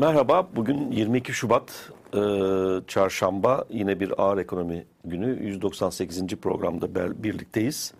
Merhaba, 0.00 0.48
bugün 0.56 0.90
22 0.90 1.32
Şubat 1.32 1.90
e, 2.14 2.20
Çarşamba 2.86 3.64
yine 3.70 4.00
bir 4.00 4.22
ağır 4.22 4.38
ekonomi 4.38 4.84
günü 5.04 5.44
198. 5.44 6.26
programda 6.26 7.22
birlikteyiz. 7.22 7.94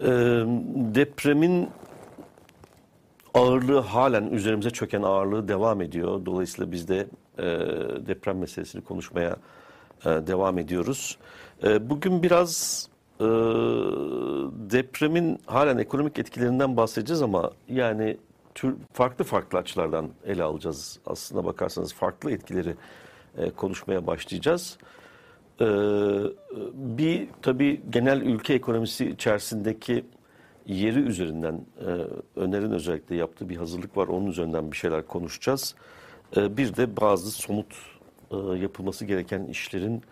E, 0.00 0.06
depremin 0.94 1.68
ağırlığı 3.34 3.78
halen 3.78 4.30
üzerimize 4.30 4.70
çöken 4.70 5.02
ağırlığı 5.02 5.48
devam 5.48 5.80
ediyor. 5.80 6.26
Dolayısıyla 6.26 6.72
biz 6.72 6.88
de 6.88 7.06
e, 7.38 7.44
deprem 8.06 8.38
meselesini 8.38 8.84
konuşmaya 8.84 9.36
e, 10.04 10.08
devam 10.08 10.58
ediyoruz. 10.58 11.18
E, 11.64 11.90
bugün 11.90 12.22
biraz 12.22 12.88
e, 13.20 13.24
depremin 14.70 15.38
halen 15.46 15.78
ekonomik 15.78 16.18
etkilerinden 16.18 16.76
bahsedeceğiz 16.76 17.22
ama 17.22 17.50
yani 17.68 18.16
tür, 18.56 18.74
farklı 18.92 19.24
farklı 19.24 19.58
açılardan 19.58 20.10
ele 20.26 20.42
alacağız. 20.42 20.98
Aslına 21.06 21.44
bakarsanız 21.44 21.94
farklı 21.94 22.30
etkileri 22.30 22.74
e, 23.38 23.50
konuşmaya 23.50 24.06
başlayacağız. 24.06 24.78
E, 25.60 25.66
bir 26.74 27.28
tabii 27.42 27.80
genel 27.90 28.20
ülke 28.20 28.54
ekonomisi 28.54 29.06
içerisindeki 29.06 30.04
yeri 30.66 30.98
üzerinden 30.98 31.60
e, 31.80 31.90
Öner'in 32.40 32.70
özellikle 32.70 33.16
yaptığı 33.16 33.48
bir 33.48 33.56
hazırlık 33.56 33.96
var. 33.96 34.08
Onun 34.08 34.26
üzerinden 34.26 34.72
bir 34.72 34.76
şeyler 34.76 35.06
konuşacağız. 35.06 35.74
E, 36.36 36.56
bir 36.56 36.76
de 36.76 36.96
bazı 36.96 37.30
somut 37.30 37.74
e, 38.30 38.36
yapılması 38.36 39.04
gereken 39.04 39.44
işlerin 39.44 40.02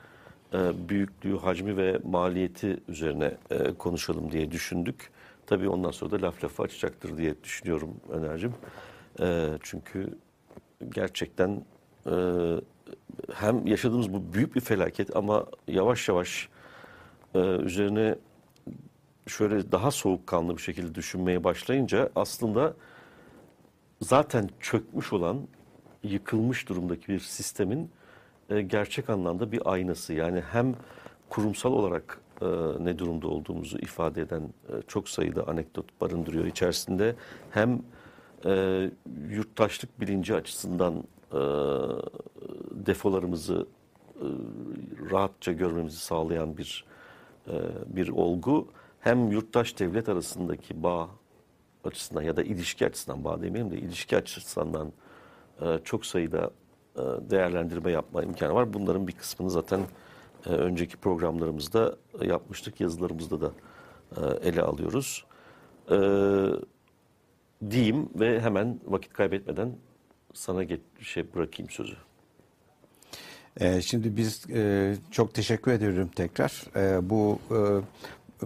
e, 0.54 0.88
büyüklüğü, 0.88 1.38
hacmi 1.38 1.76
ve 1.76 1.98
maliyeti 2.04 2.80
üzerine 2.88 3.36
e, 3.50 3.72
konuşalım 3.72 4.32
diye 4.32 4.50
düşündük. 4.50 5.13
Tabii 5.46 5.68
ondan 5.68 5.90
sonra 5.90 6.10
da 6.10 6.26
laf 6.26 6.44
lafı 6.44 6.62
açacaktır 6.62 7.16
diye 7.16 7.34
düşünüyorum 7.44 7.90
Öner'cim. 8.08 8.54
E, 9.20 9.48
çünkü 9.62 10.18
gerçekten 10.88 11.64
e, 12.06 12.14
hem 13.34 13.66
yaşadığımız 13.66 14.12
bu 14.12 14.34
büyük 14.34 14.54
bir 14.54 14.60
felaket 14.60 15.16
ama 15.16 15.46
yavaş 15.68 16.08
yavaş 16.08 16.48
e, 17.34 17.38
üzerine 17.38 18.16
şöyle 19.26 19.72
daha 19.72 19.90
soğukkanlı 19.90 20.56
bir 20.56 20.62
şekilde 20.62 20.94
düşünmeye 20.94 21.44
başlayınca 21.44 22.10
aslında 22.16 22.74
zaten 24.00 24.50
çökmüş 24.60 25.12
olan, 25.12 25.40
yıkılmış 26.02 26.68
durumdaki 26.68 27.08
bir 27.08 27.20
sistemin 27.20 27.90
e, 28.50 28.62
gerçek 28.62 29.10
anlamda 29.10 29.52
bir 29.52 29.60
aynası. 29.64 30.12
Yani 30.12 30.40
hem 30.52 30.74
kurumsal 31.28 31.72
olarak 31.72 32.20
e, 32.42 32.46
ne 32.84 32.98
durumda 32.98 33.28
olduğumuzu 33.28 33.78
ifade 33.78 34.20
eden 34.20 34.42
e, 34.42 34.72
çok 34.88 35.08
sayıda 35.08 35.48
anekdot 35.48 36.00
barındırıyor 36.00 36.44
içerisinde. 36.44 37.14
Hem 37.50 37.82
e, 38.44 38.90
yurttaşlık 39.30 40.00
bilinci 40.00 40.34
açısından 40.34 40.94
e, 41.32 41.40
defolarımızı 42.86 43.66
e, 44.16 44.26
rahatça 45.10 45.52
görmemizi 45.52 45.98
sağlayan 45.98 46.56
bir 46.56 46.84
e, 47.48 47.52
bir 47.86 48.08
olgu. 48.08 48.68
Hem 49.00 49.30
yurttaş 49.32 49.78
devlet 49.78 50.08
arasındaki 50.08 50.82
bağ 50.82 51.08
açısından 51.84 52.22
ya 52.22 52.36
da 52.36 52.42
ilişki 52.42 52.86
açısından 52.86 53.24
bağ 53.24 53.42
demeyelim 53.42 53.70
de 53.70 53.78
ilişki 53.78 54.16
açısından 54.16 54.92
e, 55.60 55.78
çok 55.84 56.06
sayıda 56.06 56.50
e, 56.96 57.00
değerlendirme 57.30 57.90
yapma 57.90 58.22
imkanı 58.22 58.54
var. 58.54 58.72
Bunların 58.72 59.08
bir 59.08 59.12
kısmını 59.12 59.50
zaten 59.50 59.80
önceki 60.50 60.96
programlarımızda 60.96 61.96
yapmıştık. 62.22 62.80
Yazılarımızda 62.80 63.40
da 63.40 63.52
e, 64.16 64.48
ele 64.48 64.62
alıyoruz. 64.62 65.24
E, 65.90 65.96
diyeyim 67.70 68.08
ve 68.14 68.40
hemen 68.40 68.80
vakit 68.86 69.12
kaybetmeden 69.12 69.76
sana 70.34 70.64
get 70.64 70.80
şey 71.00 71.34
bırakayım 71.34 71.70
sözü. 71.70 71.96
Şimdi 73.80 74.16
biz 74.16 74.50
e, 74.50 74.94
çok 75.10 75.34
teşekkür 75.34 75.72
ediyorum 75.72 76.10
tekrar. 76.16 76.64
E, 76.76 77.10
bu 77.10 77.38
e, 77.50 77.58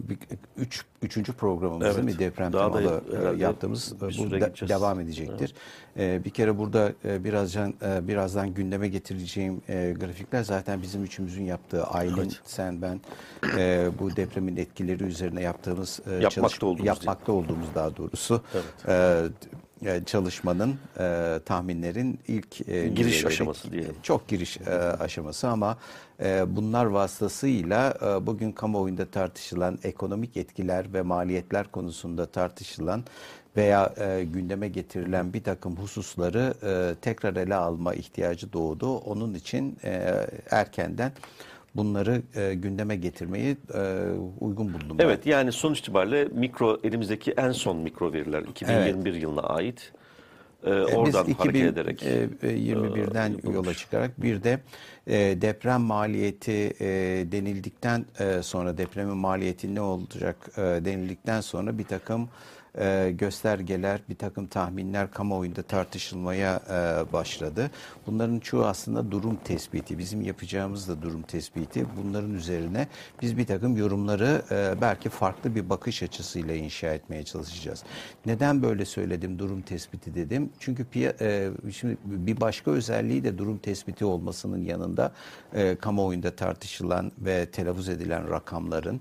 bir- 0.09 0.19
üç, 0.57 0.85
üçüncü 1.03 1.33
programımız 1.33 1.87
Evet. 1.87 2.05
mi? 2.05 2.19
Deprem 2.19 2.53
Daha 2.53 2.73
da 2.73 2.79
temalı 2.79 3.03
e, 3.13 3.17
herhalde 3.17 3.43
yaptığımız 3.43 3.93
e, 3.93 4.01
bu 4.01 4.31
de- 4.31 4.39
gideceğiz. 4.39 4.69
devam 4.71 5.01
edecektir. 5.01 5.55
E, 5.99 6.25
bir 6.25 6.31
kere 6.31 6.59
burada 6.59 6.93
e, 7.05 7.25
birazdan 7.25 7.75
e, 7.83 8.09
birazdan 8.09 8.55
gündeme 8.55 8.89
getireceğim 8.89 9.63
e, 9.69 9.95
grafikler 10.01 10.43
zaten 10.43 10.83
bizim 10.83 11.05
üçümüzün 11.05 11.45
yaptığı 11.45 11.85
Aylin, 11.85 12.17
Evet. 12.17 12.41
sen, 12.45 12.83
ben 12.83 13.01
e, 13.57 13.89
bu 13.99 14.17
depremin 14.17 14.57
etkileri 14.57 15.05
üzerine 15.05 15.43
yaptığımız 15.43 16.01
e, 16.07 16.11
Yapmakta 16.11 16.31
çalış- 16.31 16.63
olduğumuz 16.63 16.87
yapmakta 16.87 17.33
olduğumuz 17.33 17.69
daha 17.75 17.97
doğrusu 17.97 18.43
Evet. 18.55 18.65
e, 18.89 19.25
e, 19.85 20.05
çalışmanın 20.05 20.77
e, 20.99 21.39
tahminlerin 21.47 22.19
ilk 22.29 22.69
e, 22.69 22.89
Giriş 22.89 23.25
aşaması 23.27 23.73
diyelim. 23.73 23.95
çok 24.03 24.29
giriş 24.29 24.57
e, 24.61 24.71
aşaması 24.79 25.49
ama 25.49 25.79
e, 26.21 26.57
bunlar 26.57 26.85
vasıtasıyla 26.85 27.95
e, 28.03 28.27
bugün 28.27 28.53
kamuoyunda 28.53 29.07
tartışılan 29.07 29.79
ekonomik 29.85 30.37
etkiler 30.37 30.93
ve 30.95 31.03
maliyetler 31.03 31.69
konusunda 31.73 32.27
tartışılan 32.27 33.05
veya 33.57 33.95
e, 33.99 34.25
gündeme 34.25 34.69
getirilen 34.69 35.33
bir 35.33 35.43
takım 35.43 35.77
hususları 35.77 36.55
e, 36.63 36.95
tekrar 37.01 37.37
ele 37.37 37.55
alma 37.55 37.95
ihtiyacı 37.95 38.53
doğdu. 38.53 38.97
Onun 38.99 39.35
için 39.35 39.77
e, 39.85 40.15
erkenden 40.51 41.13
bunları 41.75 42.23
e, 42.37 42.55
gündeme 42.55 42.97
getirmeyi 42.97 43.57
e, 43.75 43.81
uygun 44.41 44.75
buldum. 44.75 44.99
ben. 44.99 45.05
Evet 45.05 45.27
yani 45.27 45.53
sonuç 45.53 45.79
itibariyle 45.79 46.25
mikro 46.25 46.79
elimizdeki 46.85 47.33
en 47.33 47.53
son 47.53 47.77
mikro 47.77 48.13
veriler 48.13 48.43
2021 48.43 49.15
yılına 49.15 49.41
ait. 49.41 49.93
Ee, 50.65 50.71
E, 50.71 50.73
oradan 50.85 51.27
Biz 51.27 51.35
hareket 51.39 51.63
ederek. 51.65 52.03
2021'den 52.03 53.33
e, 53.45 53.51
yola 53.53 53.75
çıkarak 53.75 54.23
bir 54.23 54.43
de 54.43 54.61
e, 55.07 55.15
deprem 55.41 55.81
maliyeti 55.81 56.73
e, 56.81 56.87
denildikten 57.33 58.07
e, 58.21 58.43
sonra 58.43 58.79
depremin 58.79 59.17
maliyeti 59.17 59.75
ne 59.75 59.81
olacak 59.81 60.37
e, 60.57 60.61
denildikten 60.61 61.41
sonra 61.41 61.79
bir 61.79 61.85
takım 61.85 62.29
e, 62.79 63.11
göstergeler, 63.11 64.01
bir 64.09 64.15
takım 64.15 64.47
tahminler 64.47 65.11
kamuoyunda 65.11 65.63
tartışılmaya 65.63 66.61
e, 66.71 67.13
başladı. 67.13 67.71
Bunların 68.07 68.39
çoğu 68.39 68.65
aslında 68.65 69.11
durum 69.11 69.37
tespiti. 69.45 69.99
Bizim 69.99 70.23
yapacağımız 70.23 70.89
da 70.89 71.03
durum 71.03 71.23
tespiti. 71.23 71.87
Bunların 71.97 72.35
üzerine 72.35 72.89
biz 73.23 73.39
bir 73.39 73.47
takım 73.47 73.77
yorumları 73.77 74.43
e, 74.51 74.81
belki 74.81 75.09
farklı 75.09 75.55
bir 75.55 75.71
bakış 75.71 76.03
açısıyla 76.03 76.55
inşa 76.55 76.87
etmeye 76.87 77.25
çalışacağız. 77.25 77.85
Neden 78.27 78.63
böyle 78.63 78.85
söyledim 78.85 79.39
durum 79.39 79.63
tespiti 79.63 80.15
dedim? 80.15 80.51
Çünkü 80.59 80.87
şimdi 81.73 81.97
bir 82.05 82.41
başka 82.41 82.71
özelliği 82.71 83.25
de 83.25 83.39
durum 83.39 83.59
tespiti 83.59 84.05
olmasının 84.05 84.63
yanında 84.63 85.13
kamuoyunda 85.81 86.37
tartışılan 86.37 87.13
ve 87.19 87.47
telaffuz 87.47 87.89
edilen 87.89 88.31
rakamların 88.31 89.01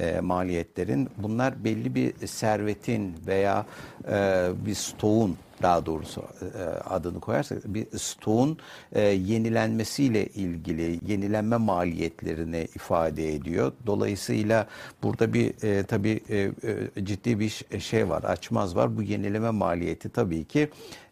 e, 0.00 0.20
maliyetlerin 0.20 1.08
bunlar 1.16 1.64
belli 1.64 1.94
bir 1.94 2.26
servetin 2.26 3.14
veya 3.26 3.66
e, 4.08 4.48
bir 4.66 4.74
stoğun 4.74 5.36
daha 5.62 5.86
doğrusu 5.86 6.22
e, 6.58 6.62
adını 6.64 7.20
koyarsak 7.20 7.58
bir 7.64 7.98
stoğun 7.98 8.58
e, 8.92 9.00
yenilenmesiyle 9.00 10.26
ilgili 10.26 11.00
yenilenme 11.06 11.56
maliyetlerini 11.56 12.68
ifade 12.76 13.34
ediyor. 13.34 13.72
Dolayısıyla 13.86 14.66
burada 15.02 15.32
bir 15.32 15.64
e, 15.64 15.82
tabii 15.82 16.20
e, 16.30 16.50
e, 16.98 17.04
ciddi 17.04 17.40
bir 17.40 17.64
şey 17.78 18.08
var, 18.08 18.22
açmaz 18.22 18.76
var. 18.76 18.96
Bu 18.96 19.02
yenileme 19.02 19.50
maliyeti 19.50 20.08
tabii 20.08 20.44
ki 20.44 20.68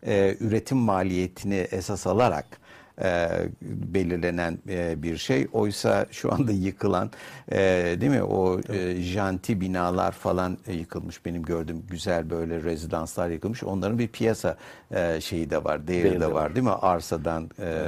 e, 0.06 0.36
üretim 0.40 0.78
maliyetini 0.78 1.66
esas 1.70 2.06
alarak 2.06 2.61
e, 3.02 3.28
belirlenen 3.62 4.58
e, 4.68 5.02
bir 5.02 5.16
şey. 5.16 5.46
Oysa 5.52 6.06
şu 6.10 6.32
anda 6.34 6.52
yıkılan 6.52 7.10
e, 7.52 7.58
değil 8.00 8.12
mi 8.12 8.22
o 8.22 8.60
e, 8.68 9.02
janti 9.02 9.60
binalar 9.60 10.12
falan 10.12 10.58
e, 10.66 10.72
yıkılmış. 10.72 11.24
Benim 11.26 11.42
gördüğüm 11.42 11.82
güzel 11.90 12.30
böyle 12.30 12.62
rezidanslar 12.62 13.28
yıkılmış. 13.28 13.64
Onların 13.64 13.98
bir 13.98 14.08
piyasa 14.08 14.56
e, 14.90 15.20
şeyi 15.20 15.50
de 15.50 15.64
var, 15.64 15.86
değeri 15.88 16.04
Değeri 16.04 16.16
de 16.16 16.20
de 16.20 16.26
var, 16.26 16.32
var. 16.32 16.54
değil 16.54 16.66
mi? 16.66 16.72
Arsadan, 16.72 17.50
e, 17.60 17.84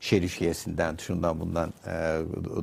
şerifiyesinden, 0.00 0.96
şundan 0.96 1.40
bundan 1.40 1.72
e, 1.86 2.18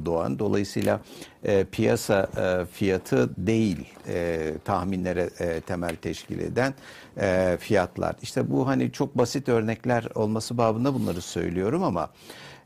doğan. 0.05 0.39
Dolayısıyla 0.39 1.01
e, 1.45 1.63
piyasa 1.63 2.27
e, 2.37 2.65
fiyatı 2.65 3.29
değil 3.37 3.85
e, 4.07 4.51
tahminlere 4.65 5.29
e, 5.39 5.61
temel 5.61 5.95
teşkil 5.95 6.39
eden 6.39 6.73
e, 7.17 7.57
fiyatlar. 7.59 8.15
İşte 8.21 8.51
bu 8.51 8.67
hani 8.67 8.91
çok 8.91 9.17
basit 9.17 9.49
örnekler 9.49 10.07
olması 10.15 10.57
babında 10.57 10.93
bunları 10.93 11.21
söylüyorum 11.21 11.83
ama 11.83 12.09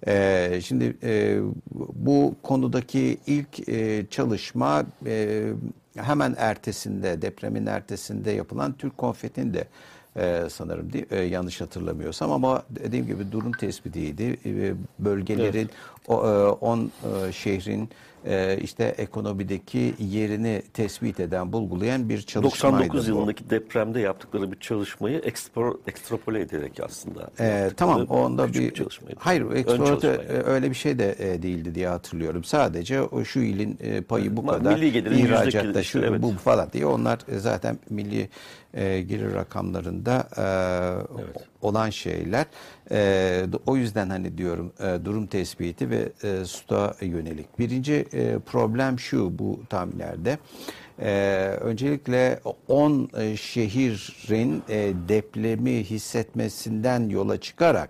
e, 0.08 0.60
şimdi 0.64 0.98
e, 1.04 1.40
bu 1.96 2.36
konudaki 2.44 3.18
ilk 3.28 3.70
e, 3.70 4.06
çalışma 4.10 4.84
e, 5.06 5.46
hemen 5.96 6.36
ertesinde 6.38 7.22
depremin 7.22 7.66
ertesinde 7.66 8.32
yapılan 8.32 8.74
Türk 8.74 8.98
Konfet'in 8.98 9.54
de 9.54 9.68
e, 10.18 10.44
sanırım 10.50 10.94
değil, 10.94 11.06
e, 11.12 11.20
yanlış 11.20 11.62
hatırlamıyorsam 11.62 12.32
ama 12.32 12.64
dediğim 12.70 13.08
gibi 13.08 13.32
durum 13.32 13.52
tespitiydi. 13.52 14.38
E, 14.46 14.74
bölgelerin 15.00 15.70
o 16.08 16.18
10 16.62 16.92
şehrin 17.32 17.90
e, 18.26 18.58
işte 18.62 18.84
ekonomideki 18.98 19.94
yerini 20.00 20.62
tespit 20.74 21.20
eden, 21.20 21.54
bulgulayan 21.54 22.10
bir 22.10 22.22
çalışmaydı 22.22 22.80
99 22.80 23.08
bu. 23.08 23.12
yılındaki 23.12 23.50
depremde 23.50 24.00
yaptıkları 24.00 24.52
bir 24.52 24.60
çalışmayı 24.60 25.20
ekspor, 25.20 25.76
ekstrapole 25.88 26.42
ederek 26.42 26.80
aslında. 26.86 27.20
Yaptıkları 27.20 27.74
tamam 27.76 28.02
onda 28.04 28.48
küçük 28.48 28.72
bir, 28.72 28.76
çalışmaydı. 28.76 29.20
hayır 29.20 29.46
yani. 30.04 30.22
e, 30.22 30.44
öyle 30.44 30.70
bir 30.70 30.76
şey 30.76 31.00
de 31.00 31.16
e, 31.20 31.42
değildi 31.42 31.76
diye 31.76 31.88
hatırlıyorum. 31.88 32.44
Sadece 32.44 33.02
o 33.02 33.24
şu 33.24 33.40
ilin 33.40 33.78
e, 33.82 34.02
payı 34.02 34.38
bu 34.38 34.42
Ma- 34.42 34.48
kadar 34.48 34.74
milli 34.74 34.92
gelirin 34.92 35.18
ihracatta 35.18 35.84
şu 35.84 36.00
evet. 36.00 36.22
bu 36.22 36.32
falan 36.32 36.72
diye 36.72 36.86
onlar 36.86 37.20
e, 37.28 37.40
zaten 37.40 37.80
milli 37.90 38.30
e, 38.74 39.02
gelir 39.02 39.34
rakamlarında 39.34 40.28
e, 40.38 40.46
olan 41.62 41.90
şeyler. 41.90 42.46
E, 42.92 43.46
o 43.66 43.76
yüzden 43.76 44.10
hani 44.10 44.38
diyorum 44.38 44.74
e, 44.80 45.06
durum 45.06 45.28
tespiti 45.28 45.90
ve 45.90 46.10
e, 46.24 46.46
SUTA 46.46 46.96
yönelik. 47.02 47.60
Birinci 47.60 48.06
e, 48.14 48.40
problem 48.40 49.00
şu 49.00 49.40
bu 49.40 49.60
tahminlerde. 49.70 50.38
Ee, 51.02 51.58
öncelikle 51.62 52.40
10 52.68 53.10
e, 53.18 53.38
şehrin 53.38 54.64
e, 54.70 54.94
depremi 55.08 55.84
hissetmesinden 55.84 57.10
yola 57.10 57.40
çıkarak 57.40 57.90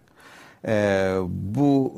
e, 0.67 1.15
bu 1.29 1.93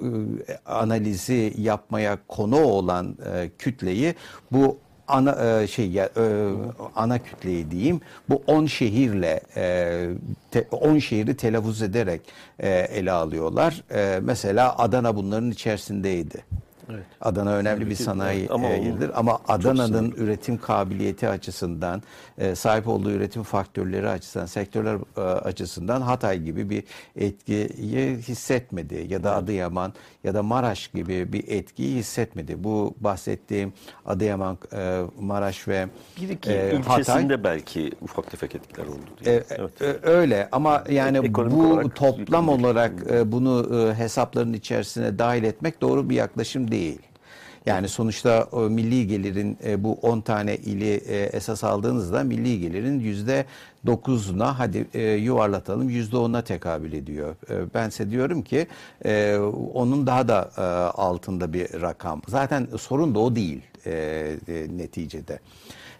e, 0.00 0.06
e, 0.52 0.58
analizi 0.66 1.54
yapmaya 1.58 2.18
konu 2.28 2.56
olan 2.56 3.16
e, 3.34 3.50
kütleyi 3.58 4.14
bu 4.52 4.78
ana 5.08 5.60
e, 5.62 5.66
şey 5.66 5.90
ya, 5.90 6.04
e, 6.04 6.50
ana 6.96 7.18
kütleyi 7.18 7.70
diyeyim 7.70 8.00
bu 8.28 8.42
10 8.46 8.66
şehirle 8.66 9.40
e, 9.56 10.06
te- 10.50 10.66
10 10.70 10.98
şehri 10.98 11.36
telaffuz 11.36 11.82
ederek 11.82 12.20
e, 12.60 12.68
ele 12.68 13.12
alıyorlar. 13.12 13.82
E, 13.94 14.20
mesela 14.22 14.78
Adana 14.78 15.16
bunların 15.16 15.50
içerisindeydi. 15.50 16.44
Evet. 16.90 17.04
Adana 17.20 17.52
önemli 17.52 17.80
bir 17.80 17.84
Tabii 17.84 17.96
ki, 17.96 18.02
sanayi. 18.02 18.48
Ama 18.50 18.68
e, 18.68 18.72
yeridir. 18.72 19.10
Ama 19.14 19.38
Adana'nın 19.48 20.10
üretim 20.10 20.58
kabiliyeti 20.58 21.28
açısından, 21.28 22.02
e, 22.38 22.54
sahip 22.54 22.88
olduğu 22.88 23.10
üretim 23.10 23.42
faktörleri 23.42 24.08
açısından, 24.08 24.46
sektörler 24.46 24.98
e, 25.16 25.20
açısından 25.20 26.00
Hatay 26.00 26.38
gibi 26.42 26.70
bir 26.70 26.84
etkiyi 27.16 28.16
hissetmedi. 28.16 29.06
Ya 29.08 29.24
da 29.24 29.36
Adıyaman 29.36 29.92
ya 30.24 30.34
da 30.34 30.42
Maraş 30.42 30.88
gibi 30.88 31.32
bir 31.32 31.48
etkiyi 31.48 31.96
hissetmedi. 31.96 32.64
Bu 32.64 32.94
bahsettiğim 33.00 33.72
Adıyaman, 34.06 34.58
Maraş 35.20 35.68
ve 35.68 35.86
Bir 36.20 36.28
iki 36.28 36.50
e, 36.50 36.76
ilçesinde 36.76 37.44
belki 37.44 37.92
ufak 38.00 38.30
tefek 38.30 38.54
etkiler 38.54 38.86
oldu 38.86 39.00
diye. 39.24 39.36
e, 39.36 39.44
evet. 39.50 39.98
öyle 40.02 40.48
ama 40.52 40.84
yani 40.90 41.18
Ekonomik 41.18 41.56
bu 41.56 41.66
olarak 41.66 41.96
toplam 41.96 42.48
olarak 42.48 42.92
bunu 43.32 43.66
hesapların 43.98 44.52
içerisine 44.52 45.18
dahil 45.18 45.44
etmek 45.44 45.80
doğru 45.80 46.10
bir 46.10 46.14
yaklaşım 46.14 46.70
değil. 46.70 46.75
Yani 47.66 47.88
sonuçta 47.88 48.48
o 48.52 48.60
milli 48.60 49.06
gelirin 49.06 49.58
e, 49.64 49.84
bu 49.84 49.92
10 49.92 50.20
tane 50.20 50.56
ili 50.56 50.94
e, 50.94 51.16
esas 51.16 51.64
aldığınızda 51.64 52.24
milli 52.24 52.60
gelirin 52.60 53.00
yüzde 53.00 53.44
dokuzuna 53.86 54.58
hadi 54.58 54.86
e, 54.94 55.02
yuvarlatalım 55.02 55.90
yüzde 55.90 56.16
onuna 56.16 56.42
tekabül 56.42 56.92
ediyor. 56.92 57.36
E, 57.50 57.74
bense 57.74 58.10
diyorum 58.10 58.42
ki 58.42 58.66
e, 59.04 59.36
onun 59.74 60.06
daha 60.06 60.28
da 60.28 60.50
e, 60.56 60.60
altında 61.00 61.52
bir 61.52 61.80
rakam. 61.80 62.22
Zaten 62.28 62.68
sorun 62.78 63.14
da 63.14 63.18
o 63.18 63.34
değil 63.34 63.62
e, 63.86 63.90
e, 64.48 64.66
neticede. 64.76 65.38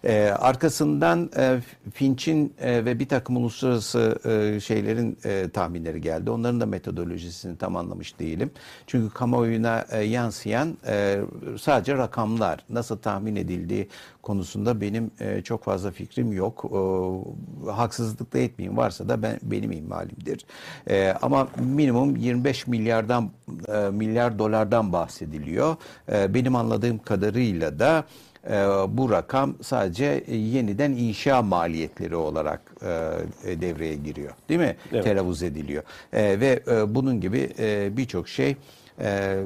Ee, 0.06 0.30
arkasından 0.38 1.30
e, 1.36 1.60
Finch'in 1.94 2.54
e, 2.60 2.84
ve 2.84 2.98
bir 2.98 3.08
takım 3.08 3.36
uluslararası 3.36 4.18
e, 4.24 4.60
şeylerin 4.60 5.18
e, 5.24 5.48
tahminleri 5.48 6.00
geldi. 6.00 6.30
Onların 6.30 6.60
da 6.60 6.66
metodolojisini 6.66 7.58
tam 7.58 7.76
anlamış 7.76 8.18
değilim. 8.18 8.50
Çünkü 8.86 9.14
kamuoyuna 9.14 9.84
e, 9.90 10.02
yansıyan 10.02 10.76
e, 10.86 11.18
sadece 11.60 11.96
rakamlar 11.96 12.64
nasıl 12.70 12.96
tahmin 12.96 13.36
edildiği 13.36 13.88
konusunda 14.22 14.80
benim 14.80 15.10
e, 15.20 15.42
çok 15.42 15.64
fazla 15.64 15.90
fikrim 15.90 16.32
yok. 16.32 16.64
E, 16.64 17.70
haksızlık 17.70 18.32
da 18.32 18.38
etmeyeyim. 18.38 18.76
Varsa 18.76 19.08
da 19.08 19.22
ben 19.22 19.38
benim 19.42 19.72
ihmalimdir. 19.72 20.46
E, 20.90 21.14
ama 21.22 21.48
minimum 21.58 22.16
25 22.16 22.66
milyardan 22.66 23.30
e, 23.68 23.90
milyar 23.90 24.38
dolardan 24.38 24.92
bahsediliyor. 24.92 25.76
E, 26.12 26.34
benim 26.34 26.56
anladığım 26.56 26.98
kadarıyla 26.98 27.78
da 27.78 28.04
e, 28.50 28.54
bu 28.88 29.10
rakam 29.10 29.54
sadece 29.62 30.24
e, 30.26 30.36
yeniden 30.36 30.92
inşa 30.92 31.42
maliyetleri 31.42 32.16
olarak 32.16 32.60
e, 32.82 33.60
devreye 33.60 33.94
giriyor. 33.94 34.32
Değil 34.48 34.60
mi? 34.60 34.76
Evet. 34.92 35.04
Telaffuz 35.04 35.42
ediliyor. 35.42 35.82
E, 36.12 36.40
ve 36.40 36.60
e, 36.68 36.94
bunun 36.94 37.20
gibi 37.20 37.50
e, 37.58 37.96
birçok 37.96 38.28
şey 38.28 38.56
e, 39.00 39.38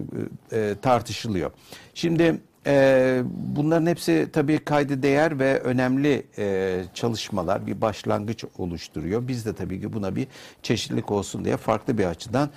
e, 0.52 0.74
tartışılıyor. 0.82 1.50
Şimdi 1.94 2.40
e, 2.66 3.22
bunların 3.56 3.86
hepsi 3.86 4.28
tabii 4.32 4.58
kaydı 4.58 5.02
değer 5.02 5.38
ve 5.38 5.60
önemli 5.60 6.22
e, 6.38 6.76
çalışmalar, 6.94 7.66
bir 7.66 7.80
başlangıç 7.80 8.44
oluşturuyor. 8.58 9.28
Biz 9.28 9.46
de 9.46 9.54
tabii 9.54 9.80
ki 9.80 9.92
buna 9.92 10.16
bir 10.16 10.26
çeşitlilik 10.62 11.10
olsun 11.10 11.44
diye 11.44 11.56
farklı 11.56 11.98
bir 11.98 12.04
açıdan 12.04 12.50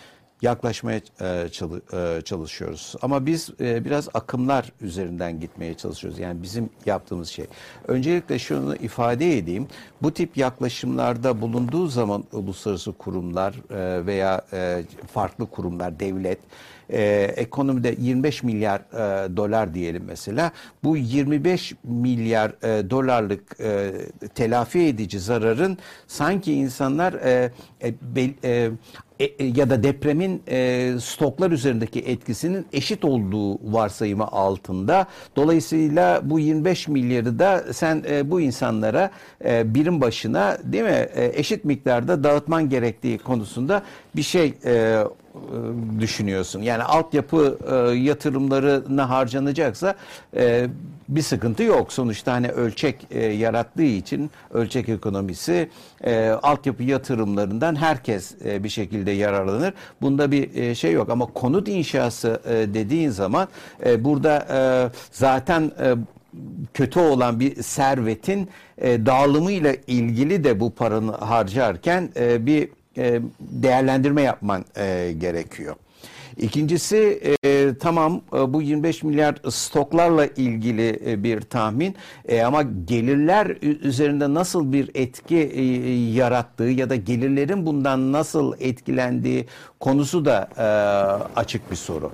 yaklaşmaya 0.44 1.02
e, 1.22 1.48
e, 1.94 2.22
çalışıyoruz. 2.22 2.96
Ama 3.02 3.26
biz 3.26 3.50
e, 3.60 3.86
biraz 3.86 4.10
akımlar 4.14 4.72
üzerinden 4.82 5.40
gitmeye 5.40 5.74
çalışıyoruz. 5.74 6.20
Yani 6.20 6.44
bizim 6.44 6.70
yaptığımız 6.86 7.30
şey. 7.30 7.46
Öncelikle 7.88 8.40
şunu 8.40 8.76
ifade 8.76 9.38
edeyim. 9.38 9.68
Bu 10.02 10.14
tip 10.14 10.38
yaklaşımlarda 10.38 11.42
bulunduğu 11.42 11.88
zaman 11.88 12.24
uluslararası 12.32 12.92
kurumlar 12.92 13.56
veya 14.06 14.42
farklı 15.14 15.46
kurumlar, 15.46 16.00
devlet 16.00 16.40
e, 16.94 17.34
ekonomide 17.36 17.96
25 18.00 18.44
milyar 18.44 18.80
e, 18.80 19.38
dolar 19.38 19.74
diyelim 19.74 20.04
mesela. 20.08 20.52
Bu 20.84 20.98
25 20.98 21.74
milyar 21.84 22.50
e, 22.64 22.90
dolarlık 22.90 23.60
e, 23.60 23.92
telafi 24.36 24.80
edici 24.80 25.20
zararın 25.20 25.78
sanki 26.08 26.54
insanlar 26.54 27.14
e, 27.14 27.52
e, 27.84 27.94
bel- 28.16 28.34
e, 28.44 28.72
e, 29.20 29.26
e, 29.26 29.46
ya 29.46 29.70
da 29.70 29.84
depremin 29.84 30.42
e, 30.48 30.92
stoklar 31.00 31.52
üzerindeki 31.52 32.00
etkisinin 32.00 32.66
eşit 32.74 33.06
olduğu 33.06 33.74
varsayımı 33.74 34.28
altında. 34.28 35.08
Dolayısıyla 35.36 36.22
bu 36.24 36.40
25 36.40 36.88
milyarı 36.88 37.40
da 37.40 37.74
sen 37.74 38.04
e, 38.10 38.32
bu 38.32 38.42
insanlara 38.42 39.12
e, 39.46 39.76
birim 39.76 40.02
başına 40.02 40.58
değil 40.64 40.84
mi 40.84 41.08
e, 41.16 41.32
eşit 41.40 41.66
miktarda 41.66 42.24
dağıtman 42.24 42.70
gerektiği 42.70 43.18
konusunda 43.18 43.84
bir 44.16 44.24
şey 44.24 44.54
e, 44.66 45.04
düşünüyorsun. 46.00 46.62
Yani 46.62 46.84
altyapı 46.84 47.58
e, 47.72 47.96
yatırımlarına 47.96 49.10
harcanacaksa 49.10 49.96
e, 50.36 50.68
bir 51.10 51.22
sıkıntı 51.22 51.64
yok. 51.64 51.94
Sonuçta 51.94 52.34
hani 52.34 52.50
ölçek 52.50 53.08
e, 53.12 53.26
yarattığı 53.26 53.84
için 53.84 54.32
ölçek 54.54 54.90
ekonomisi 54.90 55.70
e, 56.04 56.30
altyapı 56.30 56.84
yatırımlarından 56.84 57.76
herkes 57.76 58.36
e, 58.46 58.64
bir 58.64 58.70
şekilde 58.70 59.12
yararlanır. 59.12 59.74
Bunda 60.02 60.32
bir 60.32 60.56
e, 60.56 60.76
şey 60.76 60.92
yok 60.92 61.10
ama 61.10 61.26
konut 61.26 61.68
inşası 61.68 62.42
e, 62.46 62.74
dediğin 62.74 63.10
zaman 63.10 63.48
e, 63.86 64.04
burada 64.04 64.48
e, 64.52 64.60
zaten 65.12 65.72
e, 65.80 65.96
kötü 66.74 67.00
olan 67.00 67.40
bir 67.40 67.64
servetin 67.64 68.50
e, 68.78 69.06
dağılımıyla 69.06 69.76
ilgili 69.88 70.44
de 70.44 70.60
bu 70.60 70.72
paranı 70.72 71.12
harcarken 71.12 72.10
e, 72.16 72.46
bir 72.46 72.70
e, 72.98 73.22
değerlendirme 73.40 74.22
yapman 74.22 74.66
e, 74.78 75.14
gerekiyor. 75.18 75.76
İkincisi 76.38 77.22
e, 77.46 77.70
tamam 77.80 78.22
e, 78.34 78.54
bu 78.54 78.62
25 78.62 79.04
milyar 79.04 79.36
stoklarla 79.50 80.26
ilgili 80.26 81.00
e, 81.06 81.24
bir 81.24 81.42
tahmin 81.42 81.96
E, 82.28 82.42
ama 82.42 82.62
gelirler 82.62 83.48
üzerinde 83.62 84.34
nasıl 84.34 84.74
bir 84.74 84.90
etki 84.96 85.38
e, 85.38 85.62
yarattığı 86.14 86.64
ya 86.64 86.90
da 86.90 86.96
gelirlerin 86.96 87.66
bundan 87.66 88.12
nasıl 88.12 88.54
etkilendiği 88.60 89.46
konusu 89.80 90.26
da 90.26 90.50
e, 90.58 90.64
açık 91.40 91.72
bir 91.72 91.76
soru. 91.76 92.12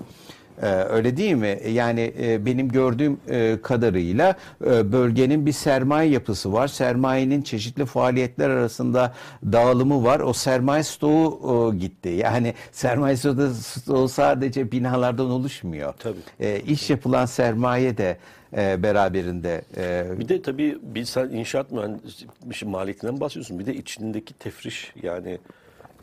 Ee, 0.62 0.66
öyle 0.68 1.18
değil 1.18 1.34
mi? 1.36 1.60
Yani 1.70 2.14
e, 2.22 2.46
benim 2.46 2.70
gördüğüm 2.70 3.20
e, 3.30 3.58
kadarıyla 3.64 4.36
e, 4.66 4.92
bölgenin 4.92 5.46
bir 5.46 5.52
sermaye 5.52 6.10
yapısı 6.10 6.54
var. 6.54 6.68
Sermayenin 6.68 7.42
çeşitli 7.42 7.86
faaliyetler 7.86 8.50
arasında 8.50 9.14
dağılımı 9.44 10.04
var. 10.04 10.20
O 10.20 10.34
sermaye 10.34 10.84
stoğu 10.84 11.74
e, 11.74 11.78
gitti. 11.78 12.10
Yani 12.10 12.54
sermaye 12.72 13.16
stoğu, 13.16 14.10
sadece 14.10 14.72
binalardan 14.72 15.30
oluşmuyor. 15.30 15.94
Tabii. 16.00 16.20
E, 16.40 16.60
iş 16.60 16.90
yapılan 16.90 17.26
sermaye 17.26 17.98
de 17.98 18.18
e, 18.58 18.84
beraberinde 18.84 19.62
e, 19.78 20.20
Bir 20.20 20.30
de 20.30 20.42
tabii 20.42 20.78
bir 20.82 21.06
sen 21.06 21.30
inşaat 21.30 21.72
mühendisi 21.72 22.66
maliyetinden 22.66 23.20
bahsediyorsun. 23.20 23.60
Bir 23.60 23.66
de 23.66 23.76
içindeki 23.76 24.34
tefriş 24.34 24.94
yani 25.04 25.38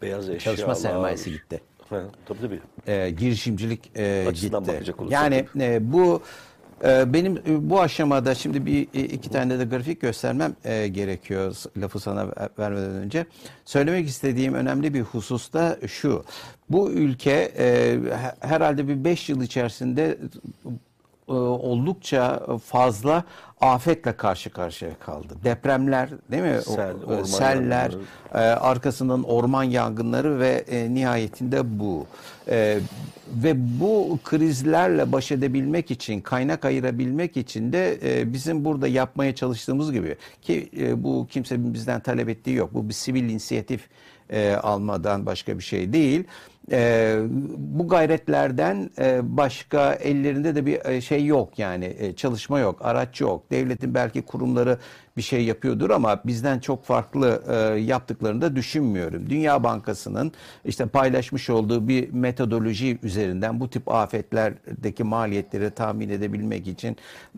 beyaz 0.02 0.28
eşyalar. 0.30 0.56
çalışma 0.56 0.74
sermayesi 0.74 1.32
gitti. 1.32 1.60
Tabii 1.90 2.38
tabii. 2.40 2.60
e, 2.86 3.10
girişimcilik 3.10 3.90
e, 3.96 4.26
Açısından 4.28 4.64
gitti. 4.64 4.92
Yani 5.10 5.46
e, 5.60 5.92
bu 5.92 6.22
e, 6.84 7.12
benim 7.12 7.36
e, 7.36 7.70
bu 7.70 7.80
aşamada 7.80 8.34
şimdi 8.34 8.66
bir 8.66 8.82
e, 8.94 9.00
iki 9.00 9.30
tane 9.30 9.58
de 9.58 9.64
grafik 9.64 10.00
göstermem 10.00 10.56
e, 10.64 10.88
gerekiyor 10.88 11.56
lafı 11.76 12.00
sana 12.00 12.26
ver- 12.28 12.48
vermeden 12.58 12.90
önce. 12.90 13.26
Söylemek 13.64 14.08
istediğim 14.08 14.54
önemli 14.54 14.94
bir 14.94 15.00
husus 15.00 15.52
da 15.52 15.78
şu. 15.86 16.24
Bu 16.70 16.90
ülke 16.90 17.52
e, 17.58 17.98
he- 18.10 18.34
herhalde 18.48 18.88
bir 18.88 19.04
beş 19.04 19.28
yıl 19.28 19.42
içerisinde 19.42 20.18
oldukça 21.32 22.46
fazla 22.64 23.24
afetle 23.60 24.16
karşı 24.16 24.50
karşıya 24.50 24.90
kaldı. 24.98 25.34
Depremler 25.44 26.08
değil 26.30 26.42
mi? 26.42 26.58
Sel, 26.62 26.94
orman 27.06 27.22
Seller, 27.22 27.92
e, 28.34 28.38
arkasından 28.38 29.22
orman 29.22 29.62
yangınları 29.64 30.40
ve 30.40 30.64
e, 30.68 30.94
nihayetinde 30.94 31.78
bu. 31.78 32.06
E, 32.48 32.78
ve 33.34 33.80
bu 33.80 34.18
krizlerle 34.24 35.12
baş 35.12 35.32
edebilmek 35.32 35.90
için, 35.90 36.20
kaynak 36.20 36.64
ayırabilmek 36.64 37.36
için 37.36 37.72
de 37.72 37.98
e, 38.04 38.32
bizim 38.32 38.64
burada 38.64 38.88
yapmaya 38.88 39.34
çalıştığımız 39.34 39.92
gibi 39.92 40.16
ki 40.42 40.70
e, 40.78 41.04
bu 41.04 41.26
kimse 41.30 41.74
bizden 41.74 42.00
talep 42.00 42.28
ettiği 42.28 42.56
yok. 42.56 42.74
Bu 42.74 42.88
bir 42.88 42.94
sivil 42.94 43.24
inisiyatif 43.30 43.88
e, 44.30 44.54
almadan 44.54 45.26
başka 45.26 45.58
bir 45.58 45.62
şey 45.62 45.92
değil. 45.92 46.24
E, 46.72 47.16
bu 47.56 47.88
gayretlerden 47.88 48.90
e, 48.98 49.36
başka 49.36 49.92
ellerinde 49.92 50.54
de 50.54 50.66
bir 50.66 50.84
e, 50.84 51.00
şey 51.00 51.26
yok 51.26 51.58
yani 51.58 51.96
e, 51.98 52.16
çalışma 52.16 52.60
yok, 52.60 52.78
araç 52.80 53.20
yok. 53.20 53.50
Devletin 53.50 53.94
belki 53.94 54.22
kurumları 54.22 54.78
bir 55.16 55.22
şey 55.22 55.44
yapıyordur 55.44 55.90
ama 55.90 56.20
bizden 56.24 56.58
çok 56.58 56.84
farklı 56.84 57.42
e, 57.48 57.80
yaptıklarını 57.80 58.40
da 58.40 58.56
düşünmüyorum. 58.56 59.30
Dünya 59.30 59.64
Bankası'nın 59.64 60.32
işte 60.64 60.86
paylaşmış 60.86 61.50
olduğu 61.50 61.88
bir 61.88 62.12
metodoloji 62.12 62.98
üzerinden 63.02 63.60
bu 63.60 63.70
tip 63.70 63.88
afetlerdeki 63.88 65.04
maliyetleri 65.04 65.70
tahmin 65.70 66.08
edebilmek 66.08 66.66
için 66.66 66.96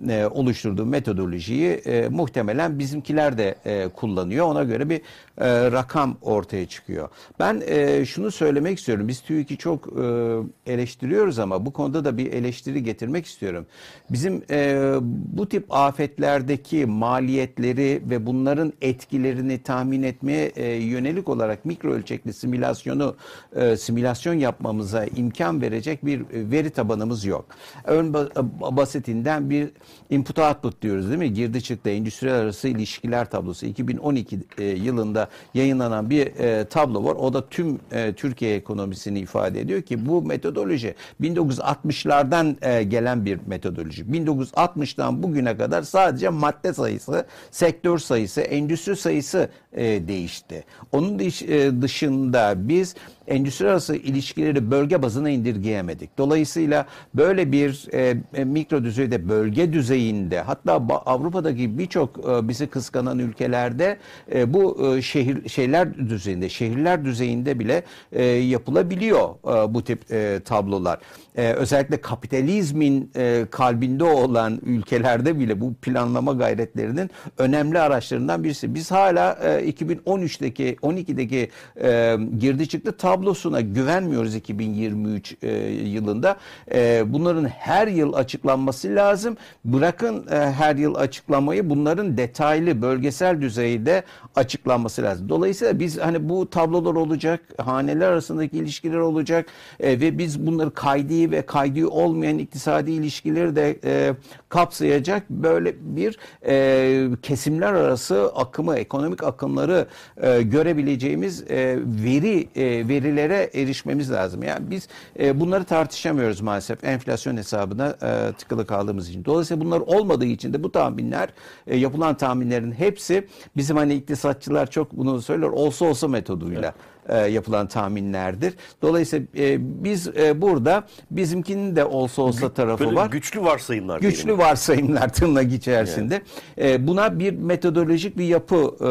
e, 0.08 0.26
oluşturduğu 0.26 0.86
metodolojiyi 0.86 1.70
e, 1.70 2.08
muhtemelen 2.08 2.78
bizimkiler 2.78 3.38
de 3.38 3.54
e, 3.64 3.88
kullanıyor. 3.88 4.46
Ona 4.46 4.64
göre 4.64 4.90
bir 4.90 5.00
e, 5.38 5.72
rakam 5.72 6.16
ortaya 6.22 6.66
çıkıyor. 6.66 7.08
Ben 7.38 7.62
e, 7.66 8.04
şunu 8.04 8.30
söylemek 8.30 8.78
istiyorum. 8.78 9.08
Biz 9.08 9.17
TÜİK'i 9.20 9.56
çok 9.56 9.86
e, 9.86 10.72
eleştiriyoruz 10.72 11.38
ama 11.38 11.66
bu 11.66 11.72
konuda 11.72 12.04
da 12.04 12.18
bir 12.18 12.32
eleştiri 12.32 12.82
getirmek 12.82 13.26
istiyorum. 13.26 13.66
Bizim 14.10 14.42
e, 14.50 14.94
bu 15.10 15.48
tip 15.48 15.64
afetlerdeki 15.74 16.86
maliyetleri 16.86 18.02
ve 18.10 18.26
bunların 18.26 18.72
etkilerini 18.82 19.62
tahmin 19.62 20.02
etmeye 20.02 20.46
e, 20.46 20.66
yönelik 20.66 21.28
olarak 21.28 21.64
mikro 21.64 21.92
ölçekli 21.92 22.32
simülasyonu 22.32 23.16
e, 23.56 23.76
simülasyon 23.76 24.34
yapmamıza 24.34 25.04
imkan 25.04 25.60
verecek 25.60 26.06
bir 26.06 26.20
e, 26.20 26.50
veri 26.50 26.70
tabanımız 26.70 27.24
yok. 27.24 27.46
Ön 27.84 28.12
ba- 28.12 28.76
basitinden 28.76 29.50
bir 29.50 29.68
input 30.10 30.38
output 30.38 30.82
diyoruz 30.82 31.08
değil 31.08 31.18
mi? 31.18 31.32
Girdi 31.32 31.62
çıktı 31.62 31.90
endüstriyel 31.90 32.36
arası 32.36 32.68
ilişkiler 32.68 33.30
tablosu 33.30 33.66
2012 33.66 34.38
e, 34.58 34.64
yılında 34.64 35.28
yayınlanan 35.54 36.10
bir 36.10 36.26
e, 36.26 36.64
tablo 36.64 37.04
var. 37.04 37.14
O 37.14 37.34
da 37.34 37.48
tüm 37.48 37.78
e, 37.92 38.12
Türkiye 38.12 38.64
ekonomisini 39.08 39.20
ifade 39.20 39.60
ediyor 39.60 39.82
ki 39.82 40.06
bu 40.06 40.22
metodoloji 40.22 40.94
1960'lardan 41.20 42.56
e, 42.62 42.82
gelen 42.82 43.24
bir 43.24 43.38
metodoloji. 43.46 44.04
1960'dan 44.04 45.22
bugüne 45.22 45.56
kadar 45.56 45.82
sadece 45.82 46.28
madde 46.28 46.72
sayısı, 46.72 47.26
sektör 47.50 47.98
sayısı, 47.98 48.40
endüstri 48.40 48.96
sayısı 48.96 49.48
e, 49.78 50.08
değişti. 50.08 50.64
Onun 50.92 51.18
e, 51.18 51.82
dışında 51.82 52.54
biz 52.56 52.94
endüstri 53.28 53.68
arası 53.68 53.96
ilişkileri 53.96 54.70
bölge 54.70 55.02
bazına 55.02 55.30
indirgeyemedik. 55.30 56.18
Dolayısıyla 56.18 56.86
böyle 57.14 57.52
bir 57.52 57.88
e, 57.92 58.16
e, 58.34 58.44
mikro 58.44 58.84
düzeyde, 58.84 59.28
bölge 59.28 59.72
düzeyinde 59.72 60.40
hatta 60.40 60.72
Avrupa'daki 61.06 61.78
birçok 61.78 62.18
e, 62.18 62.48
bizi 62.48 62.66
kıskanan 62.66 63.18
ülkelerde 63.18 63.96
e, 64.34 64.54
bu 64.54 64.96
e, 64.96 65.02
şehir 65.02 65.48
şeyler 65.48 65.98
düzeyinde, 65.98 66.48
şehirler 66.48 67.04
düzeyinde 67.04 67.58
bile 67.58 67.82
e, 68.12 68.24
yapılabiliyor 68.24 69.28
e, 69.28 69.74
bu 69.74 69.84
tip 69.84 70.12
e, 70.12 70.40
tablolar. 70.44 70.98
E, 71.36 71.52
özellikle 71.52 72.00
kapitalizmin 72.00 73.10
e, 73.16 73.46
kalbinde 73.50 74.04
olan 74.04 74.60
ülkelerde 74.66 75.38
bile 75.38 75.60
bu 75.60 75.74
planlama 75.74 76.32
gayretlerinin 76.32 77.10
önemli 77.38 77.78
araçlarından 77.78 78.44
birisi. 78.44 78.74
Biz 78.74 78.90
hala 78.90 79.32
e, 79.32 79.67
2013'teki 79.70 80.76
12'deki 80.82 81.50
e, 81.82 82.16
girdi 82.38 82.68
çıktı 82.68 82.96
tablosuna 82.96 83.60
güvenmiyoruz 83.60 84.34
2023 84.34 85.36
e, 85.42 85.48
yılında. 85.68 86.36
E, 86.72 87.02
bunların 87.06 87.44
her 87.44 87.86
yıl 87.86 88.12
açıklanması 88.12 88.94
lazım. 88.94 89.36
Bırakın 89.64 90.26
e, 90.30 90.36
her 90.36 90.76
yıl 90.76 90.94
açıklamayı 90.94 91.70
bunların 91.70 92.16
detaylı 92.16 92.82
bölgesel 92.82 93.40
düzeyde 93.40 94.02
açıklanması 94.36 95.02
lazım. 95.02 95.28
Dolayısıyla 95.28 95.78
biz 95.80 95.98
hani 95.98 96.28
bu 96.28 96.50
tablolar 96.50 96.94
olacak, 96.94 97.40
haneler 97.58 98.08
arasındaki 98.08 98.58
ilişkiler 98.58 98.98
olacak 98.98 99.46
e, 99.80 100.00
ve 100.00 100.18
biz 100.18 100.46
bunları 100.46 100.70
kaydi 100.70 101.30
ve 101.30 101.42
kaydı 101.42 101.88
olmayan 101.88 102.38
iktisadi 102.38 102.90
ilişkileri 102.90 103.56
de 103.56 103.78
e, 103.84 104.14
kapsayacak 104.48 105.30
böyle 105.30 105.74
bir 105.80 106.18
e, 106.46 107.16
kesimler 107.22 107.72
arası 107.72 108.32
akımı, 108.34 108.76
ekonomik 108.76 109.22
akımları 109.48 109.86
e, 110.16 110.42
görebileceğimiz 110.42 111.42
e, 111.50 111.78
veri 112.04 112.48
e, 112.56 112.88
verilere 112.88 113.50
erişmemiz 113.54 114.10
lazım. 114.10 114.42
Yani 114.42 114.70
biz 114.70 114.88
e, 115.18 115.40
bunları 115.40 115.64
tartışamıyoruz 115.64 116.40
maalesef 116.40 116.84
enflasyon 116.84 117.36
hesabına 117.36 117.96
e, 118.02 118.32
tıkılı 118.32 118.66
kaldığımız 118.66 119.08
için. 119.08 119.24
Dolayısıyla 119.24 119.64
bunlar 119.64 119.80
olmadığı 119.80 120.24
için 120.24 120.52
de 120.52 120.62
bu 120.62 120.72
tahminler 120.72 121.28
e, 121.66 121.76
yapılan 121.76 122.16
tahminlerin 122.16 122.72
hepsi 122.72 123.26
bizim 123.56 123.76
hani 123.76 123.94
iktisatçılar 123.94 124.70
çok 124.70 124.92
bunu 124.92 125.22
söyler 125.22 125.48
olsa 125.48 125.84
olsa 125.84 126.08
metoduyla 126.08 126.74
e, 127.08 127.16
yapılan 127.18 127.68
tahminlerdir. 127.68 128.54
Dolayısıyla 128.82 129.26
e, 129.38 129.56
biz 129.84 130.08
e, 130.08 130.40
burada 130.40 130.84
bizimkinin 131.10 131.76
de 131.76 131.84
olsa 131.84 132.22
olsa 132.22 132.52
tarafı 132.52 132.84
Böyle 132.84 132.96
var. 132.96 133.10
güçlü 133.10 133.40
varsayımlar 133.42 134.00
Güçlü 134.00 134.24
diyelim. 134.26 134.38
varsayımlar 134.44 135.12
tırnak 135.12 135.52
içerisinde. 135.52 136.22
E, 136.58 136.86
buna 136.86 137.18
bir 137.18 137.32
metodolojik 137.32 138.18
bir 138.18 138.24
yapı 138.24 138.56
e, 138.80 138.90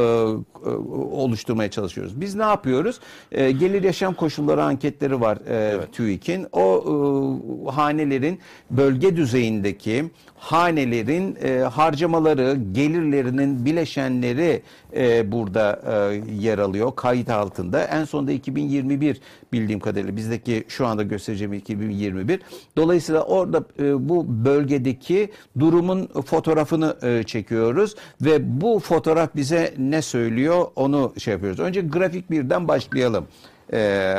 oluşturmaya 1.12 1.72
çalışıyoruz. 1.72 2.22
Biz 2.22 2.36
ne 2.36 2.44
yapıyoruz? 2.44 3.00
E, 3.32 3.52
gelir 3.52 3.84
yaşam 3.84 4.14
koşulları 4.14 4.64
anketleri 4.64 5.22
var 5.22 5.38
e, 5.50 5.86
TÜİK'in. 5.92 6.48
O 6.52 6.84
e, 7.68 7.72
hanelerin 7.72 8.40
bölge 8.72 9.16
düzeyindeki 9.16 10.06
hanelerin 10.38 11.38
e, 11.44 11.60
harcamaları, 11.60 12.58
gelirlerinin 12.72 13.66
bileşenleri 13.66 14.62
e, 14.96 15.32
burada 15.32 15.82
e, 15.88 16.22
yer 16.34 16.58
alıyor 16.58 16.96
kayıt 16.96 17.30
altında. 17.30 17.84
En 17.84 18.04
sonunda 18.04 18.32
2021 18.32 19.22
bildiğim 19.54 19.80
kadarıyla 19.80 20.16
bizdeki 20.16 20.64
şu 20.68 20.88
anda 20.88 21.04
göstereceğim 21.04 21.54
2021. 21.54 22.42
Dolayısıyla 22.78 23.24
orada 23.24 23.64
e, 23.80 24.10
bu 24.10 24.26
bölgedeki 24.46 25.32
durumun 25.60 26.08
fotoğrafını 26.26 26.98
e, 27.04 27.24
çekiyoruz 27.24 27.96
ve 28.22 28.62
bu 28.62 28.80
fotoğraf 28.80 29.36
bize 29.36 29.74
ne 29.78 30.02
söylüyor 30.02 30.47
onu 30.52 31.14
şey 31.18 31.34
yapıyoruz. 31.34 31.60
Önce 31.60 31.82
grafik 31.82 32.32
birden 32.32 32.68
başlayalım. 32.68 33.28
E, 33.74 34.16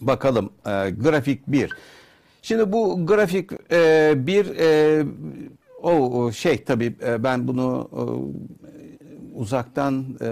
bakalım 0.00 0.50
e, 0.66 0.70
grafik 0.90 1.46
1. 1.46 1.70
Şimdi 2.42 2.72
bu 2.72 3.06
grafik 3.06 3.50
e, 3.72 4.12
bir 4.16 4.58
e, 4.58 5.04
o, 5.82 5.90
o 5.90 6.32
şey 6.32 6.64
tabii 6.64 6.96
e, 7.06 7.24
ben 7.24 7.48
bunu 7.48 7.88
e, 7.92 8.02
uzaktan 9.34 10.04
e, 10.20 10.26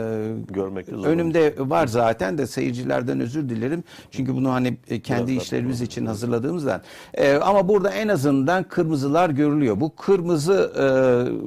zorlanıyoruz. 0.54 1.04
önümde 1.04 1.54
var 1.58 1.86
zaten 1.86 2.38
de 2.38 2.46
seyircilerden 2.46 3.20
özür 3.20 3.48
dilerim. 3.48 3.84
Çünkü 4.10 4.34
bunu 4.34 4.52
hani 4.52 4.76
e, 4.88 5.00
kendi 5.00 5.32
Biraz 5.32 5.42
işlerimiz 5.42 5.80
için 5.80 6.06
hazırladığımızdan. 6.06 6.80
E, 7.14 7.34
ama 7.34 7.68
burada 7.68 7.90
en 7.90 8.08
azından 8.08 8.62
kırmızılar 8.62 9.30
görülüyor. 9.30 9.80
Bu 9.80 9.96
kırmızı 9.96 10.72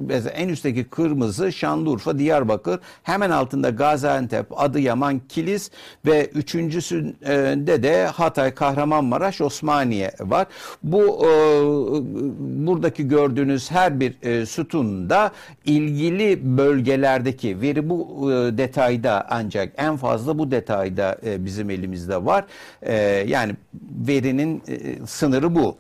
e, 0.10 0.30
en 0.30 0.50
üstteki 0.50 0.84
kırmızı 0.84 1.52
Şanlıurfa, 1.52 2.20
Diyarbakır. 2.20 2.80
Hemen 3.04 3.30
altında 3.30 3.70
Gaziantep, 3.70 4.60
Adıyaman, 4.60 5.22
Kilis 5.30 5.72
ve 6.06 6.26
üçüncüsünde 6.26 7.84
de 7.84 8.06
Hatay, 8.06 8.54
Kahramanmaraş, 8.54 9.42
Osmaniye 9.42 10.12
var. 10.20 10.48
Bu 10.84 11.02
e, 11.02 11.30
buradaki 12.68 13.08
gördüğünüz 13.08 13.72
her 13.72 14.00
bir 14.00 14.16
e, 14.24 14.46
sütunda 14.46 15.32
ilgili 15.66 16.58
bölgelerdeki 16.58 17.41
veri 17.46 17.90
bu 17.90 18.32
e, 18.32 18.58
detayda 18.58 19.28
ancak 19.30 19.74
en 19.78 19.98
fazla 19.98 20.40
bu 20.40 20.52
detayda 20.52 21.18
e, 21.26 21.46
bizim 21.46 21.70
elimizde 21.70 22.26
var. 22.26 22.46
E, 22.82 22.94
yani 23.28 23.56
verinin 24.08 24.64
sınırı 25.08 25.56
bu. 25.56 25.78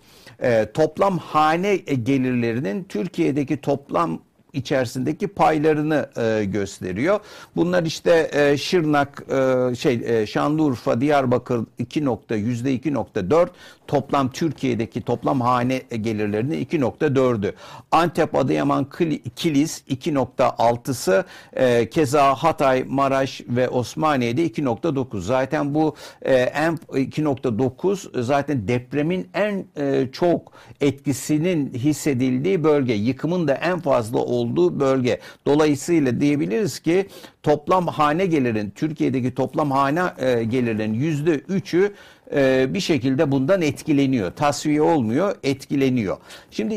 Toplam 0.73 1.17
hane 1.17 1.75
gelirlerinin 1.77 2.83
Türkiye'deki 2.83 3.61
toplam 3.61 4.19
içerisindeki 4.53 5.27
paylarını 5.27 6.09
e, 6.17 6.45
gösteriyor. 6.45 7.19
Bunlar 7.55 7.83
işte 7.83 8.29
e, 8.33 8.57
Şırnak, 8.57 9.23
e, 9.29 9.75
şey 9.75 10.01
e, 10.05 10.25
Şanlıurfa, 10.27 11.01
Diyarbakır 11.01 11.65
2 11.77 12.05
nokta 12.05 12.35
yüzde 12.35 12.75
2.4 12.75 13.47
toplam 13.91 14.31
Türkiye'deki 14.31 15.01
toplam 15.01 15.41
hane 15.41 15.81
gelirlerinin 16.01 16.65
2.4'ü. 16.65 17.53
Antep, 17.91 18.35
Adıyaman, 18.35 18.87
Kilis 19.35 19.81
2.6'sı, 19.89 21.25
e, 21.53 21.89
keza 21.89 22.35
Hatay, 22.35 22.83
Maraş 22.83 23.41
ve 23.47 23.69
Osmaniye'de 23.69 24.45
2.9. 24.47 25.21
Zaten 25.21 25.73
bu 25.73 25.95
e, 26.21 26.35
en 26.35 26.75
2.9 26.75 28.21
zaten 28.21 28.67
depremin 28.67 29.29
en 29.33 29.65
e, 29.77 30.07
çok 30.11 30.51
etkisinin 30.81 31.73
hissedildiği 31.73 32.63
bölge, 32.63 32.93
yıkımın 32.93 33.47
da 33.47 33.53
en 33.53 33.79
fazla 33.79 34.19
olduğu 34.19 34.40
bölge. 34.49 35.19
Dolayısıyla 35.45 36.21
diyebiliriz 36.21 36.79
ki 36.79 37.07
toplam 37.43 37.87
hane 37.87 38.25
gelirin 38.25 38.69
Türkiye'deki 38.75 39.35
toplam 39.35 39.71
hane 39.71 40.01
e, 40.19 40.43
gelirlerin 40.43 40.93
yüzde 40.93 41.31
üçü 41.33 41.93
e, 42.35 42.73
bir 42.73 42.79
şekilde 42.79 43.31
bundan 43.31 43.61
etkileniyor. 43.61 44.31
Tasfiye 44.31 44.81
olmuyor, 44.81 45.35
etkileniyor. 45.43 46.17
Şimdi 46.51 46.75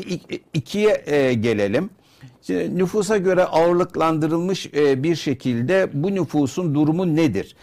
ikiye 0.55 1.03
e, 1.07 1.35
gelelim. 1.35 1.91
Şimdi 2.47 2.79
nüfusa 2.79 3.17
göre 3.17 3.45
ağırlıklandırılmış 3.45 4.73
bir 4.75 5.17
şekilde 5.17 5.89
bu 5.93 6.15
nüfusun 6.15 6.75
durumu 6.75 7.17
nedir? 7.17 7.57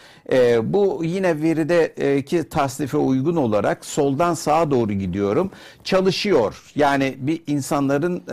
Bu 0.63 1.01
yine 1.03 1.41
verideki 1.41 2.50
tasnife 2.50 2.98
uygun 2.98 3.36
olarak 3.36 3.86
soldan 3.86 4.34
sağa 4.34 4.72
doğru 4.72 4.93
gidiyorum. 4.93 5.51
Çalışıyor. 5.84 6.72
Yani 6.75 7.15
bir 7.17 7.41
insanların 7.48 8.24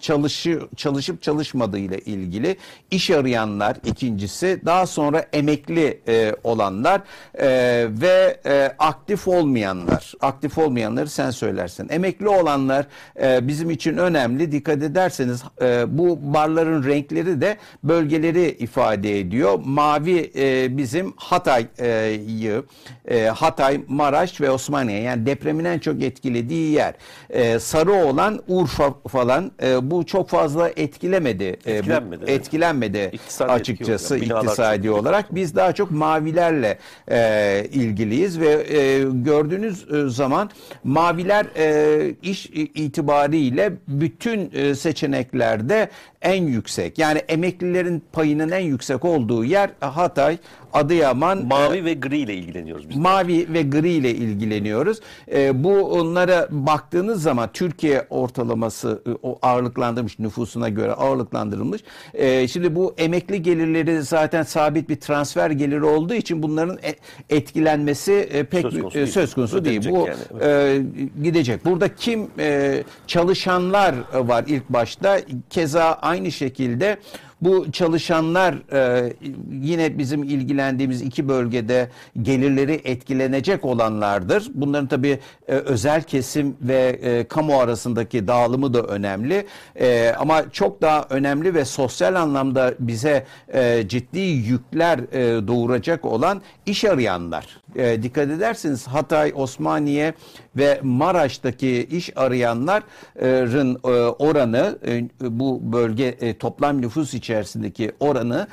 çalışı, 0.00 0.60
çalışıp 0.76 1.22
çalışmadığı 1.22 1.78
ile 1.78 1.98
ilgili 1.98 2.56
iş 2.90 3.10
arayanlar 3.10 3.76
ikincisi 3.84 4.60
daha 4.64 4.86
sonra 4.86 5.26
emekli 5.32 6.00
e, 6.08 6.34
olanlar 6.44 7.00
e, 7.34 7.48
ve 7.90 8.40
e, 8.46 8.74
aktif 8.78 9.28
olmayanlar. 9.28 10.12
Aktif 10.20 10.58
olmayanları 10.58 11.08
sen 11.08 11.30
söylersin. 11.30 11.88
Emekli 11.88 12.28
olanlar 12.28 12.86
e, 13.22 13.48
bizim 13.48 13.70
için 13.70 13.96
önemli. 13.96 14.52
Dikkat 14.52 14.82
ederseniz 14.82 15.42
e, 15.62 15.98
bu 15.98 16.34
barların 16.34 16.84
renkleri 16.84 17.40
de 17.40 17.56
bölgeleri 17.84 18.50
ifade 18.50 19.20
ediyor. 19.20 19.58
Mavi 19.64 20.32
e, 20.36 20.76
bizim 20.76 21.12
Hatay'ı 21.16 22.62
e, 23.08 23.24
Hatay 23.24 23.80
Maraş 23.88 24.40
ve 24.40 24.50
Osmaniye 24.50 25.00
yani 25.00 25.26
depremin 25.26 25.64
en 25.64 25.78
çok 25.78 26.02
etkilediği 26.02 26.72
yer. 26.72 26.94
E, 27.30 27.58
sarı 27.58 27.92
olan 27.92 28.42
Urfa 28.48 28.94
falan 29.08 29.52
e, 29.62 29.73
bu 29.82 30.06
çok 30.06 30.28
fazla 30.28 30.68
etkilemedi. 30.68 31.44
Etkilenmedi. 31.44 32.26
Bu, 32.26 32.30
etkilenmedi 32.30 33.10
İktisadi 33.12 33.52
açıkçası 33.52 34.16
etki 34.16 34.26
iktisadi 34.26 34.90
olarak. 34.90 35.34
Biz 35.34 35.56
daha 35.56 35.72
çok 35.72 35.90
mavilerle 35.90 36.78
e, 37.10 37.66
ilgiliyiz 37.72 38.40
ve 38.40 38.78
e, 38.78 39.02
gördüğünüz 39.02 39.86
e, 39.92 40.08
zaman 40.08 40.50
maviler 40.84 41.46
e, 41.56 42.14
iş 42.22 42.46
itibariyle 42.74 43.72
bütün 43.88 44.50
e, 44.54 44.74
seçeneklerde 44.74 45.88
en 46.22 46.42
yüksek. 46.42 46.98
Yani 46.98 47.18
emeklilerin 47.18 48.02
payının 48.12 48.50
en 48.50 48.60
yüksek 48.60 49.04
olduğu 49.04 49.44
yer 49.44 49.70
Hatay, 49.80 50.38
Adıyaman. 50.74 51.46
Mavi 51.46 51.78
e, 51.78 51.84
ve 51.84 51.94
gri 51.94 52.18
ile 52.18 52.34
ilgileniyoruz 52.34 52.88
biz. 52.88 52.96
Mavi 52.96 53.46
ve 53.52 53.62
gri 53.62 53.90
ile 53.90 54.10
ilgileniyoruz. 54.10 55.00
E, 55.32 55.64
bu 55.64 55.92
onlara 55.92 56.48
baktığınız 56.50 57.22
zaman 57.22 57.50
Türkiye 57.52 58.06
ortalaması 58.10 59.02
e, 59.06 59.10
o 59.22 59.38
ağırlıklandırmış 59.42 60.18
nüfusuna 60.18 60.68
göre 60.68 60.92
ağırlıklandırılmış. 60.92 61.80
E, 62.14 62.48
şimdi 62.48 62.74
bu 62.74 62.94
emekli 62.98 63.42
gelirleri 63.42 64.02
zaten 64.02 64.42
sabit 64.42 64.88
bir 64.88 64.96
transfer 64.96 65.50
geliri 65.50 65.84
olduğu 65.84 66.14
için 66.14 66.42
bunların 66.42 66.78
e, 66.82 66.94
etkilenmesi 67.36 68.46
pek 68.50 68.62
söz 68.62 68.80
konusu, 68.80 69.06
söz 69.06 69.34
konusu 69.34 69.64
değil. 69.64 69.90
Bu 69.90 70.08
yani. 70.08 70.44
e, 70.44 70.82
gidecek. 71.22 71.64
Burada 71.64 71.94
kim 71.94 72.26
e, 72.38 72.82
çalışanlar 73.06 73.94
var 74.14 74.44
ilk 74.48 74.68
başta. 74.68 75.20
Keza 75.50 75.84
aynı 76.02 76.32
şekilde 76.32 76.98
bu 77.44 77.72
çalışanlar 77.72 78.54
e, 78.72 79.12
yine 79.50 79.98
bizim 79.98 80.22
ilgilendiğimiz 80.22 81.02
iki 81.02 81.28
bölgede 81.28 81.88
gelirleri 82.22 82.80
etkilenecek 82.84 83.64
olanlardır. 83.64 84.50
Bunların 84.54 84.86
tabii 84.86 85.18
e, 85.48 85.52
özel 85.52 86.02
kesim 86.02 86.56
ve 86.62 86.98
e, 87.02 87.24
kamu 87.24 87.58
arasındaki 87.58 88.28
dağılımı 88.28 88.74
da 88.74 88.82
önemli. 88.82 89.46
E, 89.80 90.14
ama 90.18 90.50
çok 90.52 90.82
daha 90.82 91.06
önemli 91.10 91.54
ve 91.54 91.64
sosyal 91.64 92.14
anlamda 92.14 92.74
bize 92.78 93.26
e, 93.54 93.88
ciddi 93.88 94.20
yükler 94.20 94.98
e, 94.98 95.48
doğuracak 95.48 96.04
olan 96.04 96.42
iş 96.66 96.84
arayanlar. 96.84 97.60
E, 97.76 98.02
dikkat 98.02 98.30
edersiniz 98.30 98.86
Hatay, 98.86 99.32
Osmaniye 99.34 100.14
ve 100.56 100.80
Maraş'taki 100.82 101.86
iş 101.90 102.16
arayanların 102.16 103.74
e, 103.84 103.88
oranı 104.00 104.78
e, 104.86 105.08
bu 105.20 105.72
bölge 105.72 106.04
e, 106.04 106.38
toplam 106.38 106.82
nüfus 106.82 107.14
içerisindeki 107.14 107.92
oranı 108.00 108.46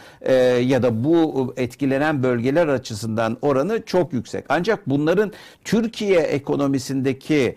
ya 0.62 0.84
da 0.84 1.04
bu 1.04 1.54
etkilenen 1.58 2.24
bölgeler 2.24 2.68
açısından 2.68 3.38
oranı 3.42 3.86
çok 3.86 4.14
yüksek. 4.14 4.46
Ancak 4.50 4.90
bunların 4.90 5.32
Türkiye 5.64 6.20
ekonomisindeki 6.20 7.56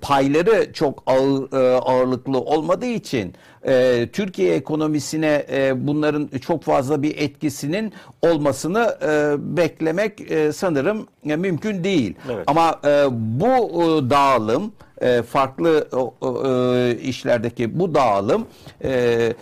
payları 0.00 0.72
çok 0.72 1.02
ağır, 1.06 1.52
ağırlıklı 1.82 2.40
olmadığı 2.40 2.86
için 2.86 3.34
e, 3.66 4.08
Türkiye 4.12 4.54
ekonomisine 4.54 5.46
e, 5.52 5.86
bunların 5.86 6.30
çok 6.40 6.62
fazla 6.62 7.02
bir 7.02 7.16
etkisinin 7.18 7.92
olmasını 8.22 8.96
e, 9.02 9.34
beklemek 9.56 10.30
e, 10.30 10.52
sanırım 10.52 11.06
e, 11.24 11.36
mümkün 11.36 11.84
değil. 11.84 12.14
Evet. 12.30 12.44
Ama 12.46 12.80
e, 12.84 13.06
bu 13.10 13.46
e, 13.46 14.10
dağılım 14.10 14.72
e, 15.00 15.22
farklı 15.22 15.88
e, 16.22 17.00
işlerdeki 17.00 17.78
bu 17.78 17.94
dağılım 17.94 18.46
e, 18.84 19.32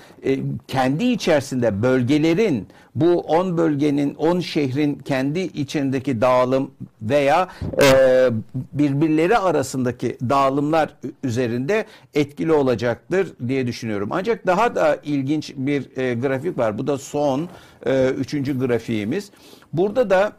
kendi 0.68 1.04
içerisinde 1.04 1.82
bölgelerin 1.82 2.68
bu 2.94 3.20
10 3.20 3.56
bölgenin 3.56 4.14
10 4.14 4.40
şehrin 4.40 4.94
kendi 4.94 5.40
içindeki 5.40 6.20
dağılım 6.20 6.70
veya 7.02 7.48
birbirleri 8.72 9.38
arasındaki 9.38 10.16
dağılımlar 10.28 10.94
üzerinde 11.24 11.84
etkili 12.14 12.52
olacaktır 12.52 13.32
diye 13.48 13.66
düşünüyorum. 13.66 14.08
Ancak 14.12 14.46
daha 14.46 14.74
da 14.74 14.98
ilginç 15.04 15.52
bir 15.56 15.82
grafik 16.14 16.58
var. 16.58 16.78
Bu 16.78 16.86
da 16.86 16.98
son 16.98 17.48
üçüncü 18.18 18.58
grafiğimiz. 18.58 19.30
Burada 19.72 20.10
da 20.10 20.32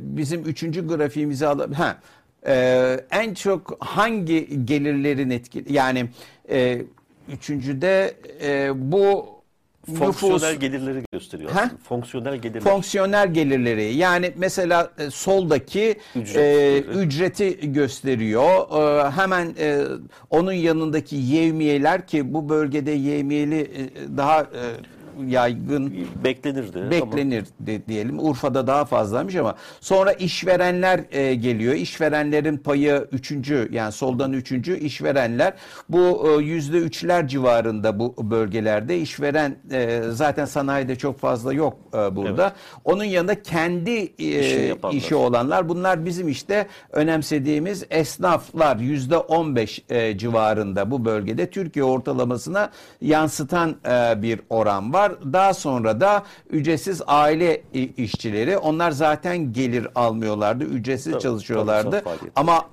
bizim 0.00 0.42
üçüncü 0.44 0.88
grafiğimizi 0.88 1.46
alalım. 1.46 1.72
Ha, 1.72 1.98
e, 2.46 3.00
en 3.10 3.34
çok 3.34 3.76
hangi 3.80 4.66
gelirlerin 4.66 5.30
etkili 5.30 5.72
yani 5.72 6.08
e, 6.50 6.82
üçüncüde 7.32 8.14
e, 8.42 8.70
bu 8.92 9.35
Fonksiyonel 9.94 10.46
nüfus, 10.48 10.60
gelirleri 10.60 11.02
gösteriyor. 11.12 11.50
Ha? 11.50 11.70
Fonksiyonel 11.88 12.36
gelirleri. 12.36 12.64
Fonksiyonel 12.64 13.34
gelirleri. 13.34 13.94
Yani 13.94 14.32
mesela 14.36 14.90
e, 14.98 15.10
soldaki 15.10 15.96
Ücret, 16.14 16.36
e, 16.36 16.78
ücreti 16.80 17.72
gösteriyor. 17.72 18.50
E, 19.06 19.10
hemen 19.10 19.54
e, 19.58 19.82
onun 20.30 20.52
yanındaki 20.52 21.16
yevmiyeler 21.16 22.06
ki 22.06 22.34
bu 22.34 22.48
bölgede 22.48 22.90
yevmiyeli 22.90 23.60
e, 23.60 24.16
daha 24.16 24.40
e, 24.40 24.62
yaygın 25.26 25.94
beklenirdi. 26.24 26.90
Beklenir 26.90 27.44
ama... 27.68 27.86
diyelim. 27.88 28.18
Urfa'da 28.18 28.66
daha 28.66 28.84
fazlaymış 28.84 29.36
ama 29.36 29.54
sonra 29.80 30.12
işverenler 30.12 31.00
e, 31.10 31.34
geliyor. 31.34 31.74
İşverenlerin 31.74 32.56
payı 32.56 33.08
üçüncü 33.12 33.68
yani 33.72 33.92
soldan 33.92 34.32
üçüncü 34.32 34.78
işverenler 34.78 35.54
bu 35.88 36.28
e, 36.28 36.42
yüzde 36.42 36.78
üçler 36.78 37.28
civarında 37.28 37.98
bu 37.98 38.14
bölgelerde 38.30 38.98
işveren 38.98 39.56
e, 39.70 40.02
zaten 40.10 40.44
sanayide 40.44 40.96
çok 40.96 41.18
fazla 41.18 41.52
yok 41.52 41.76
e, 41.94 42.16
burada. 42.16 42.42
Evet. 42.42 42.52
Onun 42.84 43.04
yanında 43.04 43.42
kendi 43.42 44.12
e, 44.18 44.74
işi 44.92 45.14
olanlar 45.14 45.68
bunlar 45.68 46.04
bizim 46.04 46.28
işte 46.28 46.66
önemsediğimiz 46.92 47.84
esnaflar 47.90 48.76
yüzde 48.76 49.16
on 49.16 49.56
beş 49.56 49.84
e, 49.88 50.18
civarında 50.18 50.90
bu 50.90 51.04
bölgede 51.04 51.50
Türkiye 51.50 51.84
ortalamasına 51.84 52.70
yansıtan 53.00 53.76
e, 53.88 54.22
bir 54.22 54.40
oran 54.50 54.92
var 54.92 55.05
var. 55.10 55.32
Daha 55.32 55.54
sonra 55.54 56.00
da 56.00 56.22
ücretsiz 56.50 57.02
aile 57.06 57.62
işçileri. 57.96 58.58
Onlar 58.58 58.90
zaten 58.90 59.52
gelir 59.52 59.88
almıyorlardı. 59.94 60.64
Ücretsiz 60.64 61.12
Tabii, 61.12 61.22
çalışıyorlardı. 61.22 62.02
faaliyet. 62.04 62.32
Ama 62.36 62.68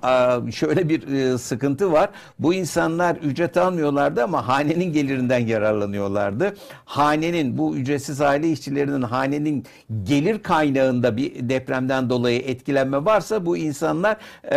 e, 0.48 0.52
şöyle 0.52 0.88
bir 0.88 1.08
e, 1.08 1.38
sıkıntı 1.38 1.92
var. 1.92 2.10
Bu 2.38 2.54
insanlar 2.54 3.16
ücret 3.16 3.56
almıyorlardı 3.56 4.24
ama 4.24 4.48
hanenin 4.48 4.92
gelirinden 4.92 5.38
yararlanıyorlardı. 5.38 6.56
Hanenin 6.84 7.58
bu 7.58 7.76
ücretsiz 7.76 8.20
aile 8.20 8.50
işçilerinin 8.50 9.02
hanenin 9.02 9.64
gelir 10.02 10.42
kaynağında 10.42 11.16
bir 11.16 11.48
depremden 11.48 12.10
dolayı 12.10 12.40
etkilenme 12.40 13.04
varsa 13.04 13.46
bu 13.46 13.56
insanlar 13.56 14.16
e, 14.44 14.56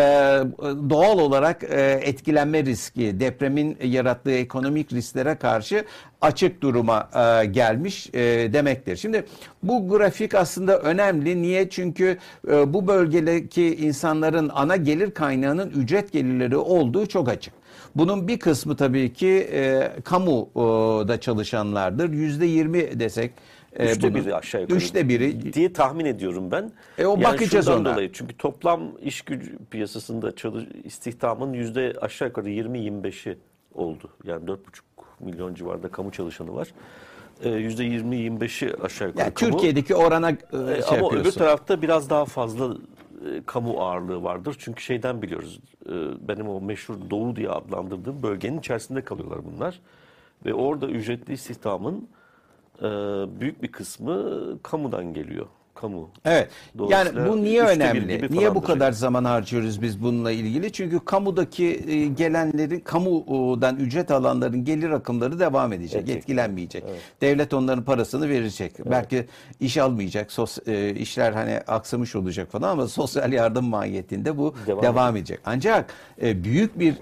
doğal 0.89 1.19
olarak 1.19 1.63
etkilenme 2.01 2.65
riski, 2.65 3.19
depremin 3.19 3.77
yarattığı 3.83 4.31
ekonomik 4.31 4.93
risklere 4.93 5.35
karşı 5.35 5.85
açık 6.21 6.62
duruma 6.62 7.10
e, 7.15 7.45
gelmiş 7.45 8.10
e, 8.13 8.19
demektir. 8.53 8.95
Şimdi 8.95 9.25
bu 9.63 9.89
grafik 9.89 10.36
aslında 10.36 10.80
önemli. 10.80 11.41
Niye? 11.41 11.69
Çünkü 11.69 12.17
e, 12.47 12.73
bu 12.73 12.88
bölgedeki 12.88 13.75
insanların 13.75 14.49
ana 14.53 14.75
gelir 14.75 15.12
kaynağının 15.12 15.69
ücret 15.69 16.12
gelirleri 16.12 16.58
olduğu 16.58 17.06
çok 17.06 17.30
açık. 17.30 17.53
Bunun 17.95 18.27
bir 18.27 18.39
kısmı 18.39 18.75
tabii 18.75 19.13
ki 19.13 19.49
e, 19.51 19.91
kamuda 20.03 21.19
çalışanlardır. 21.19 22.10
Yüzde 22.13 22.45
yirmi 22.45 22.99
desek. 22.99 23.32
e, 23.75 23.91
Üçte 23.91 24.13
bunun- 24.13 24.25
biri 24.25 24.36
aşağı 24.36 24.62
yukarı. 24.62 24.77
Üçte 24.77 25.10
biri. 25.10 25.53
diye 25.53 25.73
tahmin 25.73 26.06
ediyorum 26.06 26.51
ben. 26.51 26.71
E, 26.97 27.06
o 27.06 27.23
bakacağız 27.23 27.65
şundan 27.65 27.82
ona. 27.82 27.93
dolayı 27.93 28.12
çünkü 28.13 28.38
toplam 28.38 28.82
iş 29.01 29.21
gücü 29.21 29.58
piyasasında 29.71 30.36
çalış, 30.36 30.63
istihdamın 30.84 31.53
yüzde 31.53 31.93
aşağı 32.01 32.27
yukarı 32.27 32.49
20-25'i 32.49 33.38
oldu. 33.75 34.10
Yani 34.23 34.45
4,5 34.45 34.58
milyon 35.19 35.53
civarında 35.53 35.88
kamu 35.88 36.12
çalışanı 36.12 36.56
var. 36.56 36.67
Ee, 37.43 37.49
Yüzde 37.49 37.84
20-25'i 37.86 38.73
aşağı 38.84 39.08
yukarı 39.08 39.23
Yani 39.25 39.34
kamu. 39.34 39.51
Türkiye'deki 39.51 39.95
orana 39.95 40.30
e, 40.30 40.34
Ee, 40.34 40.38
şey 40.58 40.60
Ama 40.60 40.75
yapıyorsun. 40.97 41.17
öbür 41.17 41.32
tarafta 41.32 41.82
biraz 41.82 42.10
daha 42.10 42.25
fazla 42.25 42.73
e, 42.73 43.41
kamu 43.45 43.82
ağırlığı 43.82 44.23
vardır. 44.23 44.56
Çünkü 44.60 44.84
şeyden 44.84 45.21
biliyoruz. 45.21 45.60
e, 45.86 45.91
benim 46.27 46.49
o 46.49 46.62
meşhur 46.62 46.95
Doğu 47.10 47.36
diye 47.36 47.49
adlandırdığım 47.49 48.23
bölgenin 48.23 48.60
içerisinde 48.60 49.01
kalıyorlar 49.01 49.39
bunlar. 49.53 49.80
Ve 50.45 50.53
orada 50.53 50.88
ücretli 50.88 51.34
istihdamın 51.34 52.08
e, 52.80 52.84
büyük 53.39 53.63
bir 53.63 53.67
kısmı 53.71 54.34
kamudan 54.63 55.13
geliyor. 55.13 55.45
Kamu. 55.81 56.09
Evet. 56.25 56.49
Yani 56.89 57.09
bu 57.29 57.43
niye 57.43 57.63
önemli? 57.63 58.07
Niye 58.07 58.29
bu 58.29 58.37
falandır. 58.37 58.61
kadar 58.61 58.91
zaman 58.91 59.25
harcıyoruz 59.25 59.81
biz 59.81 60.03
bununla 60.03 60.31
ilgili? 60.31 60.71
Çünkü 60.71 60.99
kamudaki 60.99 61.65
e, 61.87 62.07
gelenlerin, 62.07 62.79
kamudan 62.79 63.75
ücret 63.75 64.11
alanların 64.11 64.65
gelir 64.65 64.89
akımları 64.89 65.39
devam 65.39 65.73
edecek, 65.73 66.01
Edecek. 66.01 66.17
etkilenmeyecek. 66.17 66.83
Devlet 67.21 67.53
onların 67.53 67.83
parasını 67.83 68.29
verecek. 68.29 68.73
Belki 68.85 69.25
iş 69.59 69.77
almayacak, 69.77 70.31
sos, 70.31 70.57
e, 70.67 70.93
işler 70.95 71.31
hani 71.31 71.59
aksamış 71.67 72.15
olacak 72.15 72.51
falan 72.51 72.69
ama 72.69 72.87
sosyal 72.87 73.33
yardım 73.33 73.65
mahiyetinde 73.65 74.37
bu 74.37 74.55
devam, 74.67 74.83
Devam 74.83 75.15
edecek. 75.17 75.39
Ancak 75.45 75.93
e, 76.21 76.43
büyük 76.43 76.79
bir 76.79 76.93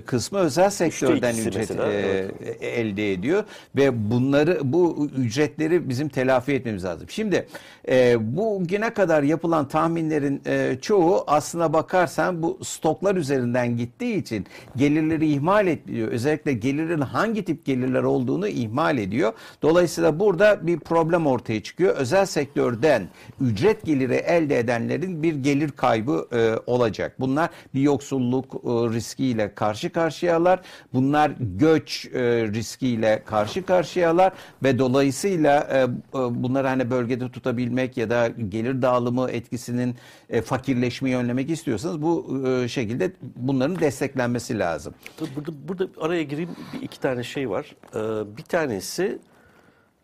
kısmı 0.00 0.38
özel 0.38 0.70
sektörden 0.70 1.34
ücret 1.36 1.56
mesela, 1.56 1.92
e, 1.92 1.96
evet. 1.96 2.62
elde 2.62 3.12
ediyor 3.12 3.44
ve 3.76 4.10
bunları 4.10 4.60
bu 4.62 5.08
ücretleri 5.18 5.88
bizim 5.88 6.08
telafi 6.08 6.52
etmemiz 6.52 6.84
lazım. 6.84 7.06
Şimdi 7.10 7.46
e, 7.88 7.99
bugüne 8.20 8.94
kadar 8.94 9.22
yapılan 9.22 9.68
tahminlerin 9.68 10.42
e, 10.46 10.78
çoğu 10.80 11.24
aslına 11.26 11.72
bakarsan 11.72 12.42
bu 12.42 12.58
stoklar 12.64 13.16
üzerinden 13.16 13.76
gittiği 13.76 14.16
için 14.16 14.46
gelirleri 14.76 15.32
ihmal 15.32 15.66
ediyor. 15.66 16.08
Özellikle 16.08 16.52
gelirin 16.52 17.00
hangi 17.00 17.44
tip 17.44 17.64
gelirler 17.64 18.02
olduğunu 18.02 18.48
ihmal 18.48 18.98
ediyor. 18.98 19.32
Dolayısıyla 19.62 20.20
burada 20.20 20.66
bir 20.66 20.78
problem 20.78 21.26
ortaya 21.26 21.62
çıkıyor. 21.62 21.96
Özel 21.96 22.26
sektörden 22.26 23.08
ücret 23.40 23.84
geliri 23.84 24.14
elde 24.14 24.58
edenlerin 24.58 25.22
bir 25.22 25.34
gelir 25.34 25.70
kaybı 25.70 26.26
e, 26.32 26.70
olacak. 26.70 27.16
Bunlar 27.20 27.50
bir 27.74 27.80
yoksulluk 27.80 28.54
e, 28.54 28.68
riskiyle 28.68 29.54
karşı 29.54 29.92
karşıyalar. 29.92 30.60
Bunlar 30.94 31.32
göç 31.40 32.06
e, 32.06 32.20
riskiyle 32.48 33.22
karşı 33.26 33.66
karşıyalar 33.66 34.32
ve 34.62 34.78
dolayısıyla 34.78 35.68
e, 35.72 35.82
e, 35.82 35.88
bunları 36.14 36.68
hani 36.68 36.90
bölgede 36.90 37.30
tutabilmek 37.30 37.89
ya 37.96 38.10
da 38.10 38.28
gelir 38.28 38.82
dağılımı 38.82 39.30
etkisinin 39.30 39.96
e, 40.28 40.42
fakirleşmeyi 40.42 41.16
önlemek 41.16 41.50
istiyorsanız 41.50 42.02
bu 42.02 42.42
e, 42.48 42.68
şekilde 42.68 43.12
bunların 43.36 43.80
desteklenmesi 43.80 44.58
lazım. 44.58 44.94
Burada, 45.36 45.68
burada 45.68 45.88
araya 46.00 46.22
gireyim 46.22 46.50
bir 46.74 46.82
iki 46.82 47.00
tane 47.00 47.22
şey 47.22 47.50
var. 47.50 47.76
Ee, 47.94 48.36
bir 48.36 48.42
tanesi 48.42 49.18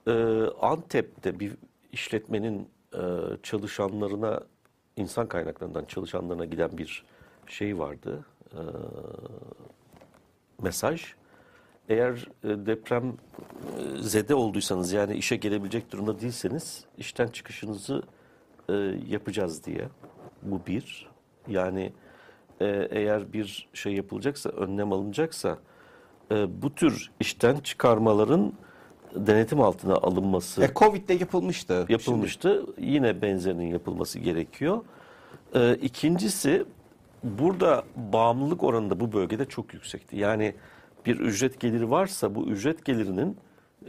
e, 0.06 0.12
Antep'te 0.60 1.40
bir 1.40 1.52
işletmenin 1.92 2.68
e, 2.94 3.00
çalışanlarına 3.42 4.40
insan 4.96 5.26
kaynaklarından 5.28 5.84
çalışanlarına 5.84 6.44
giden 6.44 6.78
bir 6.78 7.04
şey 7.46 7.78
vardı. 7.78 8.24
Ee, 8.52 8.58
mesaj. 10.62 11.15
Eğer 11.88 12.28
e, 12.44 12.48
deprem 12.66 13.08
e, 13.08 14.02
zede 14.02 14.34
olduysanız 14.34 14.92
yani 14.92 15.14
işe 15.14 15.36
gelebilecek 15.36 15.92
durumda 15.92 16.20
değilseniz 16.20 16.84
işten 16.98 17.28
çıkışınızı 17.28 18.02
e, 18.68 18.72
yapacağız 19.08 19.64
diye. 19.64 19.88
Bu 20.42 20.60
bir. 20.66 21.08
Yani 21.48 21.92
e, 22.60 22.88
eğer 22.90 23.32
bir 23.32 23.68
şey 23.74 23.92
yapılacaksa, 23.94 24.50
önlem 24.50 24.92
alınacaksa 24.92 25.58
e, 26.32 26.62
bu 26.62 26.74
tür 26.74 27.10
işten 27.20 27.56
çıkarmaların 27.56 28.52
denetim 29.14 29.60
altına 29.60 29.94
alınması 29.94 30.62
E, 30.64 30.70
Covid'de 30.74 31.14
yapılmıştı. 31.14 31.86
yapılmıştı. 31.88 32.66
Yine 32.78 33.22
benzerinin 33.22 33.66
yapılması 33.66 34.18
gerekiyor. 34.18 34.80
Ee, 35.54 35.74
ikincisi 35.74 36.64
burada 37.22 37.84
bağımlılık 37.96 38.62
oranı 38.62 38.90
da 38.90 39.00
bu 39.00 39.12
bölgede 39.12 39.44
çok 39.44 39.74
yüksekti. 39.74 40.16
Yani 40.16 40.54
bir 41.06 41.20
ücret 41.20 41.60
geliri 41.60 41.90
varsa 41.90 42.34
bu 42.34 42.46
ücret 42.46 42.84
gelirinin 42.84 43.36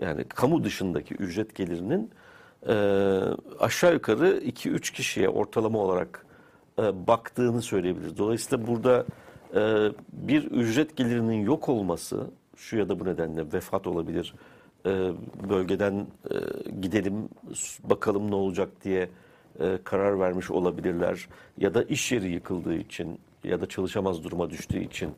yani 0.02 0.24
kamu 0.24 0.64
dışındaki 0.64 1.14
ücret 1.14 1.56
gelirinin 1.56 2.12
e, 2.68 2.74
aşağı 3.60 3.94
yukarı 3.94 4.38
2-3 4.38 4.94
kişiye 4.94 5.30
ortalama 5.30 5.80
olarak 5.80 6.26
e, 6.80 7.08
baktığını 7.08 7.62
söyleyebiliriz. 7.62 8.18
Dolayısıyla 8.18 8.68
burada 8.68 9.06
e, 9.56 9.92
bir 10.12 10.44
ücret 10.44 10.96
gelirinin 10.96 11.46
yok 11.46 11.70
olması 11.70 12.28
şu 12.56 12.78
ya 12.78 12.90
da 12.90 13.00
bu 13.00 13.06
nedenle 13.06 13.54
vefat 13.54 13.88
olabilir, 13.88 14.34
e, 14.86 15.12
bölgeden 15.50 16.08
e, 16.32 16.36
gidelim 16.82 17.30
bakalım 17.84 18.32
ne 18.32 18.36
olacak 18.36 18.70
diye 18.84 19.10
e, 19.60 19.80
karar 19.84 20.20
vermiş 20.20 20.52
olabilirler 20.52 21.28
ya 21.58 21.74
da 21.74 21.84
iş 21.84 22.12
yeri 22.12 22.32
yıkıldığı 22.32 22.76
için 22.76 23.20
ya 23.44 23.62
da 23.62 23.66
çalışamaz 23.66 24.24
duruma 24.24 24.50
düştüğü 24.50 24.84
için 24.84 25.12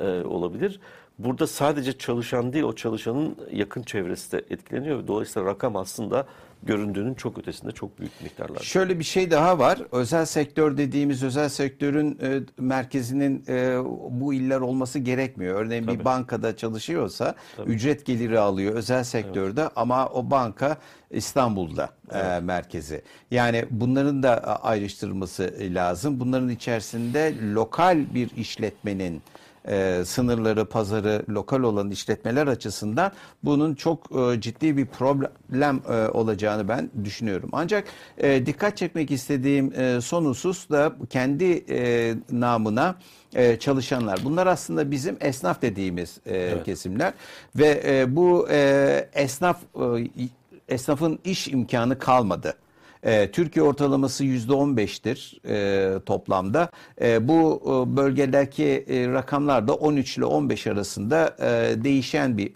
e, 0.00 0.04
olabilir. 0.04 0.80
Burada 1.24 1.46
sadece 1.46 1.98
çalışan 1.98 2.52
değil 2.52 2.64
o 2.64 2.74
çalışanın 2.74 3.36
yakın 3.52 3.82
çevresi 3.82 4.32
de 4.32 4.44
etkileniyor. 4.50 5.06
Dolayısıyla 5.06 5.48
rakam 5.48 5.76
aslında 5.76 6.26
göründüğünün 6.62 7.14
çok 7.14 7.38
ötesinde 7.38 7.72
çok 7.72 7.98
büyük 7.98 8.22
miktarlar. 8.22 8.60
Şöyle 8.60 8.98
bir 8.98 9.04
şey 9.04 9.30
daha 9.30 9.58
var. 9.58 9.78
Özel 9.92 10.24
sektör 10.24 10.76
dediğimiz 10.76 11.22
özel 11.22 11.48
sektörün 11.48 12.18
e, 12.22 12.40
merkezinin 12.58 13.44
e, 13.48 13.78
bu 14.10 14.34
iller 14.34 14.60
olması 14.60 14.98
gerekmiyor. 14.98 15.64
Örneğin 15.64 15.86
bir 15.86 15.92
Tabii. 15.92 16.04
bankada 16.04 16.56
çalışıyorsa 16.56 17.34
ücret 17.66 18.06
geliri 18.06 18.38
alıyor 18.38 18.74
özel 18.74 19.04
sektörde 19.04 19.68
ama 19.76 20.08
o 20.08 20.30
banka 20.30 20.76
İstanbul'da 21.10 21.90
e, 22.12 22.40
merkezi. 22.40 23.02
Yani 23.30 23.64
bunların 23.70 24.22
da 24.22 24.62
ayrıştırılması 24.62 25.54
lazım. 25.60 26.20
Bunların 26.20 26.48
içerisinde 26.48 27.34
lokal 27.54 28.14
bir 28.14 28.30
işletmenin 28.36 29.22
e, 29.68 30.02
sınırları, 30.04 30.64
pazarı 30.64 31.22
lokal 31.28 31.62
olan 31.62 31.90
işletmeler 31.90 32.46
açısından 32.46 33.12
bunun 33.44 33.74
çok 33.74 34.06
e, 34.16 34.40
ciddi 34.40 34.76
bir 34.76 34.86
problem 34.86 35.82
e, 35.88 36.08
olacağını 36.08 36.68
ben 36.68 36.90
düşünüyorum. 37.04 37.48
Ancak 37.52 37.84
e, 38.18 38.46
dikkat 38.46 38.76
çekmek 38.76 39.10
istediğim 39.10 39.72
e, 39.80 40.00
son 40.00 40.24
husus 40.24 40.70
da 40.70 40.92
kendi 41.10 41.64
e, 41.68 42.14
namına 42.30 42.96
e, 43.34 43.58
çalışanlar. 43.58 44.20
Bunlar 44.24 44.46
aslında 44.46 44.90
bizim 44.90 45.16
esnaf 45.20 45.62
dediğimiz 45.62 46.18
e, 46.26 46.62
kesimler 46.64 47.12
ve 47.56 47.82
e, 47.86 48.16
bu 48.16 48.48
e, 48.50 49.08
esnaf 49.14 49.56
e, 49.76 50.28
esnafın 50.68 51.18
iş 51.24 51.48
imkanı 51.48 51.98
kalmadı. 51.98 52.54
E, 53.02 53.30
Türkiye 53.30 53.64
ortalaması 53.64 54.24
%15'tir 54.24 55.40
e, 55.48 56.00
toplamda. 56.00 56.70
E, 57.00 57.28
bu 57.28 57.62
e, 57.64 57.96
bölgedeki 57.96 58.84
e, 58.88 59.08
rakamlar 59.08 59.68
da 59.68 59.74
13 59.74 60.18
ile 60.18 60.24
15 60.24 60.66
arasında 60.66 61.36
e, 61.40 61.84
değişen 61.84 62.38
bir 62.38 62.52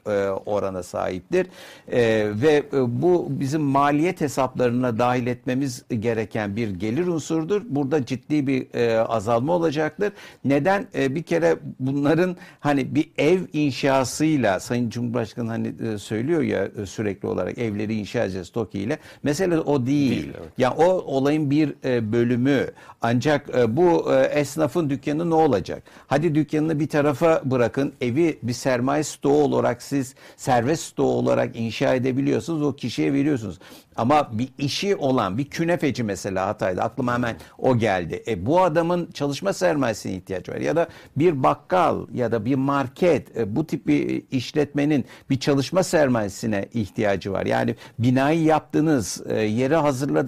orana 0.46 0.82
sahiptir. 0.82 1.46
E, 1.92 2.30
ve 2.42 2.62
bu 2.86 3.26
bizim 3.30 3.62
maliyet 3.62 4.20
hesaplarına 4.20 4.98
dahil 4.98 5.26
etmemiz 5.26 5.84
gereken 5.98 6.56
bir 6.56 6.70
gelir 6.70 7.06
unsurdur. 7.06 7.62
Burada 7.68 8.06
ciddi 8.06 8.46
bir 8.46 8.66
azalma 9.14 9.52
olacaktır. 9.52 10.12
Neden? 10.44 10.86
Bir 10.94 11.22
kere 11.22 11.56
bunların 11.80 12.36
hani 12.60 12.94
bir 12.94 13.10
ev 13.18 13.40
inşasıyla 13.52 14.60
Sayın 14.60 14.90
Cumhurbaşkanı 14.90 15.48
hani 15.48 15.98
söylüyor 15.98 16.42
ya 16.42 16.68
sürekli 16.86 17.28
olarak 17.28 17.58
evleri 17.58 17.94
inşa 17.94 18.24
edeceğiz 18.24 18.50
TOKİ 18.50 18.78
ile. 18.78 18.98
Mesele 19.22 19.58
o 19.58 19.86
değil. 19.86 20.10
Değil, 20.10 20.33
evet. 20.38 20.48
Ya 20.58 20.70
o 20.70 20.84
olayın 20.84 21.50
bir 21.50 21.74
e, 21.84 22.12
bölümü. 22.12 22.66
Ancak 23.02 23.50
e, 23.56 23.76
bu 23.76 24.14
e, 24.14 24.16
esnafın 24.24 24.90
dükkanı 24.90 25.30
ne 25.30 25.34
olacak? 25.34 25.82
Hadi 26.06 26.34
dükkanını 26.34 26.80
bir 26.80 26.88
tarafa 26.88 27.42
bırakın. 27.44 27.92
Evi 28.00 28.38
bir 28.42 28.52
sermaye 28.52 29.04
stoğu 29.04 29.42
olarak 29.42 29.82
siz 29.82 30.14
servet 30.36 30.80
stoğu 30.80 31.12
olarak 31.12 31.56
inşa 31.56 31.94
edebiliyorsunuz. 31.94 32.62
O 32.62 32.72
kişiye 32.72 33.12
veriyorsunuz. 33.12 33.58
Ama 33.96 34.38
bir 34.38 34.48
işi 34.58 34.96
olan 34.96 35.38
bir 35.38 35.44
künefeci 35.44 36.02
mesela 36.02 36.46
Hatay'da 36.46 36.82
aklıma 36.82 37.14
hemen 37.14 37.36
o 37.58 37.78
geldi. 37.78 38.22
E, 38.26 38.46
bu 38.46 38.62
adamın 38.62 39.10
çalışma 39.10 39.52
sermayesine 39.52 40.12
ihtiyacı 40.12 40.52
var. 40.52 40.56
Ya 40.56 40.76
da 40.76 40.88
bir 41.16 41.42
bakkal 41.42 42.06
ya 42.14 42.32
da 42.32 42.44
bir 42.44 42.54
market 42.54 43.36
e, 43.36 43.56
bu 43.56 43.66
tip 43.66 43.86
bir 43.86 44.22
işletmenin 44.30 45.04
bir 45.30 45.40
çalışma 45.40 45.82
sermayesine 45.82 46.68
ihtiyacı 46.74 47.32
var. 47.32 47.46
Yani 47.46 47.76
binayı 47.98 48.42
yaptınız, 48.42 49.22
e, 49.28 49.40
yeri 49.40 49.76
hazırladınız 49.76 50.23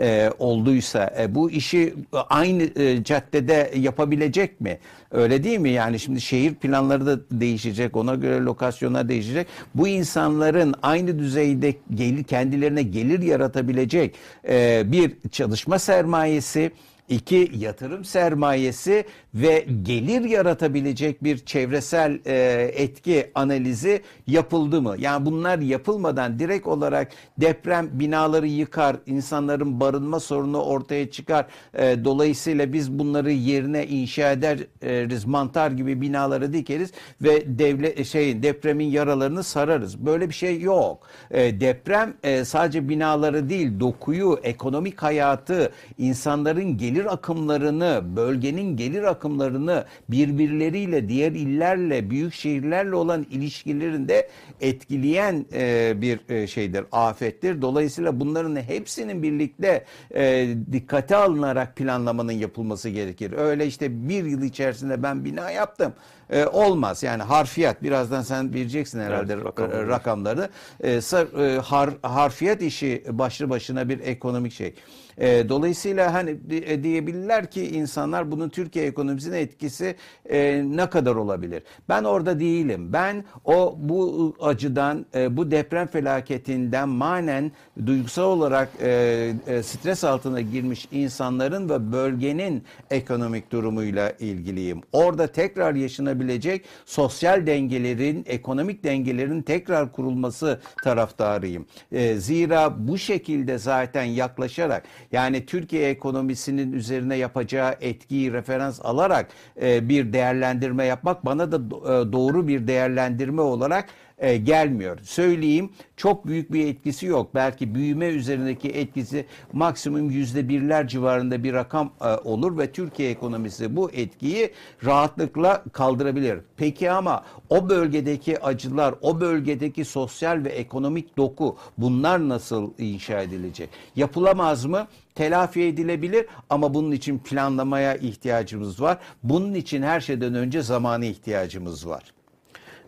e, 0.00 0.30
olduysa 0.38 1.14
e, 1.18 1.34
bu 1.34 1.50
işi 1.50 1.94
aynı 2.12 2.62
e, 2.62 3.04
caddede 3.04 3.72
yapabilecek 3.76 4.60
mi? 4.60 4.78
Öyle 5.10 5.44
değil 5.44 5.58
mi? 5.58 5.70
Yani 5.70 5.98
şimdi 5.98 6.20
şehir 6.20 6.54
planları 6.54 7.06
da 7.06 7.18
değişecek. 7.30 7.96
Ona 7.96 8.14
göre 8.14 8.40
lokasyonlar 8.40 9.08
değişecek. 9.08 9.46
Bu 9.74 9.88
insanların 9.88 10.74
aynı 10.82 11.18
düzeyde 11.18 11.74
gelir 11.94 12.24
kendilerine 12.24 12.82
gelir 12.82 13.22
yaratabilecek 13.22 14.14
e, 14.48 14.82
bir 14.86 15.12
çalışma 15.30 15.78
sermayesi 15.78 16.70
İki, 17.08 17.50
yatırım 17.58 18.04
sermayesi 18.04 19.04
ve 19.34 19.66
gelir 19.82 20.24
yaratabilecek 20.24 21.24
bir 21.24 21.38
çevresel 21.38 22.18
e, 22.26 22.34
etki 22.74 23.30
analizi 23.34 24.02
yapıldı 24.26 24.82
mı? 24.82 24.94
Yani 24.98 25.26
bunlar 25.26 25.58
yapılmadan 25.58 26.38
direkt 26.38 26.66
olarak 26.66 27.12
deprem 27.38 27.90
binaları 27.92 28.46
yıkar, 28.46 28.96
insanların 29.06 29.80
barınma 29.80 30.20
sorunu 30.20 30.62
ortaya 30.62 31.10
çıkar. 31.10 31.46
E, 31.74 32.04
dolayısıyla 32.04 32.72
biz 32.72 32.98
bunları 32.98 33.32
yerine 33.32 33.86
inşa 33.86 34.32
ederiz, 34.32 35.24
mantar 35.24 35.70
gibi 35.70 36.00
binaları 36.00 36.52
dikeriz 36.52 36.92
ve 37.22 37.58
devlet 37.58 38.06
şeyin 38.06 38.42
depremin 38.42 38.86
yaralarını 38.86 39.42
sararız. 39.42 40.06
Böyle 40.06 40.28
bir 40.28 40.34
şey 40.34 40.60
yok. 40.60 41.06
E, 41.30 41.60
deprem 41.60 42.14
e, 42.22 42.44
sadece 42.44 42.88
binaları 42.88 43.48
değil, 43.48 43.80
dokuyu, 43.80 44.40
ekonomik 44.42 45.02
hayatı, 45.02 45.72
insanların 45.98 46.78
gelir 46.78 46.93
gelir 46.94 47.12
akımlarını, 47.12 48.02
bölgenin 48.16 48.76
gelir 48.76 49.02
akımlarını 49.02 49.84
birbirleriyle, 50.08 51.08
diğer 51.08 51.32
illerle, 51.32 52.10
büyük 52.10 52.34
şehirlerle 52.34 52.94
olan 52.94 53.26
ilişkilerinde 53.30 54.28
etkileyen 54.60 55.46
e, 55.52 55.92
bir 56.00 56.20
e, 56.28 56.46
şeydir, 56.46 56.84
afettir. 56.92 57.62
Dolayısıyla 57.62 58.20
bunların 58.20 58.56
hepsinin 58.56 59.22
birlikte 59.22 59.84
e, 60.14 60.48
dikkate 60.72 61.16
alınarak 61.16 61.76
planlamanın 61.76 62.32
yapılması 62.32 62.88
gerekir. 62.88 63.32
Öyle 63.32 63.66
işte 63.66 64.08
bir 64.08 64.24
yıl 64.24 64.42
içerisinde 64.42 65.02
ben 65.02 65.24
bina 65.24 65.50
yaptım. 65.50 65.92
E, 66.30 66.46
olmaz. 66.46 67.02
Yani 67.02 67.22
harfiyat 67.22 67.82
birazdan 67.82 68.22
sen 68.22 68.52
bileceksin 68.52 69.00
herhalde 69.00 69.32
Evet, 69.32 69.44
rakamları. 69.44 69.88
rakamları. 69.88 70.48
E, 70.80 70.90
e, 70.90 71.58
har, 71.58 71.90
harfiyat 72.02 72.62
işi 72.62 73.04
başlı 73.08 73.50
başına 73.50 73.88
bir 73.88 74.00
ekonomik 74.00 74.52
şey. 74.52 74.74
E, 75.18 75.48
dolayısıyla 75.48 76.14
hani 76.14 76.36
e, 76.50 76.82
diyebilirler 76.82 77.50
ki 77.50 77.68
insanlar 77.68 78.30
bunun 78.30 78.48
Türkiye 78.48 78.86
ekonomisine 78.86 79.40
etkisi 79.40 79.96
e, 80.30 80.62
ne 80.66 80.90
kadar 80.90 81.14
olabilir? 81.14 81.62
Ben 81.88 82.04
orada 82.04 82.40
değilim. 82.40 82.92
Ben 82.92 83.24
o 83.44 83.76
bu 83.78 84.34
acıdan, 84.40 85.06
e, 85.14 85.36
bu 85.36 85.50
deprem 85.50 85.86
felaketinden 85.86 86.88
manen 86.88 87.52
duygusal 87.86 88.22
olarak 88.22 88.68
e, 88.80 89.32
e, 89.46 89.62
stres 89.62 90.04
altına 90.04 90.40
girmiş 90.40 90.88
insanların 90.92 91.68
ve 91.68 91.92
bölgenin 91.92 92.64
ekonomik 92.90 93.52
durumuyla 93.52 94.10
ilgiliyim. 94.10 94.80
Orada 94.92 95.26
tekrar 95.26 95.74
yaşanabilecek 95.74 96.64
sosyal 96.86 97.46
dengelerin, 97.46 98.24
ekonomik 98.26 98.84
dengelerin 98.84 99.42
tekrar 99.42 99.92
kurulması 99.92 100.60
taraftarıyım. 100.84 101.66
E, 101.92 102.14
zira 102.14 102.88
bu 102.88 102.98
şekilde 102.98 103.58
zaten 103.58 104.04
yaklaşarak 104.04 104.82
yani 105.12 105.46
Türkiye 105.46 105.90
ekonomisinin 105.90 106.72
üzerine 106.72 107.16
yapacağı 107.16 107.74
etkiyi 107.80 108.32
referans 108.32 108.80
alarak 108.82 109.28
e, 109.62 109.88
bir 109.88 110.12
değerlendirme 110.12 110.84
yapmak 110.84 111.26
bana 111.26 111.52
da 111.52 111.56
e, 111.56 112.12
doğru 112.12 112.48
bir 112.48 112.66
değerlendirme 112.66 113.42
olarak 113.42 113.86
e, 114.18 114.36
gelmiyor. 114.36 114.98
Söyleyeyim 115.02 115.70
çok 115.96 116.26
büyük 116.26 116.52
bir 116.52 116.66
etkisi 116.66 117.06
yok. 117.06 117.34
Belki 117.34 117.74
büyüme 117.74 118.06
üzerindeki 118.06 118.68
etkisi 118.68 119.26
maksimum 119.52 120.10
yüzde 120.10 120.48
birler 120.48 120.88
civarında 120.88 121.44
bir 121.44 121.52
rakam 121.52 121.92
e, 122.00 122.08
olur 122.08 122.58
ve 122.58 122.72
Türkiye 122.72 123.10
ekonomisi 123.10 123.76
bu 123.76 123.90
etkiyi 123.90 124.52
rahatlıkla 124.84 125.64
kaldırabilir. 125.72 126.38
Peki 126.56 126.90
ama 126.90 127.24
o 127.48 127.68
bölgedeki 127.68 128.40
acılar, 128.42 128.94
o 129.02 129.20
bölgedeki 129.20 129.84
sosyal 129.84 130.44
ve 130.44 130.48
ekonomik 130.48 131.16
doku 131.16 131.56
bunlar 131.78 132.28
nasıl 132.28 132.70
inşa 132.78 133.20
edilecek? 133.22 133.70
Yapılamaz 133.96 134.64
mı? 134.64 134.86
Telafi 135.14 135.62
edilebilir 135.62 136.26
ama 136.50 136.74
bunun 136.74 136.92
için 136.92 137.18
planlamaya 137.18 137.96
ihtiyacımız 137.96 138.82
var. 138.82 138.98
Bunun 139.22 139.54
için 139.54 139.82
her 139.82 140.00
şeyden 140.00 140.34
önce 140.34 140.62
zamana 140.62 141.04
ihtiyacımız 141.04 141.88
var. 141.88 142.02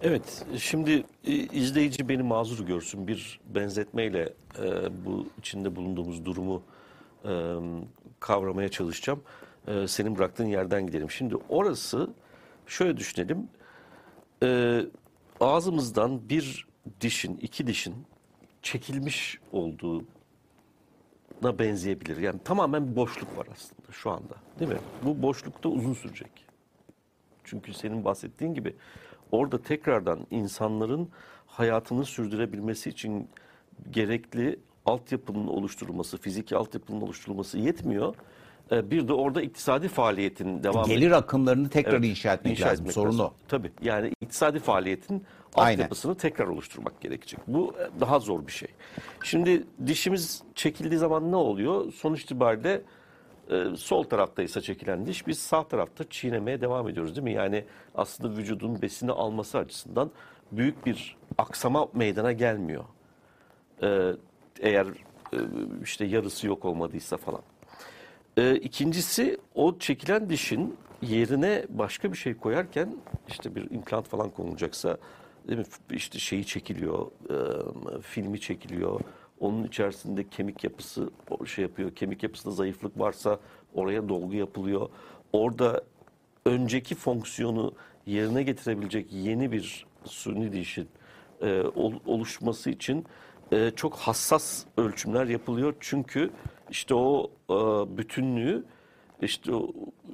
Evet, 0.03 0.47
şimdi 0.59 1.05
e, 1.25 1.33
izleyici 1.33 2.09
beni 2.09 2.23
mazur 2.23 2.67
görsün. 2.67 3.09
Bir 3.09 3.41
benzetmeyle 3.55 4.33
e, 4.59 4.65
bu 5.05 5.27
içinde 5.39 5.77
bulunduğumuz 5.77 6.25
durumu 6.25 6.63
e, 7.25 7.33
kavramaya 8.21 8.69
çalışacağım. 8.69 9.23
E, 9.67 9.89
senin 9.89 10.19
bıraktığın 10.19 10.47
yerden 10.47 10.87
gidelim. 10.87 11.11
Şimdi 11.11 11.37
orası 11.49 12.11
şöyle 12.67 12.97
düşünelim. 12.97 13.49
E, 14.43 14.81
ağzımızdan 15.41 16.29
bir 16.29 16.67
dişin, 17.01 17.37
iki 17.37 17.67
dişin 17.67 17.95
çekilmiş 18.63 19.39
olduğuna 19.53 20.03
benzeyebilir. 21.59 22.17
Yani 22.17 22.41
tamamen 22.45 22.91
bir 22.91 22.97
boşluk 22.97 23.39
var 23.39 23.47
aslında 23.53 23.93
şu 23.93 24.11
anda. 24.11 24.35
Değil 24.61 24.71
mi? 24.71 24.79
Bu 25.05 25.23
boşlukta 25.23 25.69
uzun 25.69 25.95
sürecek. 25.95 26.31
Çünkü 27.45 27.75
senin 27.75 28.05
bahsettiğin 28.05 28.55
gibi 28.55 28.75
orada 29.33 29.63
tekrardan 29.63 30.27
insanların 30.31 31.09
hayatını 31.47 32.05
sürdürebilmesi 32.05 32.91
için 32.91 33.29
gerekli 33.91 34.59
altyapının 34.87 35.47
oluşturulması, 35.47 36.19
fiziki 36.19 36.57
altyapının 36.57 37.01
oluşturulması 37.01 37.59
yetmiyor. 37.59 38.15
Ee, 38.73 38.91
Bir 38.91 39.09
de 39.09 39.13
orada 39.13 39.43
iktisadi 39.43 39.89
faaliyetin 39.89 40.63
devam 40.63 40.87
Gelir 40.87 41.11
akımlarını 41.11 41.69
tekrar 41.69 41.93
Evet, 41.93 42.05
inşa 42.05 42.35
etmek 42.35 42.53
inşa 42.59 42.67
lazım. 42.69 42.83
etmek 42.85 42.95
Sorun 42.95 43.09
lazım. 43.13 43.25
o. 43.27 43.33
Tabii 43.49 43.73
yani 43.83 44.13
iktisadi 44.21 44.59
faaliyetin 44.59 45.25
altyapısını 45.55 46.15
tekrar 46.17 46.47
oluşturmak 46.47 47.01
gerekecek. 47.01 47.41
Bu 47.47 47.75
e, 47.79 48.01
daha 48.01 48.19
zor 48.19 48.47
bir 48.47 48.53
şey. 48.53 48.69
Şimdi 49.25 49.65
dişimiz 49.87 50.43
çekildiği 50.55 50.99
zaman 50.99 51.33
ne 51.33 51.37
oluyor? 51.37 51.93
Sonuç 51.93 52.23
itibariyle 52.23 52.83
e, 53.51 53.77
sol 53.77 54.03
taraftaysa 54.03 54.61
çekilen 54.61 55.07
diş 55.07 55.27
biz 55.27 55.39
sağ 55.39 55.69
tarafta 55.69 56.05
çiğnemeye 56.11 56.61
devam 56.61 56.89
ediyoruz 56.89 57.17
değil 57.17 57.25
mi? 57.25 57.33
Yani 57.33 57.65
aslında 57.95 58.37
vücudun 58.37 58.83
besini 58.83 59.13
alması 59.13 59.59
açısından 59.59 60.11
büyük 60.53 60.87
bir 60.87 61.17
aksama 61.39 61.89
meydana 61.95 62.33
gelmiyor. 62.33 62.85
E, 63.83 64.13
eğer 64.61 64.87
e, 65.33 65.39
işte 65.83 66.05
yarısı 66.05 66.47
yok 66.47 66.65
olmadıysa 66.65 67.17
falan. 67.17 67.43
Ee, 68.39 68.57
ikincisi 68.57 69.39
o 69.55 69.79
çekilen 69.79 70.31
dişin 70.31 70.77
yerine 71.03 71.65
başka 71.69 72.13
bir 72.13 72.17
şey 72.17 72.35
koyarken 72.35 72.97
işte 73.29 73.55
bir 73.55 73.71
implant 73.71 74.09
falan 74.09 74.31
konulacaksa 74.31 74.97
değil 75.49 75.59
mi? 75.59 75.65
işte 75.91 76.19
şeyi 76.19 76.47
çekiliyor, 76.47 77.07
e, 77.07 77.37
filmi 78.03 78.41
çekiliyor. 78.41 79.01
Onun 79.41 79.65
içerisinde 79.65 80.29
kemik 80.29 80.65
yapısı 80.65 81.11
şey 81.47 81.63
yapıyor. 81.63 81.91
Kemik 81.95 82.23
yapısında 82.23 82.55
zayıflık 82.55 82.99
varsa 82.99 83.39
oraya 83.75 84.09
dolgu 84.09 84.35
yapılıyor. 84.35 84.89
Orada 85.33 85.83
önceki 86.47 86.95
fonksiyonu 86.95 87.73
yerine 88.07 88.43
getirebilecek 88.43 89.13
yeni 89.13 89.53
bir 89.53 89.87
suni 90.05 90.53
dişin 90.53 90.89
e, 91.43 91.63
ol- 91.63 92.01
oluşması 92.07 92.71
için 92.71 93.05
e, 93.53 93.71
çok 93.77 93.95
hassas 93.97 94.65
ölçümler 94.77 95.27
yapılıyor. 95.27 95.75
Çünkü 95.81 96.31
işte 96.71 96.95
o 96.95 97.31
e, 97.51 97.55
bütünlüğü 97.99 98.65
işte 99.23 99.53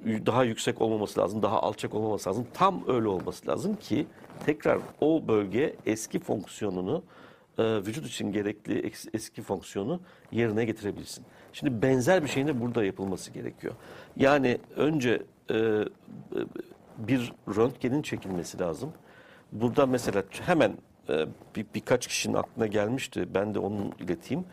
daha 0.06 0.44
yüksek 0.44 0.80
olmaması 0.80 1.20
lazım, 1.20 1.42
daha 1.42 1.62
alçak 1.62 1.94
olmaması 1.94 2.28
lazım. 2.28 2.46
Tam 2.54 2.82
öyle 2.88 3.08
olması 3.08 3.48
lazım 3.48 3.76
ki 3.76 4.06
tekrar 4.46 4.78
o 5.00 5.22
bölge 5.28 5.76
eski 5.86 6.18
fonksiyonunu 6.18 7.02
e, 7.58 7.62
vücut 7.64 8.06
için 8.06 8.32
gerekli 8.32 8.80
eks- 8.80 9.08
eski 9.14 9.42
fonksiyonu 9.42 10.00
yerine 10.32 10.64
getirebilsin. 10.64 11.24
Şimdi 11.52 11.82
benzer 11.82 12.22
bir 12.22 12.28
şeyin 12.28 12.46
de 12.46 12.60
burada 12.60 12.84
yapılması 12.84 13.30
gerekiyor. 13.30 13.74
Yani 14.16 14.58
önce 14.76 15.22
e, 15.50 15.84
bir 16.98 17.32
röntgenin 17.56 18.02
çekilmesi 18.02 18.58
lazım. 18.58 18.92
Burada 19.52 19.86
mesela 19.86 20.22
hemen 20.46 20.76
e, 21.08 21.26
bir, 21.56 21.66
birkaç 21.74 22.06
kişinin 22.06 22.34
aklına 22.34 22.66
gelmişti. 22.66 23.28
Ben 23.34 23.54
de 23.54 23.58
onu 23.58 23.90
ileteyim. 24.00 24.44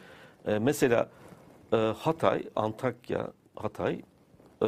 E, 0.47 0.59
mesela 0.59 1.09
e, 1.73 1.77
Hatay, 1.77 2.43
Antakya, 2.55 3.31
Hatay 3.55 4.01
e, 4.61 4.67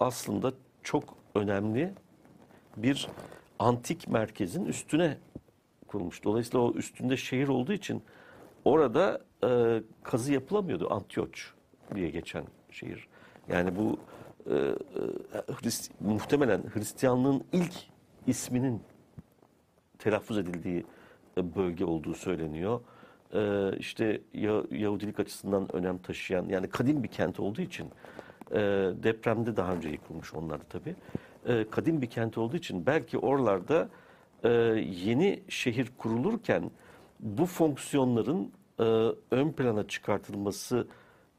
aslında 0.00 0.52
çok 0.82 1.14
önemli 1.34 1.92
bir 2.76 3.08
antik 3.58 4.08
merkezin 4.08 4.64
üstüne 4.64 5.16
kurulmuş. 5.88 6.24
Dolayısıyla 6.24 6.60
o 6.60 6.72
üstünde 6.74 7.16
şehir 7.16 7.48
olduğu 7.48 7.72
için 7.72 8.02
orada 8.64 9.20
e, 9.44 9.82
kazı 10.02 10.32
yapılamıyordu. 10.32 10.92
Antioç 10.94 11.52
diye 11.94 12.10
geçen 12.10 12.44
şehir. 12.70 13.08
Yani 13.48 13.76
bu 13.76 13.98
e, 14.46 14.54
e, 14.54 14.58
Hrist- 15.52 15.90
muhtemelen 16.00 16.62
Hristiyanlığın 16.74 17.44
ilk 17.52 17.74
isminin 18.26 18.80
telaffuz 19.98 20.38
edildiği 20.38 20.84
e, 21.38 21.54
bölge 21.56 21.84
olduğu 21.84 22.14
söyleniyor. 22.14 22.80
Ee, 23.34 23.70
işte 23.78 24.20
Ya- 24.34 24.62
Yahudilik 24.70 25.20
açısından 25.20 25.76
önem 25.76 25.98
taşıyan 25.98 26.48
yani 26.48 26.68
kadim 26.68 27.02
bir 27.02 27.08
kent 27.08 27.40
olduğu 27.40 27.60
için 27.60 27.86
e, 28.50 28.58
depremde 29.02 29.56
daha 29.56 29.72
önce 29.72 29.88
yıkılmış 29.88 30.34
onlar 30.34 30.60
da 30.60 30.64
tabii. 30.68 30.94
E, 31.46 31.70
kadim 31.70 32.02
bir 32.02 32.06
kent 32.06 32.38
olduğu 32.38 32.56
için 32.56 32.86
belki 32.86 33.18
oralarda 33.18 33.88
e, 34.44 34.48
yeni 35.04 35.40
şehir 35.48 35.88
kurulurken 35.98 36.70
bu 37.20 37.46
fonksiyonların 37.46 38.52
e, 38.80 38.84
ön 39.30 39.52
plana 39.52 39.88
çıkartılması 39.88 40.86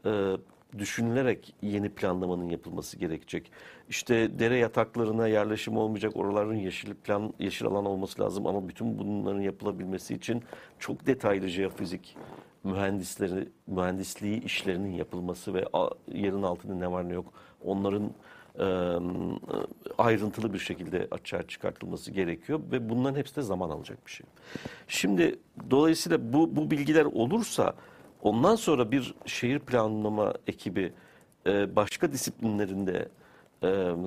e, 0.06 0.38
düşünülerek 0.78 1.56
yeni 1.62 1.90
planlamanın 1.90 2.50
yapılması 2.50 2.98
gerekecek. 2.98 3.52
İşte 3.90 4.40
dere 4.40 4.58
yataklarına 4.58 5.28
yerleşim 5.28 5.78
olmayacak, 5.78 6.16
oraların 6.16 6.56
yeşil 6.56 6.94
plan, 6.94 7.34
yeşil 7.40 7.68
alan 7.68 7.86
olması 7.86 8.22
lazım 8.22 8.48
ama 8.48 8.68
bütün 8.68 9.00
bunların 9.00 9.42
yapılabilmesi 9.42 10.14
için 10.14 10.44
çok 10.80 11.08
detaylı 11.08 11.48
jeofizik 11.48 12.18
mühendisleri, 12.64 13.50
mühendisliği 13.68 14.44
işlerinin 14.44 14.92
yapılması 14.92 15.54
ve 15.54 15.66
yerin 16.08 16.44
altında 16.44 16.76
ne 16.76 16.92
var 16.92 17.10
ne 17.10 17.14
yok 17.14 17.34
onların 17.64 18.12
ayrıntılı 19.98 20.54
bir 20.54 20.60
şekilde 20.60 21.08
açığa 21.12 21.48
çıkartılması 21.48 22.12
gerekiyor 22.12 22.60
ve 22.72 22.90
bunların 22.90 23.18
hepsi 23.18 23.36
de 23.36 23.42
zaman 23.42 23.70
alacak 23.70 24.06
bir 24.06 24.12
şey. 24.12 24.26
Şimdi 24.88 25.40
dolayısıyla 25.72 26.34
bu, 26.34 26.56
bu 26.56 26.72
bilgiler 26.72 27.06
olursa 27.06 27.74
ondan 28.22 28.56
sonra 28.56 28.92
bir 28.92 29.14
şehir 29.26 29.60
planlama 29.60 30.34
ekibi 30.48 30.94
başka 31.48 32.12
disiplinlerinde 32.12 33.10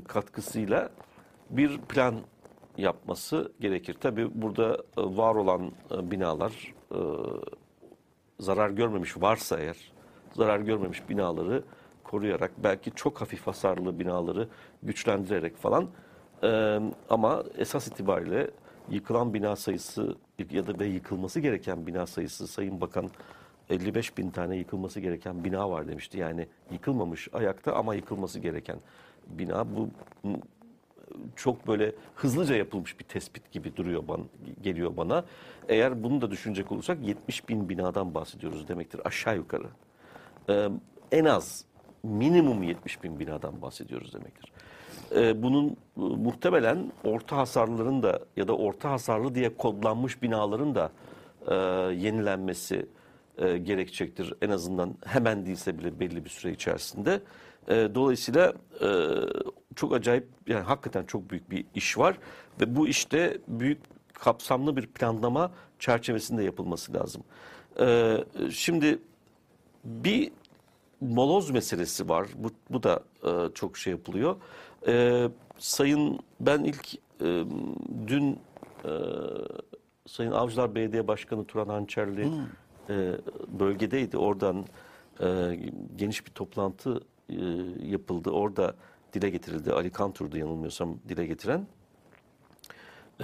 katkısıyla 0.09 0.91
bir 1.51 1.79
plan 1.79 2.15
yapması 2.79 3.53
gerekir. 3.61 3.97
Tabii 4.01 4.43
burada 4.43 4.79
var 4.97 5.35
olan 5.35 5.73
binalar 5.93 6.75
zarar 8.41 8.71
görmemiş 8.71 9.21
varsa 9.23 9.59
eğer 9.59 9.93
zarar 10.33 10.61
görmemiş 10.61 11.09
binaları 11.09 11.65
koruyarak 12.13 12.51
belki 12.65 12.91
çok 12.91 13.21
hafif 13.21 13.47
hasarlı 13.47 13.99
binaları 13.99 14.49
güçlendirerek 14.83 15.57
falan 15.57 15.89
e, 16.43 16.81
ama 17.11 17.45
esas 17.59 17.89
itibariyle 17.89 18.51
yıkılan 18.91 19.35
bina 19.35 19.57
sayısı 19.57 20.17
ya 20.51 20.67
da 20.67 20.79
ve 20.79 20.87
yıkılması 20.87 21.41
gereken 21.41 21.87
bina 21.87 22.07
sayısı 22.07 22.47
Sayın 22.47 22.81
Bakan 22.81 23.11
55 23.71 24.19
bin 24.19 24.31
tane 24.31 24.57
yıkılması 24.57 25.01
gereken 25.01 25.45
bina 25.45 25.71
var 25.71 25.89
demişti. 25.89 26.19
Yani 26.19 26.49
yıkılmamış 26.73 27.29
ayakta 27.33 27.75
ama 27.75 27.95
yıkılması 27.95 28.39
gereken 28.39 28.77
bina. 29.27 29.67
Bu 29.77 29.89
çok 31.37 31.67
böyle 31.69 31.93
hızlıca 32.15 32.57
yapılmış 32.57 32.99
bir 32.99 33.05
tespit 33.05 33.53
gibi 33.53 33.77
duruyor 33.77 34.09
bana, 34.09 34.23
geliyor 34.63 34.97
bana. 34.97 35.25
Eğer 35.69 36.03
bunu 36.03 36.21
da 36.21 36.31
düşünecek 36.31 36.73
olursak 36.73 36.99
70 37.03 37.49
bin 37.49 37.69
binadan 37.69 38.15
bahsediyoruz 38.15 38.69
demektir 38.69 39.01
aşağı 39.05 39.37
yukarı. 39.37 39.69
Ee, 40.49 40.69
en 41.13 41.25
az 41.25 41.72
minimum 42.03 42.63
70 42.63 43.03
bin 43.03 43.19
binadan 43.19 43.63
bahsediyoruz 43.63 44.15
demektir. 44.15 44.53
Ee, 45.15 45.43
bunun 45.43 45.69
e, 45.69 45.75
muhtemelen 45.97 46.93
orta 47.05 47.37
hasarlıların 47.37 48.03
da 48.03 48.21
ya 48.37 48.49
da 48.49 48.57
orta 48.57 48.91
hasarlı 48.91 49.35
diye 49.35 49.57
kodlanmış 49.57 50.23
binaların 50.23 50.75
da 50.75 50.93
e, 51.49 51.55
yenilenmesi 51.95 52.87
e, 53.39 53.59
gerekecektir. 53.59 54.35
En 54.43 54.51
azından 54.51 54.95
hemen 55.05 55.47
değilse 55.47 55.79
bile 55.79 56.01
belli 56.01 56.25
bir 56.25 56.31
süre 56.31 56.53
içerisinde. 56.53 57.21
E, 57.69 57.75
dolayısıyla 57.95 58.53
e, 58.81 58.89
çok 59.77 59.95
acayip 59.95 60.29
yani 60.47 60.63
hakikaten 60.63 61.05
çok 61.05 61.31
büyük 61.31 61.51
bir 61.51 61.65
iş 61.75 61.99
var 61.99 62.19
ve 62.61 62.77
bu 62.77 62.89
işte 62.89 63.39
büyük 63.49 63.79
kapsamlı 64.15 64.77
bir 64.77 64.87
planlama 64.87 65.53
çerçevesinde 65.79 66.45
yapılması 66.45 66.95
lazım. 66.95 67.23
E, 67.81 68.17
şimdi 68.51 68.99
bir 69.85 70.33
moloz 71.03 71.51
meselesi 71.51 72.09
var. 72.09 72.29
Bu, 72.35 72.51
bu 72.71 72.83
da 72.83 73.03
e, 73.25 73.55
çok 73.55 73.79
şey 73.79 73.91
yapılıyor. 73.91 74.37
E, 74.87 75.29
sayın 75.59 76.19
ben 76.41 76.65
ilk 76.65 76.95
e, 76.95 77.45
dün 78.07 78.39
e, 78.85 78.91
Sayın 80.07 80.33
Avcılar 80.33 80.75
Belediye 80.75 81.09
Başkanı 81.09 81.45
Turan 81.45 81.69
Hançerli 81.69 82.31
e, 82.91 83.13
bölgedeydi. 83.49 84.19
Oradan 84.19 84.67
e, 85.21 85.59
geniş 85.97 86.27
bir 86.27 86.31
toplantı 86.31 87.01
e, 87.29 87.35
yapıldı. 87.83 88.31
Orada 88.31 88.75
dile 89.13 89.31
getirildi. 89.31 89.73
Ali 89.73 89.91
Kantur'du 89.91 90.39
yanılmıyorsam 90.39 90.99
dile 91.09 91.27
getiren. 91.27 91.67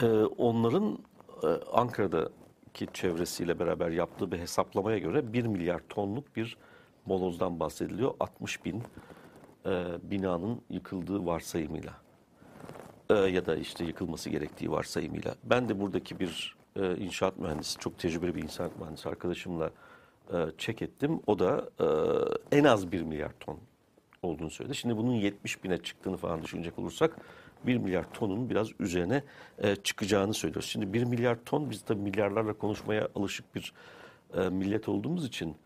E, 0.03 0.07
onların 0.23 0.99
e, 1.43 1.47
Ankara'daki 1.73 2.87
çevresiyle 2.93 3.59
beraber 3.59 3.91
yaptığı 3.91 4.33
bir 4.33 4.38
hesaplamaya 4.38 4.99
göre 4.99 5.33
1 5.33 5.47
milyar 5.47 5.81
tonluk 5.88 6.37
bir 6.37 6.57
molozdan 7.09 7.61
bahsediliyor. 7.61 8.14
60 8.21 8.64
bin 8.64 8.83
e, 9.66 9.85
binanın 10.03 10.61
yıkıldığı 10.71 11.27
varsayımıyla. 11.27 11.92
E, 13.11 13.14
ya 13.14 13.47
da 13.47 13.57
işte 13.57 13.85
yıkılması 13.85 14.31
gerektiği 14.31 14.71
varsayımıyla. 14.71 15.35
Ben 15.44 15.68
de 15.68 15.81
buradaki 15.81 16.21
bir 16.21 16.57
e, 16.77 16.97
inşaat 16.97 17.38
mühendisi, 17.38 17.79
çok 17.79 17.99
tecrübeli 17.99 18.35
bir 18.35 18.42
inşaat 18.42 18.79
mühendisi 18.79 19.09
arkadaşımla 19.09 19.71
e, 20.33 20.37
check 20.59 20.83
ettim. 20.83 21.21
O 21.27 21.38
da 21.38 21.71
e, 21.81 22.57
en 22.59 22.64
az 22.64 22.92
1 22.92 23.03
milyar 23.03 23.33
ton 23.40 23.59
olduğunu 24.23 24.51
söyledi. 24.51 24.75
Şimdi 24.75 24.97
bunun 24.97 25.12
70 25.12 25.64
bine 25.64 25.79
çıktığını 25.79 26.16
falan 26.16 26.42
düşünecek 26.42 26.79
olursak 26.79 27.16
1 27.66 27.77
milyar 27.77 28.12
tonun 28.12 28.51
biraz 28.51 28.68
üzerine 28.81 29.23
e, 29.59 29.77
çıkacağını 29.77 30.35
söylüyoruz. 30.35 30.68
Şimdi 30.68 30.92
1 30.92 31.05
milyar 31.05 31.38
ton 31.44 31.71
biz 31.71 31.83
tabii 31.83 32.01
milyarlarla 32.01 32.53
konuşmaya 32.53 33.09
alışık 33.14 33.55
bir 33.55 33.73
e, 34.37 34.49
millet 34.49 34.88
olduğumuz 34.88 35.27
için 35.27 35.57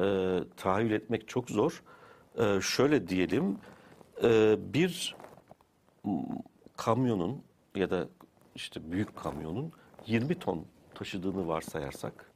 e, 0.00 0.38
tahayyül 0.56 0.90
etmek 0.90 1.28
çok 1.28 1.50
zor. 1.50 1.82
E, 2.38 2.60
şöyle 2.60 3.08
diyelim 3.08 3.58
e, 4.22 4.56
bir 4.74 5.16
kamyonun 6.76 7.42
ya 7.74 7.90
da 7.90 8.08
işte 8.54 8.92
büyük 8.92 9.16
kamyonun 9.16 9.72
20 10.06 10.34
ton 10.38 10.64
taşıdığını 10.94 11.48
varsayarsak 11.48 12.30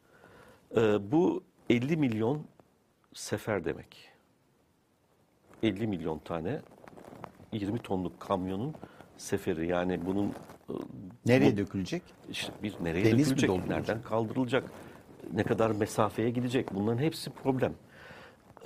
e, 0.77 1.13
bu 1.13 1.43
50 1.71 1.97
milyon 1.97 2.43
sefer 3.15 3.65
demek. 3.65 4.09
50 5.63 5.87
milyon 5.87 6.19
tane 6.19 6.61
20 7.53 7.79
tonluk 7.79 8.21
kamyonun 8.21 8.75
seferi 9.17 9.67
yani 9.67 10.07
bunun 10.07 10.27
e, 10.29 10.73
Nereye 11.27 11.53
bu- 11.53 11.57
dökülecek? 11.57 12.03
işte 12.31 12.53
bir 12.63 12.75
nereye 12.83 13.05
Deniz 13.05 13.31
dökülecek, 13.31 13.69
nereden 13.69 14.03
kaldırılacak, 14.03 14.71
ne 15.33 15.43
kadar 15.43 15.71
mesafeye 15.71 16.31
gidecek 16.31 16.75
bunların 16.75 16.99
hepsi 17.03 17.31
problem. 17.31 17.75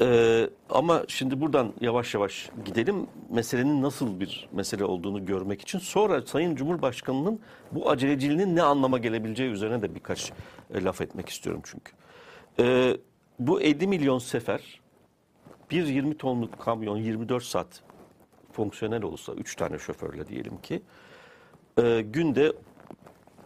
Ee, 0.00 0.50
ama 0.70 1.02
şimdi 1.08 1.40
buradan 1.40 1.72
yavaş 1.80 2.14
yavaş 2.14 2.50
gidelim 2.64 3.06
meselenin 3.30 3.82
nasıl 3.82 4.20
bir 4.20 4.48
mesele 4.52 4.84
olduğunu 4.84 5.26
görmek 5.26 5.60
için. 5.60 5.78
Sonra 5.78 6.22
Sayın 6.22 6.56
Cumhurbaşkanı'nın 6.56 7.40
bu 7.72 7.90
aceleciliğinin 7.90 8.56
ne 8.56 8.62
anlama 8.62 8.98
gelebileceği 8.98 9.50
üzerine 9.50 9.82
de 9.82 9.94
birkaç 9.94 10.32
e, 10.74 10.84
laf 10.84 11.00
etmek 11.00 11.28
istiyorum 11.28 11.62
çünkü. 11.64 11.92
Ee, 12.60 12.96
bu 13.38 13.60
50 13.60 13.86
milyon 13.86 14.18
sefer 14.18 14.80
bir 15.70 15.86
20 15.86 16.18
tonluk 16.18 16.58
kamyon 16.60 16.96
24 16.96 17.44
saat 17.44 17.82
fonksiyonel 18.52 19.02
olsa 19.02 19.32
3 19.32 19.56
tane 19.56 19.78
şoförle 19.78 20.28
diyelim 20.28 20.60
ki 20.62 20.82
e, 21.82 22.00
günde 22.00 22.52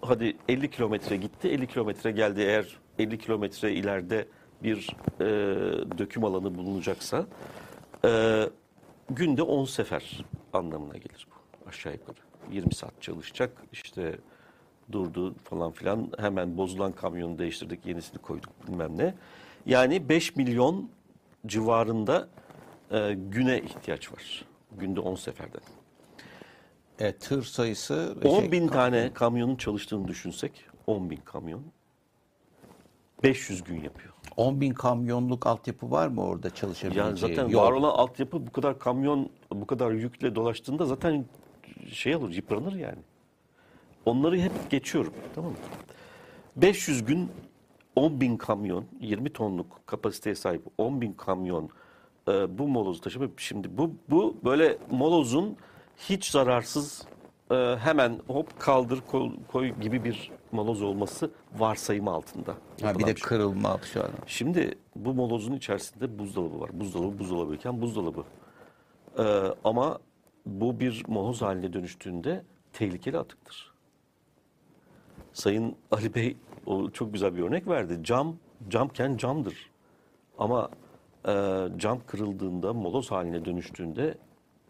hadi 0.02 0.36
50 0.48 0.70
kilometre 0.70 1.16
gitti, 1.16 1.48
50 1.48 1.66
kilometre 1.66 2.10
geldi. 2.10 2.40
Eğer 2.40 2.76
50 2.98 3.18
kilometre 3.18 3.72
ileride 3.72 4.28
bir 4.62 4.96
e, 5.20 5.24
döküm 5.98 6.24
alanı 6.24 6.54
bulunacaksa 6.54 7.26
e, 8.04 8.42
günde 9.10 9.42
10 9.42 9.64
sefer 9.64 10.24
anlamına 10.52 10.96
gelir 10.96 11.26
bu 11.30 11.68
aşağı 11.68 11.92
yukarı. 11.92 12.16
20 12.50 12.74
saat 12.74 13.02
çalışacak 13.02 13.62
işte 13.72 14.18
durdu 14.92 15.34
falan 15.44 15.72
filan 15.72 16.12
hemen 16.18 16.56
bozulan 16.56 16.92
kamyonu 16.92 17.38
değiştirdik 17.38 17.86
yenisini 17.86 18.18
koyduk 18.18 18.68
bilmem 18.68 18.98
ne. 18.98 19.14
Yani 19.66 20.08
5 20.08 20.36
milyon 20.36 20.90
civarında 21.46 22.28
e, 22.90 23.14
güne 23.14 23.60
ihtiyaç 23.60 24.12
var. 24.12 24.44
Günde 24.78 25.00
10 25.00 25.14
seferden. 25.14 25.60
E, 26.98 27.12
tır 27.12 27.42
sayısı 27.42 28.16
10 28.24 28.40
şey, 28.40 28.52
bin 28.52 28.68
tane 28.68 29.12
kamyonun 29.14 29.56
çalıştığını 29.56 30.08
düşünsek 30.08 30.64
10 30.86 31.10
bin 31.10 31.16
kamyon 31.16 31.62
500 33.22 33.64
gün 33.64 33.82
yapıyor. 33.82 34.12
10 34.36 34.60
bin 34.60 34.74
kamyonluk 34.74 35.46
altyapı 35.46 35.90
var 35.90 36.08
mı 36.08 36.24
orada 36.24 36.54
çalışabileceği? 36.54 37.06
Yani 37.06 37.18
zaten 37.18 37.48
Yok. 37.48 37.62
var 37.62 37.72
olan 37.72 37.88
altyapı 37.88 38.46
bu 38.46 38.52
kadar 38.52 38.78
kamyon 38.78 39.30
bu 39.52 39.66
kadar 39.66 39.90
yükle 39.90 40.34
dolaştığında 40.34 40.86
zaten 40.86 41.24
şey 41.92 42.16
olur 42.16 42.30
yıpranır 42.30 42.72
yani. 42.72 42.98
Onları 44.06 44.38
hep 44.38 44.70
geçiyorum 44.70 45.12
tamam 45.34 45.50
mı? 45.50 45.56
500 46.56 47.04
gün 47.04 47.30
10 47.96 48.20
bin 48.20 48.36
kamyon 48.36 48.84
20 49.00 49.32
tonluk 49.32 49.86
kapasiteye 49.86 50.34
sahip 50.34 50.62
10 50.78 51.00
bin 51.00 51.12
kamyon 51.12 51.70
e, 52.28 52.58
bu 52.58 52.68
molozu 52.68 53.00
taşıma 53.00 53.26
şimdi 53.36 53.78
bu 53.78 53.94
bu 54.10 54.36
böyle 54.44 54.78
molozun 54.90 55.56
hiç 55.98 56.30
zararsız 56.30 57.06
e, 57.50 57.76
hemen 57.80 58.20
hop 58.26 58.60
kaldır 58.60 59.00
koy, 59.10 59.30
koy 59.52 59.68
gibi 59.80 60.04
bir 60.04 60.30
moloz 60.52 60.82
olması 60.82 61.30
varsayımı 61.58 62.10
altında. 62.10 62.54
Ha, 62.82 62.98
bir 62.98 63.06
de 63.06 63.16
şey. 63.16 63.28
kırılma 63.28 63.80
şu 63.92 64.04
an. 64.04 64.10
Şimdi 64.26 64.78
bu 64.96 65.14
molozun 65.14 65.52
içerisinde 65.52 66.18
buzdolabı 66.18 66.60
var. 66.60 66.70
Buzdolabı 66.72 67.18
buzdolabıyken 67.18 67.80
buzdolabı. 67.80 68.24
Ee, 69.18 69.22
ama 69.64 69.98
bu 70.46 70.80
bir 70.80 71.04
moloz 71.08 71.42
haline 71.42 71.72
dönüştüğünde 71.72 72.44
tehlikeli 72.72 73.18
atıktır. 73.18 73.72
Sayın 75.32 75.76
Ali 75.90 76.14
Bey 76.14 76.36
o 76.66 76.90
çok 76.90 77.12
güzel 77.12 77.36
bir 77.36 77.42
örnek 77.42 77.68
verdi. 77.68 77.98
Cam, 78.02 78.36
camken 78.68 79.16
camdır. 79.16 79.70
Ama 80.38 80.68
e, 81.28 81.32
cam 81.76 82.00
kırıldığında, 82.06 82.72
moloz 82.72 83.10
haline 83.10 83.44
dönüştüğünde 83.44 84.18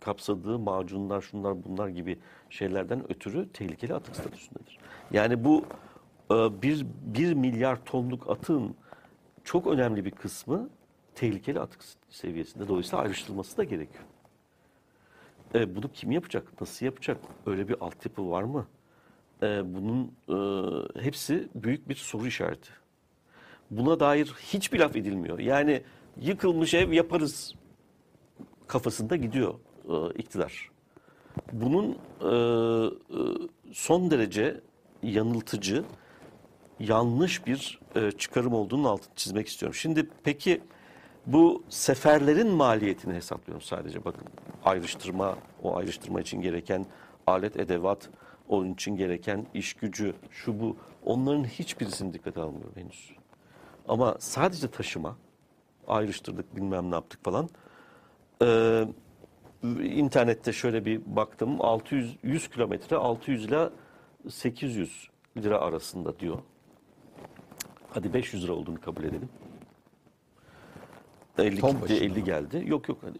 kapsadığı 0.07 0.59
macunlar, 0.59 1.20
şunlar 1.20 1.64
bunlar 1.64 1.88
gibi 1.88 2.18
şeylerden 2.50 3.12
ötürü 3.12 3.48
tehlikeli 3.52 3.94
atık 3.94 4.16
statüsündedir. 4.16 4.78
Yani 5.11 5.44
bu 5.44 5.64
e, 6.30 6.62
bir, 6.62 6.86
bir 7.04 7.32
milyar 7.32 7.84
tonluk 7.84 8.30
atığın 8.30 8.76
çok 9.44 9.66
önemli 9.66 10.04
bir 10.04 10.11
kısmı 10.11 10.68
tehlikeli 11.14 11.61
atık 11.61 11.80
seviyesinde. 12.09 12.68
Dolayısıyla 12.68 12.98
ayrıştırılması 12.98 13.57
da 13.57 13.64
gerekiyor. 13.64 14.04
E, 15.54 15.76
bunu 15.76 15.92
kim 15.92 16.11
yapacak? 16.11 16.61
Nasıl 16.61 16.86
yapacak? 16.86 17.18
Öyle 17.46 17.68
bir 17.68 17.76
altyapı 17.80 18.30
var 18.30 18.42
mı? 18.42 18.66
E, 19.42 19.74
bunun 19.74 20.12
e, 20.28 21.00
hepsi 21.02 21.48
büyük 21.54 21.88
bir 21.88 21.94
soru 21.94 22.26
işareti. 22.26 22.70
Buna 23.70 24.00
dair 24.00 24.26
hiçbir 24.26 24.78
laf 24.78 24.96
edilmiyor. 24.96 25.38
Yani 25.38 25.82
yıkılmış 26.20 26.74
ev 26.74 26.92
yaparız 26.92 27.54
kafasında 28.66 29.16
gidiyor 29.16 29.54
e, 29.89 29.95
iktidar. 30.18 30.70
Bunun 31.53 31.99
e, 32.20 32.26
e, 32.26 33.20
son 33.72 34.11
derece 34.11 34.61
yanıltıcı, 35.03 35.84
yanlış 36.80 37.47
bir 37.47 37.80
e, 37.97 38.11
çıkarım 38.12 38.55
olduğunun 38.55 38.84
altını 38.84 39.14
çizmek 39.16 39.49
istiyorum. 39.49 39.74
Şimdi 39.74 40.09
peki 40.24 40.61
bu 41.26 41.62
seferlerin 41.68 42.49
maliyetini 42.49 43.14
hesaplıyorum 43.14 43.62
sadece 43.62 44.05
bakın. 44.05 44.24
Ayrıştırma, 44.64 45.37
o 45.62 45.76
ayrıştırma 45.76 46.20
için 46.20 46.41
gereken 46.41 46.87
alet, 47.26 47.57
edevat, 47.57 48.09
onun 48.49 48.72
için 48.72 48.97
gereken 48.97 49.47
iş 49.55 49.74
gücü, 49.74 50.14
şu 50.30 50.61
bu. 50.61 50.76
Onların 51.05 51.45
hiçbirisini 51.45 52.12
dikkate 52.12 52.41
almıyorum 52.41 52.72
henüz. 52.74 53.11
Ama 53.89 54.16
sadece 54.18 54.70
taşıma, 54.70 55.16
ayrıştırdık 55.89 56.57
bilmem 56.57 56.91
ne 56.91 56.95
yaptık 56.95 57.24
falan. 57.24 57.49
Ee, 58.43 58.87
internette 59.82 60.52
şöyle 60.52 60.84
bir 60.84 61.00
baktım 61.07 61.57
600 61.61 62.16
100 62.22 62.48
kilometre 62.48 62.96
600 62.96 63.44
ile 63.44 63.68
800 64.28 65.09
lira 65.36 65.59
arasında 65.59 66.18
diyor. 66.18 66.38
Hadi 67.90 68.14
500 68.14 68.44
lira 68.44 68.52
olduğunu 68.52 68.80
kabul 68.80 69.04
edelim. 69.04 69.28
50 71.38 71.61
Ton 71.61 71.70
gitti, 71.70 71.82
başına 71.82 71.96
50 71.96 72.24
geldi. 72.24 72.64
Yok 72.66 72.88
yok. 72.88 72.98
Hadi, 73.02 73.18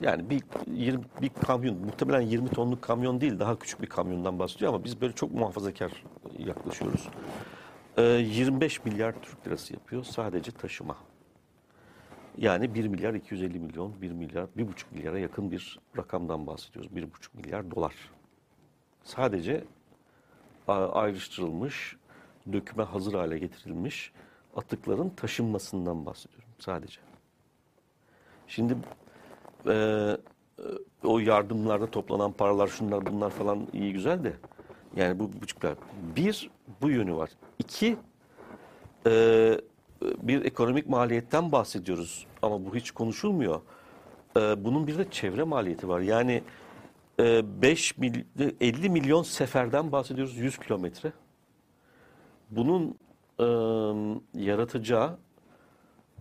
Yani 0.00 0.30
bir 0.30 0.42
20 0.72 1.04
bir 1.22 1.28
kamyon 1.28 1.76
muhtemelen 1.76 2.20
20 2.20 2.48
tonluk 2.48 2.82
kamyon 2.82 3.20
değil 3.20 3.38
daha 3.38 3.58
küçük 3.58 3.82
bir 3.82 3.86
kamyondan 3.86 4.38
bahsediyor 4.38 4.74
ama 4.74 4.84
biz 4.84 5.00
böyle 5.00 5.12
çok 5.12 5.34
muhafazakar 5.34 6.04
yaklaşıyoruz. 6.38 7.08
Ee, 7.96 8.02
25 8.02 8.84
milyar 8.84 9.14
Türk 9.22 9.46
lirası 9.46 9.72
yapıyor 9.72 10.04
sadece 10.04 10.50
taşıma. 10.50 10.96
Yani 12.38 12.74
1 12.74 12.88
milyar 12.88 13.14
250 13.14 13.58
milyon, 13.58 14.02
1 14.02 14.10
milyar, 14.10 14.46
1,5 14.56 14.66
milyara 14.92 15.18
yakın 15.18 15.50
bir 15.50 15.78
rakamdan 15.96 16.46
bahsediyoruz. 16.46 16.90
1,5 16.92 17.06
milyar 17.34 17.70
dolar. 17.70 17.94
Sadece 19.04 19.64
ayrıştırılmış, 20.68 21.96
döküme 22.52 22.82
hazır 22.82 23.14
hale 23.14 23.38
getirilmiş 23.38 24.12
atıkların 24.56 25.10
taşınmasından 25.10 26.06
bahsediyorum 26.06 26.48
sadece. 26.58 27.00
Şimdi 28.48 28.76
e, 29.66 29.72
e, 29.72 30.16
o 31.04 31.18
yardımlarda 31.18 31.90
toplanan 31.90 32.32
paralar 32.32 32.66
şunlar 32.66 33.06
bunlar 33.06 33.30
falan 33.30 33.66
iyi 33.72 33.92
güzel 33.92 34.24
de 34.24 34.32
yani 34.96 35.18
bu 35.18 35.30
buçuklar. 35.42 35.74
Bir 36.16 36.50
bu 36.82 36.90
yönü 36.90 37.14
var. 37.14 37.30
İki 37.58 37.96
e, 39.06 39.12
bir 40.22 40.44
ekonomik 40.44 40.88
maliyetten 40.88 41.52
bahsediyoruz 41.52 42.26
ama 42.42 42.64
bu 42.64 42.74
hiç 42.74 42.90
konuşulmuyor. 42.90 43.60
E, 44.36 44.64
bunun 44.64 44.86
bir 44.86 44.98
de 44.98 45.10
çevre 45.10 45.42
maliyeti 45.42 45.88
var. 45.88 46.00
Yani 46.00 46.42
e, 47.20 47.62
5 47.62 47.98
mil, 47.98 48.24
50 48.60 48.90
milyon 48.90 49.22
seferden 49.22 49.92
bahsediyoruz 49.92 50.36
100 50.36 50.58
kilometre. 50.58 51.12
Bunun 52.50 52.98
e, 53.38 53.44
yaratacağı 54.44 55.18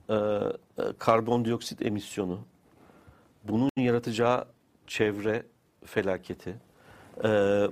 e, 0.10 0.14
e, 0.14 0.50
karbondioksit 0.98 1.82
emisyonu, 1.82 2.40
bunun 3.44 3.70
yaratacağı 3.78 4.46
çevre 4.88 5.44
felaketi, 5.86 6.56
e, 7.24 7.28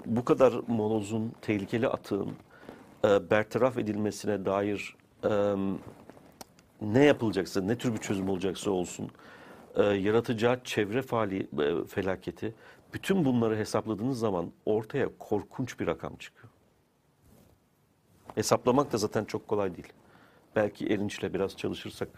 bu 0.05 0.25
kadar 0.25 0.53
molozun, 0.67 1.33
tehlikeli 1.41 1.87
atığın 1.87 2.31
e, 3.05 3.29
bertaraf 3.29 3.77
edilmesine 3.77 4.45
dair 4.45 4.95
e, 5.23 5.55
ne 6.83 7.03
yapılacaksa, 7.03 7.61
ne 7.61 7.77
tür 7.77 7.93
bir 7.93 7.97
çözüm 7.97 8.29
olacaksa 8.29 8.71
olsun, 8.71 9.09
e, 9.75 9.83
yaratacağı 9.83 10.63
çevre 10.63 11.01
faali, 11.01 11.39
e, 11.39 11.85
felaketi, 11.87 12.53
bütün 12.93 13.25
bunları 13.25 13.57
hesapladığınız 13.57 14.19
zaman 14.19 14.51
ortaya 14.65 15.09
korkunç 15.19 15.79
bir 15.79 15.87
rakam 15.87 16.15
çıkıyor. 16.15 16.53
Hesaplamak 18.35 18.93
da 18.93 18.97
zaten 18.97 19.25
çok 19.25 19.47
kolay 19.47 19.75
değil. 19.75 19.93
Belki 20.55 20.87
Erinç'le 20.87 21.33
biraz 21.33 21.57
çalışırsak, 21.57 22.09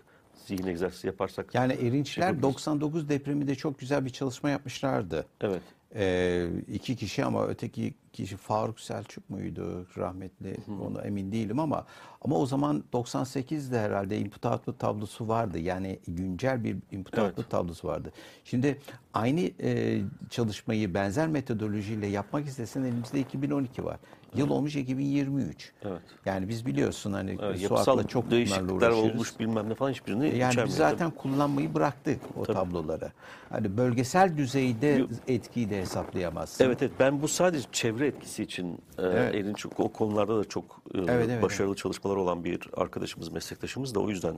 zihin 0.45 0.67
egzersizi 0.67 1.07
yaparsak. 1.07 1.55
Yani 1.55 1.73
Erinçler 1.73 2.21
yapabiliriz. 2.21 2.43
99 2.43 3.09
depreminde 3.09 3.55
çok 3.55 3.79
güzel 3.79 4.05
bir 4.05 4.09
çalışma 4.09 4.49
yapmışlardı. 4.49 5.25
Evet. 5.41 5.61
Ee, 5.95 6.47
iki 6.73 6.95
kişi 6.95 7.25
ama 7.25 7.47
öteki 7.47 7.93
kişi 8.15 8.37
Faruk 8.37 8.79
Selçuk 8.79 9.29
muydu 9.29 9.87
rahmetli 9.97 10.57
onu 10.81 11.01
emin 11.01 11.31
değilim 11.31 11.59
ama 11.59 11.85
ama 12.21 12.37
o 12.37 12.45
zaman 12.45 12.83
98'de 12.93 13.79
herhalde 13.79 14.17
input 14.19 14.45
output 14.45 14.79
tablosu 14.79 15.27
vardı 15.27 15.59
yani 15.59 15.99
güncel 16.07 16.63
bir 16.63 16.77
input 16.91 17.13
Evet. 17.17 17.27
output 17.27 17.49
tablosu 17.49 17.87
vardı. 17.87 18.11
Şimdi 18.43 18.77
aynı 19.13 19.39
e, 19.61 20.01
çalışmayı 20.29 20.93
benzer 20.93 21.27
metodolojiyle 21.27 22.07
yapmak 22.07 22.45
istesen 22.47 22.83
elimizde 22.83 23.19
2012 23.19 23.85
var. 23.85 23.97
Yıl 24.35 24.49
olmuş 24.49 24.75
2023. 24.75 25.71
Evet. 25.83 26.01
Yani 26.25 26.49
biz 26.49 26.65
biliyorsun 26.65 27.13
hani 27.13 27.37
Evet, 27.41 27.59
Suat'la 27.59 28.07
çok 28.07 28.31
değişiklikler 28.31 28.73
uğraşıyoruz. 28.73 29.11
olmuş 29.13 29.39
bilmem 29.39 29.69
ne 29.69 29.75
falan 29.75 29.91
hiçbirini 29.91 30.23
Yani 30.25 30.35
içermiyor. 30.35 30.67
biz 30.67 30.75
zaten 30.75 31.11
kullanmayı 31.11 31.73
bıraktık 31.73 32.19
o 32.37 32.43
tabloları. 32.43 33.11
Hani 33.49 33.77
bölgesel 33.77 34.37
düzeyde 34.37 35.05
etkiyi 35.27 35.69
de 35.69 35.81
hesaplayamazsın. 35.81 36.65
Evet 36.65 36.81
evet 36.81 36.91
ben 36.99 37.21
bu 37.21 37.27
sadece 37.27 37.67
çevre 37.71 38.04
etkisi 38.05 38.43
için 38.43 38.73
e, 38.97 39.01
Evet. 39.01 39.35
elin 39.35 39.53
çok 39.53 39.79
o 39.79 39.89
konularda 39.93 40.39
da 40.39 40.43
çok 40.43 40.63
e, 40.95 40.97
Evet, 40.97 41.29
evet, 41.29 41.43
başarılı 41.43 41.75
çalışmalar 41.75 42.15
olan 42.15 42.43
bir 42.43 42.59
arkadaşımız, 42.77 43.29
meslektaşımız 43.29 43.95
da 43.95 43.99
o 43.99 44.09
yüzden 44.09 44.35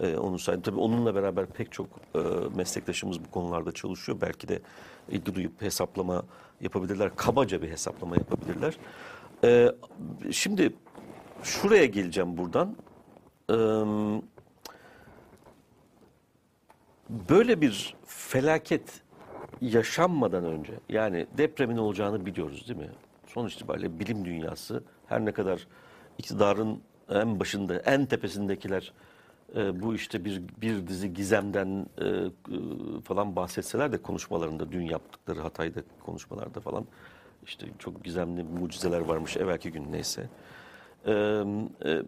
e, 0.00 0.16
onun 0.16 0.36
sayesinde 0.36 0.70
tabii 0.70 0.80
onunla 0.80 1.14
beraber 1.14 1.46
pek 1.46 1.72
çok 1.72 1.86
e, 2.14 2.18
meslektaşımız 2.56 3.24
bu 3.24 3.30
konularda 3.30 3.72
çalışıyor. 3.72 4.18
Belki 4.20 4.48
de 4.48 4.60
ilgi 5.08 5.34
duyup 5.34 5.62
hesaplama 5.62 6.22
yapabilirler. 6.60 7.16
Kabaca 7.16 7.62
bir 7.62 7.70
hesaplama 7.70 8.16
yapabilirler. 8.16 8.76
Şimdi 10.30 10.72
şuraya 11.42 11.84
geleceğim 11.84 12.36
buradan. 12.36 12.76
Böyle 17.28 17.60
bir 17.60 17.94
felaket 18.06 19.02
yaşanmadan 19.60 20.44
önce 20.44 20.72
yani 20.88 21.26
depremin 21.38 21.76
olacağını 21.76 22.26
biliyoruz 22.26 22.68
değil 22.68 22.78
mi? 22.80 22.90
Sonuç 23.34 23.54
itibariyle 23.54 23.98
bilim 23.98 24.24
dünyası 24.24 24.82
her 25.06 25.24
ne 25.24 25.32
kadar 25.32 25.66
iktidarın 26.18 26.80
en 27.08 27.40
başında, 27.40 27.76
en 27.76 28.06
tepesindekiler 28.06 28.92
e, 29.56 29.82
bu 29.82 29.94
işte 29.94 30.24
bir 30.24 30.42
bir 30.60 30.86
dizi 30.86 31.14
gizemden 31.14 31.86
e, 31.98 32.06
e, 32.06 32.30
falan 33.04 33.36
bahsetseler 33.36 33.92
de 33.92 34.02
konuşmalarında 34.02 34.72
dün 34.72 34.82
yaptıkları 34.82 35.40
Hatay'da 35.40 35.80
konuşmalarda 36.06 36.60
falan 36.60 36.86
işte 37.46 37.66
çok 37.78 38.04
gizemli 38.04 38.42
mucizeler 38.42 39.00
varmış 39.00 39.36
evvelki 39.36 39.72
gün 39.72 39.92
neyse. 39.92 40.28
E, 41.06 41.12
e, 41.12 42.02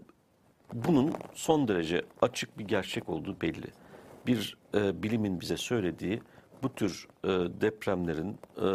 bunun 0.72 1.12
son 1.34 1.68
derece 1.68 2.02
açık 2.22 2.58
bir 2.58 2.64
gerçek 2.64 3.08
olduğu 3.08 3.40
belli. 3.40 3.66
Bir 4.26 4.56
e, 4.74 5.02
bilimin 5.02 5.40
bize 5.40 5.56
söylediği 5.56 6.22
bu 6.62 6.74
tür 6.74 7.08
e, 7.24 7.28
depremlerin 7.60 8.38
e, 8.56 8.66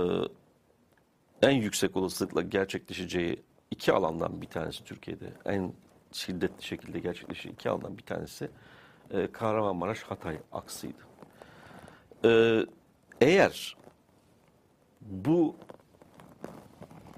en 1.42 1.52
yüksek 1.52 1.98
olasılıkla 1.98 2.42
gerçekleşeceği 2.42 3.44
iki 3.72 3.94
alandan 3.94 4.42
bir 4.42 4.48
tanesi 4.48 4.84
Türkiye'de 4.84 5.34
en 5.46 5.74
şiddetli 6.12 6.64
şekilde 6.64 7.00
gerçekleşen 7.00 7.52
iki 7.52 7.70
alandan 7.70 7.98
bir 7.98 8.04
tanesi 8.04 8.50
e, 9.12 9.32
Kahramanmaraş 9.32 10.04
Hatay 10.04 10.38
aksıydı. 10.52 11.00
E, 12.26 12.62
eğer 13.22 13.78
bu 15.02 15.56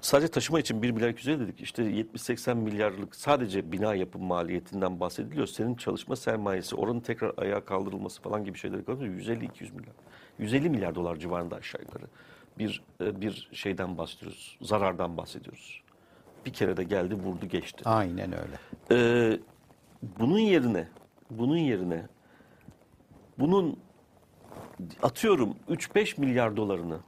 sadece 0.00 0.28
taşıma 0.28 0.60
için 0.60 0.82
1 0.82 0.90
milyar 0.90 1.08
250 1.08 1.40
dedik 1.40 1.60
işte 1.60 1.82
70-80 1.82 2.54
milyarlık 2.54 3.16
sadece 3.16 3.72
bina 3.72 3.94
yapım 3.94 4.22
maliyetinden 4.22 5.00
bahsediliyor. 5.00 5.46
Senin 5.46 5.74
çalışma 5.74 6.16
sermayesi, 6.16 6.76
oranın 6.76 7.00
tekrar 7.00 7.32
ayağa 7.36 7.64
kaldırılması 7.64 8.22
falan 8.22 8.44
gibi 8.44 8.58
şeyleri 8.58 8.84
kalıyor. 8.84 9.14
150-200 9.14 9.74
milyar. 9.74 9.94
150 10.38 10.70
milyar 10.70 10.94
dolar 10.94 11.16
civarında 11.16 11.56
aşağı 11.56 11.82
yukarı 11.82 12.04
bir 12.58 12.82
e, 13.00 13.20
bir 13.20 13.48
şeyden 13.52 13.98
bahsediyoruz. 13.98 14.58
Zarardan 14.60 15.16
bahsediyoruz. 15.16 15.82
Bir 16.46 16.52
kere 16.52 16.76
de 16.76 16.84
geldi 16.84 17.14
vurdu 17.14 17.46
geçti. 17.46 17.88
Aynen 17.88 18.32
öyle. 18.32 18.58
Ee, 18.90 19.40
bunun 20.18 20.38
yerine 20.38 20.88
bunun 21.30 21.56
yerine 21.56 22.06
bunun 23.38 23.78
atıyorum 25.02 25.56
3-5 25.68 26.20
milyar 26.20 26.56
dolarını 26.56 27.00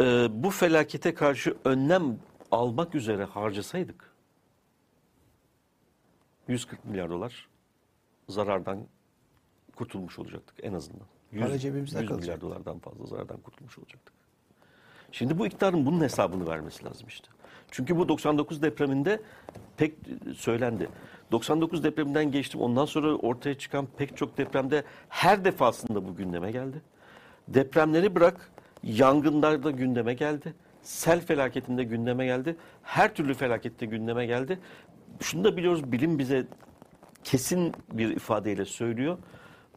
e, 0.00 0.26
bu 0.30 0.50
felakete 0.50 1.14
karşı 1.14 1.56
önlem 1.64 2.18
almak 2.50 2.94
üzere 2.94 3.24
harcasaydık 3.24 4.14
140 6.48 6.84
milyar 6.84 7.10
dolar 7.10 7.48
zarardan 8.28 8.86
kurtulmuş 9.76 10.18
olacaktık 10.18 10.56
en 10.62 10.72
azından. 10.72 11.06
100, 11.36 11.48
Para 11.48 11.58
cebimizde 11.58 11.98
100 11.98 12.08
kalacak. 12.08 12.20
milyar 12.20 12.40
dolardan 12.40 12.78
fazla 12.78 13.06
zarardan 13.06 13.36
kurtulmuş 13.40 13.78
olacaktık. 13.78 14.14
Şimdi 15.12 15.38
bu 15.38 15.46
iktidarın 15.46 15.86
bunun 15.86 16.00
hesabını 16.00 16.46
vermesi 16.48 16.84
lazım 16.84 17.08
işte. 17.08 17.28
Çünkü 17.70 17.96
bu 17.96 18.08
99 18.08 18.62
depreminde 18.62 19.22
pek 19.76 19.94
söylendi. 20.36 20.88
99 21.32 21.84
depreminden 21.84 22.30
geçtim. 22.32 22.60
Ondan 22.60 22.84
sonra 22.84 23.14
ortaya 23.14 23.58
çıkan 23.58 23.86
pek 23.96 24.16
çok 24.16 24.38
depremde 24.38 24.84
her 25.08 25.44
defasında 25.44 26.08
bu 26.08 26.16
gündeme 26.16 26.52
geldi. 26.52 26.82
Depremleri 27.48 28.14
bırak, 28.14 28.50
yangınlar 28.82 29.62
da 29.62 29.70
gündeme 29.70 30.14
geldi. 30.14 30.54
Sel 30.82 31.20
felaketinde 31.20 31.84
gündeme 31.84 32.26
geldi. 32.26 32.56
Her 32.82 33.14
türlü 33.14 33.34
felakette 33.34 33.86
gündeme 33.86 34.26
geldi. 34.26 34.58
Şunu 35.20 35.44
da 35.44 35.56
biliyoruz, 35.56 35.92
bilim 35.92 36.18
bize 36.18 36.46
kesin 37.24 37.72
bir 37.92 38.08
ifadeyle 38.16 38.64
söylüyor. 38.64 39.18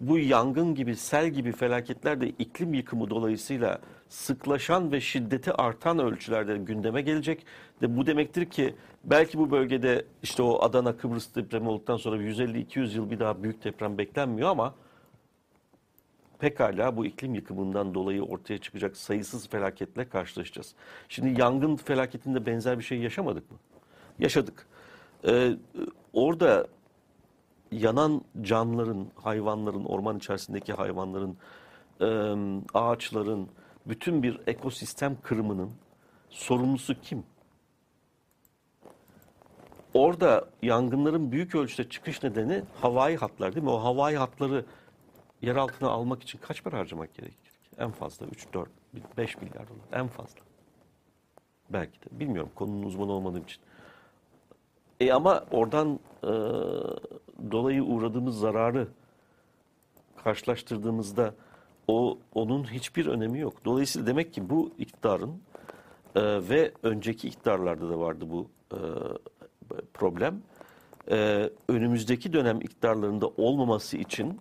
Bu 0.02 0.20
yangın 0.20 0.76
gibi, 0.76 0.96
sel 0.96 1.30
gibi 1.30 1.52
felaketler 1.52 2.22
de 2.22 2.30
iklim 2.30 2.74
yıkımı 2.74 3.10
dolayısıyla 3.10 3.80
sıklaşan 4.10 4.92
ve 4.92 5.02
şiddeti 5.02 5.54
artan 5.54 6.00
ölçülerde 6.00 6.58
gündeme 6.58 7.02
gelecek. 7.02 7.46
De 7.82 7.98
bu 7.98 8.06
demektir 8.06 8.46
ki 8.46 8.76
belki 9.04 9.38
bu 9.38 9.52
bölgede 9.52 10.06
işte 10.24 10.44
o 10.44 10.62
Adana 10.62 10.98
Kıbrıs 10.98 11.36
depremi 11.36 11.70
olduktan 11.70 11.98
sonra 11.98 12.18
150-200 12.18 12.96
yıl 12.96 13.12
bir 13.12 13.20
daha 13.20 13.44
büyük 13.44 13.64
deprem 13.64 13.98
beklenmiyor 13.98 14.50
ama 14.50 14.76
pekala 16.40 16.98
bu 16.98 17.06
iklim 17.06 17.36
yıkımından 17.36 17.94
dolayı 17.94 18.24
ortaya 18.24 18.58
çıkacak 18.58 18.98
sayısız 18.98 19.50
felaketle 19.50 20.10
karşılaşacağız. 20.10 20.76
Şimdi 21.10 21.42
yangın 21.42 21.76
felaketinde 21.76 22.46
benzer 22.46 22.80
bir 22.80 22.84
şey 22.84 23.00
yaşamadık 23.00 23.52
mı? 23.52 23.58
Yaşadık. 24.20 24.68
Ee, 25.28 25.52
orada 26.14 26.68
yanan 27.72 28.22
canlıların, 28.42 29.08
hayvanların, 29.16 29.86
orman 29.86 30.18
içerisindeki 30.18 30.74
hayvanların, 30.74 31.38
ağaçların, 32.74 33.50
bütün 33.86 34.24
bir 34.24 34.42
ekosistem 34.48 35.18
kırımının 35.22 35.72
sorumlusu 36.30 37.02
kim? 37.02 37.24
Orada 39.94 40.50
yangınların 40.62 41.32
büyük 41.32 41.56
ölçüde 41.56 41.90
çıkış 41.90 42.24
nedeni 42.24 42.64
havai 42.82 43.16
hatlar 43.16 43.56
değil 43.56 43.64
mi? 43.64 43.70
O 43.70 43.84
havai 43.84 44.16
hatları 44.16 44.66
yer 45.42 45.56
altına 45.56 45.90
almak 45.90 46.24
için 46.24 46.40
kaç 46.40 46.64
para 46.64 46.78
harcamak 46.78 47.14
gerekir? 47.14 47.52
En 47.78 47.92
fazla 47.92 48.26
3, 48.26 48.54
4, 48.54 48.70
5 49.18 49.38
milyar 49.38 49.68
dolar. 49.70 50.02
En 50.02 50.08
fazla. 50.08 50.40
Belki 51.70 52.02
de. 52.02 52.20
Bilmiyorum 52.20 52.52
konunun 52.56 52.84
uzmanı 52.84 53.12
olmadığım 53.12 53.44
için. 53.44 53.62
E 55.00 55.14
ama 55.14 55.46
oradan 55.52 56.00
e, 56.24 56.32
dolayı 57.52 57.84
uğradığımız 57.84 58.40
zararı 58.40 58.88
karşılaştırdığımızda 60.24 61.34
o 61.88 62.18
onun 62.34 62.64
hiçbir 62.64 63.06
önemi 63.06 63.40
yok. 63.40 63.66
Dolayısıyla 63.66 64.08
demek 64.08 64.34
ki 64.34 64.50
bu 64.50 64.72
iktidarın 64.78 65.42
e, 66.16 66.50
ve 66.50 66.72
önceki 66.84 67.28
iktidarlarda 67.28 67.90
da 67.90 68.00
vardı 68.00 68.26
bu 68.30 68.50
e, 68.72 68.80
problem. 69.94 70.42
E, 71.12 71.50
önümüzdeki 71.70 72.34
dönem 72.34 72.62
iktidarlarında 72.62 73.28
olmaması 73.28 73.98
için 73.98 74.40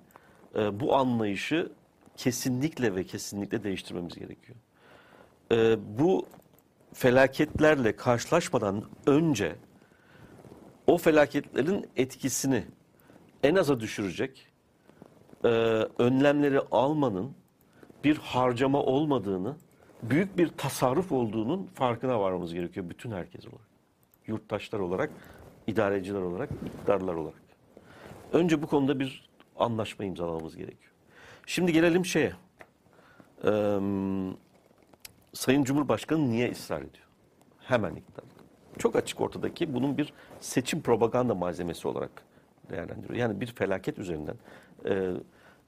e, 0.57 0.81
bu 0.81 0.97
anlayışı 0.97 1.73
kesinlikle 2.17 2.95
ve 2.95 3.05
kesinlikle 3.05 3.65
değiştirmemiz 3.65 4.15
gerekiyor. 4.15 4.59
E, 5.53 5.77
bu 5.99 6.27
felaketlerle 6.93 7.97
karşılaşmadan 7.97 8.85
önce 9.07 9.57
o 10.87 10.99
felaketlerin 10.99 11.87
etkisini 11.97 12.65
en 13.43 13.55
aza 13.55 13.80
düşürecek 13.80 14.47
e, 15.45 15.49
önlemleri 15.99 16.61
almanın 16.70 17.32
bir 18.05 18.16
harcama 18.16 18.82
olmadığını, 18.82 19.57
büyük 20.03 20.39
bir 20.39 20.49
tasarruf 20.49 21.12
olduğunun 21.12 21.66
farkına 21.74 22.20
varmamız 22.20 22.55
gerekiyor 22.55 22.91
bütün 22.91 23.11
herkes 23.11 23.47
olarak. 23.47 23.68
Yurttaşlar 24.26 24.78
olarak, 24.78 25.11
idareciler 25.66 26.20
olarak, 26.20 26.51
iktidarlar 26.66 27.14
olarak. 27.14 27.43
Önce 28.32 28.62
bu 28.62 28.66
konuda 28.66 29.01
bir 29.01 29.28
anlaşma 29.59 30.05
imzalamamız 30.05 30.57
gerekiyor. 30.57 30.93
Şimdi 31.47 31.72
gelelim 31.72 32.07
şeye. 32.07 32.32
Ee, 33.45 33.78
Sayın 35.32 35.64
Cumhurbaşkanı 35.64 36.30
niye 36.30 36.51
ısrar 36.51 36.78
ediyor? 36.78 37.07
Hemen 37.61 37.95
iktidar. 37.95 38.24
Çok 38.78 38.97
açık 38.97 39.20
ortadaki 39.20 39.74
bunun 39.74 39.99
bir 39.99 40.12
seçim 40.41 40.82
propaganda 40.82 41.34
malzemesi 41.34 41.89
olarak 41.89 42.11
değerlendiriyor. 42.71 43.19
Yani 43.19 43.41
bir 43.41 43.47
felaket 43.47 43.99
üzerinden 43.99 44.37
e, 44.85 45.12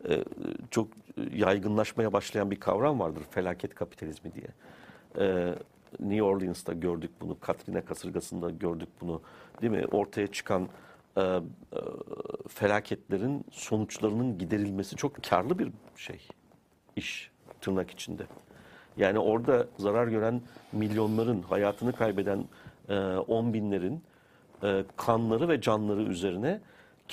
e, 0.08 0.24
çok 0.70 0.88
yaygınlaşmaya 1.32 2.12
başlayan 2.12 2.50
bir 2.50 2.60
kavram 2.60 3.00
vardır. 3.00 3.22
Felaket 3.30 3.74
kapitalizmi 3.74 4.32
diye. 4.34 4.48
E, 5.26 5.54
New 6.00 6.22
Orleans'ta 6.22 6.72
gördük 6.72 7.10
bunu, 7.20 7.40
Katrina 7.40 7.84
kasırgasında 7.84 8.50
gördük 8.50 8.88
bunu. 9.00 9.22
Değil 9.62 9.72
mi? 9.72 9.86
Ortaya 9.92 10.26
çıkan 10.26 10.68
e, 11.16 11.20
e, 11.20 11.40
felaketlerin 12.48 13.44
sonuçlarının 13.50 14.38
giderilmesi 14.38 14.96
çok 14.96 15.22
karlı 15.22 15.58
bir 15.58 15.72
şey. 15.96 16.28
iş 16.96 17.30
tırnak 17.60 17.90
içinde. 17.90 18.22
Yani 18.96 19.18
orada 19.18 19.66
zarar 19.78 20.08
gören 20.08 20.40
milyonların, 20.72 21.42
hayatını 21.42 21.92
kaybeden 21.92 22.44
e, 22.88 22.94
on 23.16 23.54
binlerin 23.54 24.02
e, 24.62 24.84
kanları 24.96 25.48
ve 25.48 25.60
canları 25.60 26.02
üzerine 26.02 26.60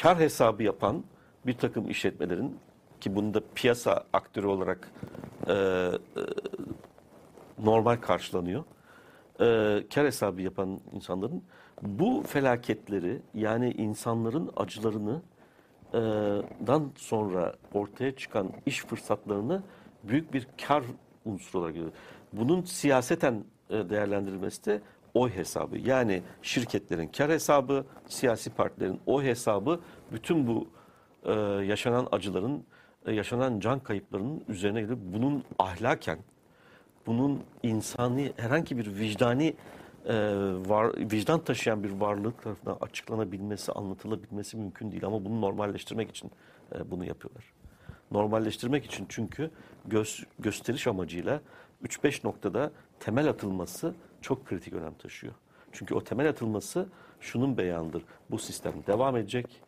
kar 0.01 0.19
hesabı 0.19 0.63
yapan 0.63 1.03
bir 1.45 1.53
takım 1.53 1.89
işletmelerin 1.89 2.57
ki 3.01 3.15
bunu 3.15 3.33
da 3.33 3.41
piyasa 3.55 4.03
aktörü 4.13 4.47
olarak 4.47 4.91
e, 5.47 5.53
e, 5.53 5.91
normal 7.63 7.95
karşılanıyor. 7.95 8.63
E, 9.39 9.83
kar 9.93 10.05
hesabı 10.05 10.41
yapan 10.41 10.79
insanların 10.93 11.43
bu 11.81 12.23
felaketleri 12.27 13.21
yani 13.33 13.71
insanların 13.71 14.49
acılarını 14.57 15.21
e, 15.93 15.99
dan 16.67 16.91
sonra 16.95 17.55
ortaya 17.73 18.15
çıkan 18.15 18.51
iş 18.65 18.85
fırsatlarını 18.85 19.63
büyük 20.03 20.33
bir 20.33 20.47
kar 20.67 20.83
unsuru 21.25 21.59
olarak 21.59 21.75
görüyor. 21.75 21.91
Bunun 22.33 22.61
siyaseten 22.63 23.43
e, 23.69 23.89
değerlendirilmesi 23.89 24.65
de 24.65 24.81
oy 25.17 25.29
hesabı. 25.29 25.77
Yani 25.77 26.21
şirketlerin 26.41 27.07
kar 27.07 27.31
hesabı, 27.31 27.85
siyasi 28.07 28.49
partilerin 28.49 28.99
oy 29.05 29.23
hesabı 29.23 29.79
bütün 30.11 30.47
bu 30.47 30.67
e, 31.23 31.31
yaşanan 31.65 32.07
acıların, 32.11 32.63
e, 33.05 33.13
yaşanan 33.13 33.59
can 33.59 33.79
kayıplarının 33.79 34.43
üzerine 34.47 34.81
gelip 34.81 34.97
bunun 35.01 35.43
ahlaken, 35.59 36.19
bunun 37.05 37.43
insani 37.63 38.33
herhangi 38.37 38.77
bir 38.77 38.95
vicdani 38.99 39.55
e, 40.05 40.15
var, 40.67 41.11
vicdan 41.11 41.39
taşıyan 41.39 41.83
bir 41.83 41.91
varlık 41.91 42.43
tarafından 42.43 42.77
açıklanabilmesi, 42.81 43.71
anlatılabilmesi 43.71 44.57
mümkün 44.57 44.91
değil. 44.91 45.05
Ama 45.05 45.25
bunu 45.25 45.41
normalleştirmek 45.41 46.09
için 46.09 46.31
e, 46.75 46.91
bunu 46.91 47.05
yapıyorlar. 47.05 47.53
Normalleştirmek 48.11 48.85
için 48.85 49.05
çünkü 49.09 49.51
göz, 49.85 50.23
gösteriş 50.39 50.87
amacıyla 50.87 51.41
3-5 51.83 52.27
noktada 52.27 52.71
temel 52.99 53.29
atılması 53.29 53.93
çok 54.21 54.45
kritik 54.45 54.73
önem 54.73 54.93
taşıyor. 54.93 55.33
Çünkü 55.71 55.95
o 55.95 56.03
temel 56.03 56.29
atılması 56.29 56.87
şunun 57.19 57.57
beyanıdır. 57.57 58.03
Bu 58.31 58.37
sistem 58.37 58.73
devam 58.87 59.17
edecek. 59.17 59.61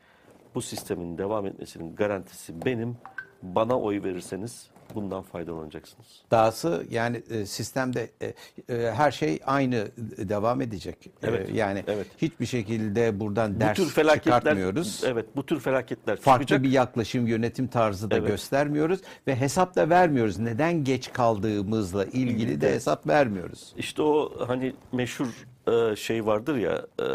Bu 0.55 0.61
sistemin 0.61 1.17
devam 1.17 1.45
etmesinin 1.45 1.95
garantisi 1.95 2.65
benim. 2.65 2.97
Bana 3.43 3.79
oy 3.79 4.03
verirseniz 4.03 4.69
bundan 4.95 5.21
faydalanacaksınız. 5.23 6.07
Dahası 6.31 6.85
yani 6.89 7.23
e, 7.29 7.45
sistemde 7.45 8.09
e, 8.21 8.33
e, 8.75 8.91
her 8.91 9.11
şey 9.11 9.39
aynı 9.45 9.87
devam 10.17 10.61
edecek. 10.61 11.07
E, 11.07 11.27
Evet, 11.27 11.49
yani 11.53 11.83
evet. 11.87 12.07
hiçbir 12.17 12.45
şekilde 12.45 13.19
buradan 13.19 13.55
Bu 13.55 13.59
ders 13.59 13.77
tür 13.77 13.89
felaketler 13.89 14.39
çıkartmıyoruz. 14.39 15.03
Evet, 15.05 15.25
bu 15.35 15.45
tür 15.45 15.59
felaketler 15.59 16.17
Farklı 16.17 16.45
çıkacak. 16.45 16.63
bir 16.63 16.71
yaklaşım, 16.71 17.27
yönetim 17.27 17.67
tarzı 17.67 18.11
da 18.11 18.17
Evet. 18.17 18.27
göstermiyoruz 18.27 18.99
ve 19.27 19.35
hesap 19.35 19.75
da 19.75 19.89
vermiyoruz. 19.89 20.39
Neden 20.39 20.83
geç 20.83 21.13
kaldığımızla 21.13 22.05
ilgili 22.05 22.61
de 22.61 22.71
hesap 22.73 23.07
vermiyoruz. 23.07 23.73
İşte 23.77 24.01
o 24.01 24.31
hani 24.47 24.73
meşhur 24.91 25.27
e, 25.67 25.95
şey 25.95 26.25
vardır 26.25 26.55
ya 26.55 26.85
e, 26.99 27.05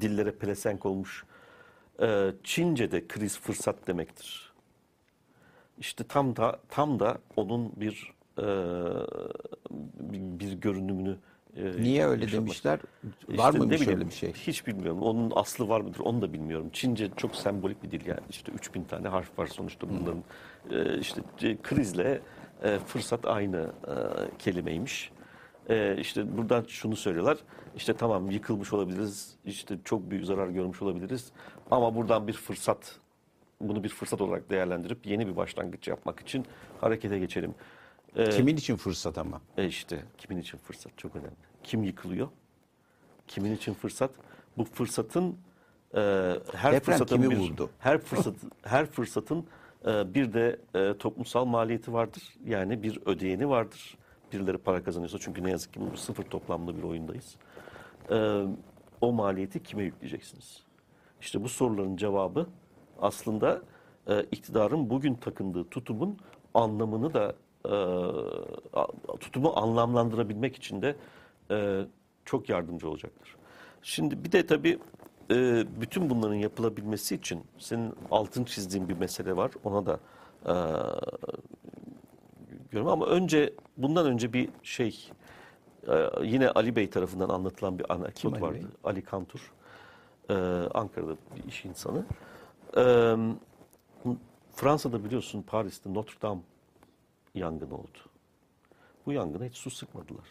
dillere 0.00 0.30
pelesenk 0.30 0.86
olmuş. 0.86 1.24
E, 2.02 2.30
Çince'de 2.44 3.08
kriz 3.08 3.38
fırsat 3.38 3.86
demektir. 3.86 4.47
İşte 5.80 6.04
tam 6.04 6.36
da 6.36 6.58
tam 6.68 7.00
da 7.00 7.18
onun 7.36 7.72
bir 7.76 8.12
e, 8.38 8.46
bir, 10.40 10.52
görünümünü 10.52 11.16
e, 11.56 11.82
Niye 11.82 12.06
öyle 12.06 12.24
yaşamak. 12.24 12.46
demişler? 12.46 12.80
İşte 13.28 13.42
Var 13.42 13.54
ne 13.54 13.58
mı 13.58 13.64
bileyim, 13.64 13.84
şöyle 13.84 14.06
bir 14.06 14.12
şey? 14.14 14.32
Hiç 14.32 14.66
bilmiyorum. 14.66 15.02
Onun 15.02 15.32
aslı 15.36 15.68
var 15.68 15.80
mıdır 15.80 16.00
onu 16.00 16.22
da 16.22 16.32
bilmiyorum. 16.32 16.70
Çince 16.72 17.10
çok 17.16 17.36
sembolik 17.36 17.82
bir 17.82 17.90
dil 17.90 18.06
yani. 18.06 18.20
İşte 18.30 18.52
3000 18.52 18.84
tane 18.84 19.08
harf 19.08 19.38
var 19.38 19.46
sonuçta 19.46 19.86
bunların. 19.88 20.22
Ee, 20.70 20.98
işte 20.98 21.22
e, 21.42 21.56
krizle 21.62 22.20
e, 22.62 22.78
fırsat 22.78 23.26
aynı 23.26 23.72
e, 23.88 23.94
kelimeymiş. 24.38 25.12
E, 25.68 25.96
işte 26.00 26.36
buradan 26.36 26.64
şunu 26.68 26.96
söylüyorlar. 26.96 27.38
İşte 27.76 27.94
tamam 27.94 28.30
yıkılmış 28.30 28.72
olabiliriz. 28.72 29.34
İşte 29.44 29.78
çok 29.84 30.10
büyük 30.10 30.24
zarar 30.26 30.48
görmüş 30.48 30.82
olabiliriz. 30.82 31.32
Ama 31.70 31.94
buradan 31.94 32.28
bir 32.28 32.32
fırsat 32.32 32.96
bunu 33.60 33.84
bir 33.84 33.88
fırsat 33.88 34.20
olarak 34.20 34.50
değerlendirip 34.50 35.06
yeni 35.06 35.26
bir 35.26 35.36
başlangıç 35.36 35.88
yapmak 35.88 36.20
için 36.20 36.46
harekete 36.80 37.18
geçelim. 37.18 37.54
E, 38.16 38.30
Kimin 38.30 38.56
için 38.56 38.76
fırsat 38.76 39.18
ama? 39.18 39.40
e 39.56 39.66
işte 39.66 40.04
kimin 40.18 40.40
için 40.40 40.58
fırsat 40.58 40.92
çok 40.98 41.16
önemli. 41.16 41.36
Kim 41.64 41.82
yıkılıyor? 41.82 42.28
Kimin 43.28 43.52
için 43.52 43.74
fırsat? 43.74 44.10
Bu 44.58 44.64
fırsatın 44.64 45.36
e, 45.94 46.00
her 46.54 46.72
Deprem 46.72 46.80
fırsatın 46.80 47.16
kimi 47.16 47.30
bir, 47.30 47.36
vurdu? 47.36 47.70
Her 47.78 47.98
fırsat 47.98 48.34
her 48.62 48.86
fırsatın 48.86 49.46
e, 49.86 50.14
bir 50.14 50.32
de 50.32 50.60
e, 50.74 50.98
toplumsal 50.98 51.44
maliyeti 51.44 51.92
vardır. 51.92 52.22
Yani 52.44 52.82
bir 52.82 53.00
ödeyeni 53.06 53.48
vardır. 53.48 53.98
Birileri 54.32 54.58
para 54.58 54.84
kazanıyorsa 54.84 55.18
çünkü 55.20 55.44
ne 55.44 55.50
yazık 55.50 55.72
ki 55.72 55.80
sıfır 55.96 56.22
toplamlı 56.22 56.76
bir 56.76 56.82
oyundayız. 56.82 57.36
E, 58.10 58.42
o 59.00 59.12
maliyeti 59.12 59.62
kime 59.62 59.82
yükleyeceksiniz? 59.82 60.62
İşte 61.20 61.42
bu 61.42 61.48
soruların 61.48 61.96
cevabı 61.96 62.46
aslında 62.98 63.62
e, 64.08 64.22
iktidarın 64.22 64.90
bugün 64.90 65.14
takındığı 65.14 65.64
tutumun 65.64 66.18
anlamını 66.54 67.14
da 67.14 67.34
e, 67.64 67.74
tutumu 69.20 69.52
anlamlandırabilmek 69.56 70.56
için 70.56 70.82
de 70.82 70.96
e, 71.50 71.84
çok 72.24 72.48
yardımcı 72.48 72.88
olacaktır. 72.88 73.36
Şimdi 73.82 74.24
bir 74.24 74.32
de 74.32 74.46
tabii 74.46 74.78
e, 75.30 75.64
bütün 75.80 76.10
bunların 76.10 76.34
yapılabilmesi 76.34 77.14
için 77.14 77.44
senin 77.58 77.94
altın 78.10 78.44
çizdiğin 78.44 78.88
bir 78.88 78.96
mesele 78.96 79.36
var. 79.36 79.50
Ona 79.64 79.86
da 79.86 80.00
e, 80.46 80.54
görüyorum 82.70 82.92
ama 82.92 83.06
önce 83.06 83.52
bundan 83.76 84.06
önce 84.06 84.32
bir 84.32 84.48
şey 84.62 85.10
e, 85.88 86.08
yine 86.22 86.50
Ali 86.50 86.76
Bey 86.76 86.90
tarafından 86.90 87.28
anlatılan 87.28 87.78
bir 87.78 87.84
Kim 87.84 87.96
anekdot 87.96 88.40
vardı. 88.40 88.54
Bey? 88.54 88.64
Ali 88.84 89.02
Kantur. 89.02 89.52
E, 90.30 90.34
Ankara'da 90.74 91.16
bir 91.36 91.48
iş 91.48 91.64
insanı. 91.64 92.04
E, 92.76 93.16
Fransa'da 94.52 95.04
biliyorsun 95.04 95.42
Paris'te 95.42 95.94
Notre 95.94 96.20
Dame 96.22 96.40
yangını 97.34 97.74
oldu. 97.74 97.98
Bu 99.06 99.12
yangına 99.12 99.44
hiç 99.44 99.56
su 99.56 99.70
sıkmadılar. 99.70 100.28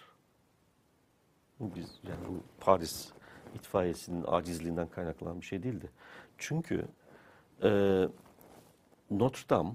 Biz 1.60 2.00
yani 2.04 2.28
bu 2.30 2.44
Paris 2.60 3.12
itfaiyesinin 3.56 4.26
acizliğinden 4.28 4.88
kaynaklanan 4.88 5.42
bir 5.42 5.46
şey 5.46 5.64
değildi. 5.64 5.92
Çünkü 6.38 6.88
e, 7.64 7.70
Notre 9.12 9.50
Dame 9.50 9.72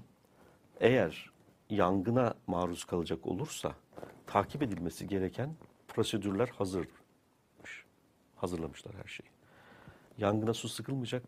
eğer 0.79 1.31
yangına 1.69 2.33
maruz 2.47 2.83
kalacak 2.83 3.27
olursa 3.27 3.75
takip 4.27 4.61
edilmesi 4.61 5.07
gereken 5.07 5.55
prosedürler 5.87 6.47
hazırmış. 6.47 7.85
Hazırlamışlar 8.35 8.95
her 8.95 9.07
şeyi. 9.07 9.29
Yangına 10.17 10.53
su 10.53 10.69
sıkılmayacak. 10.69 11.23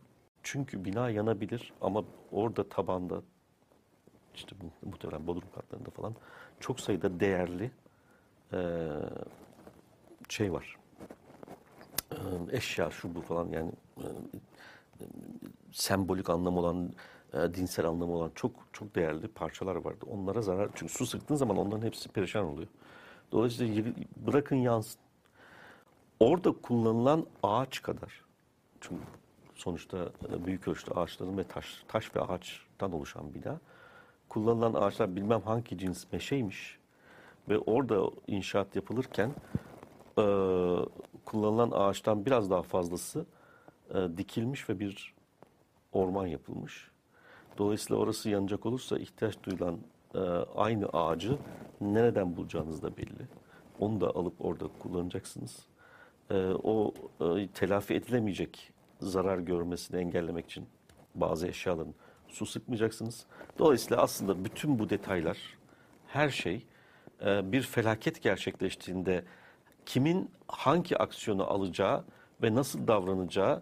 Çünkü 0.46 0.86
bina 0.86 1.10
yanabilir 1.10 1.74
ama 1.82 2.04
orada 2.32 2.70
tabanda 2.70 3.22
işte 4.36 4.56
muhtemelen 4.86 5.28
bodrum 5.28 5.50
katlarında 5.56 5.90
falan 5.90 6.16
çok 6.60 6.80
sayıda 6.80 7.20
değerli 7.20 7.72
eee, 8.54 8.60
şey 10.30 10.54
var. 10.54 10.78
Eee, 12.12 12.18
eşya 12.52 12.92
şu 12.92 13.16
bu 13.16 13.22
falan 13.22 13.48
yani 13.50 13.72
eee, 13.98 14.06
sembolik 15.72 16.30
anlamı 16.30 16.60
olan, 16.60 16.94
eee, 17.34 17.54
dinsel 17.54 17.86
anlamı 17.86 18.14
olan 18.14 18.32
çok 18.36 18.52
çok 18.74 18.96
değerli 18.96 19.28
parçalar 19.28 19.76
vardı. 19.76 20.06
Onlara 20.12 20.42
zarar 20.42 20.70
çünkü 20.76 20.94
su 20.94 21.06
sıktığın 21.06 21.36
zaman 21.36 21.58
onların 21.58 21.86
hepsi 21.86 22.10
perişan 22.10 22.46
oluyor. 22.46 22.68
Dolayısıyla 23.32 23.94
bırakın 24.28 24.56
yansın. 24.56 25.02
Orada 26.20 26.52
kullanılan 26.52 27.26
ağaç 27.44 27.82
kadar 27.82 28.22
çünkü 28.82 29.04
sonuçta 29.56 30.10
e, 30.30 30.46
büyük 30.46 30.68
ölçüde 30.68 30.92
ağaçların 30.92 31.38
ve 31.38 31.44
taş, 31.44 31.84
taş 31.88 32.16
ve 32.16 32.22
ağaçtan 32.22 32.92
oluşan 32.92 33.34
bina. 33.34 33.60
Kullanılan 34.30 34.74
ağaçlar 34.74 35.16
bilmem 35.16 35.42
hangi 35.42 35.78
cins 35.78 36.06
meşeymiş 36.12 36.80
ve 37.50 37.60
orada 37.60 38.12
inşaat 38.28 38.76
yapılırken 38.76 39.30
e, 40.18 40.26
kullanılan 41.26 41.72
ağaçtan 41.72 42.26
biraz 42.26 42.50
daha 42.50 42.62
fazlası 42.62 43.26
e, 43.94 44.18
dikilmiş 44.18 44.70
ve 44.70 44.80
bir 44.80 45.14
orman 45.92 46.28
yapılmış. 46.28 46.92
Dolayısıyla 47.58 48.02
orası 48.02 48.30
yanacak 48.30 48.66
olursa 48.66 48.98
ihtiyaç 48.98 49.44
duyulan 49.44 49.78
e, 50.16 50.20
aynı 50.56 50.86
ağacı 50.86 51.38
nereden 51.82 52.38
bulacağınız 52.38 52.84
da 52.84 52.98
belli. 52.98 53.28
Onu 53.80 54.02
da 54.02 54.10
alıp 54.10 54.46
orada 54.46 54.66
kullanacaksınız. 54.80 55.66
E, 56.30 56.36
o 56.64 56.94
e, 57.22 57.48
telafi 57.48 57.94
edilemeyecek 57.94 58.72
zarar 59.02 59.38
görmesini 59.38 60.00
engellemek 60.00 60.46
için 60.46 60.68
bazı 61.16 61.48
eşyaların 61.48 61.96
su 62.28 62.46
sıkmayacaksınız. 62.46 63.26
Dolayısıyla 63.60 64.04
aslında 64.04 64.46
bütün 64.46 64.80
bu 64.80 64.90
detaylar, 64.90 65.38
her 66.08 66.30
şey 66.30 66.66
e, 67.26 67.52
bir 67.52 67.62
felaket 67.62 68.22
gerçekleştiğinde 68.22 69.24
kimin 69.86 70.32
hangi 70.48 70.98
aksiyonu 70.98 71.44
alacağı 71.44 72.04
ve 72.44 72.56
nasıl 72.56 72.88
davranacağı 72.88 73.62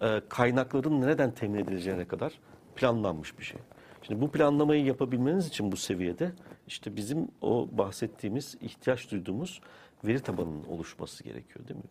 e, 0.00 0.20
kaynakların 0.28 1.00
nereden 1.00 1.30
temin 1.30 1.58
edileceğine 1.58 2.08
kadar 2.08 2.38
planlanmış 2.76 3.38
bir 3.38 3.44
şey. 3.44 3.60
Şimdi 4.02 4.20
bu 4.20 4.30
planlamayı 4.30 4.84
yapabilmeniz 4.84 5.48
için 5.48 5.72
bu 5.72 5.76
seviyede 5.76 6.32
işte 6.66 6.96
bizim 6.96 7.28
o 7.40 7.68
bahsettiğimiz 7.72 8.56
ihtiyaç 8.60 9.10
duyduğumuz 9.10 9.60
veri 10.04 10.20
tabanının 10.20 10.64
oluşması 10.64 11.24
gerekiyor 11.24 11.68
değil 11.68 11.80
mi? 11.80 11.90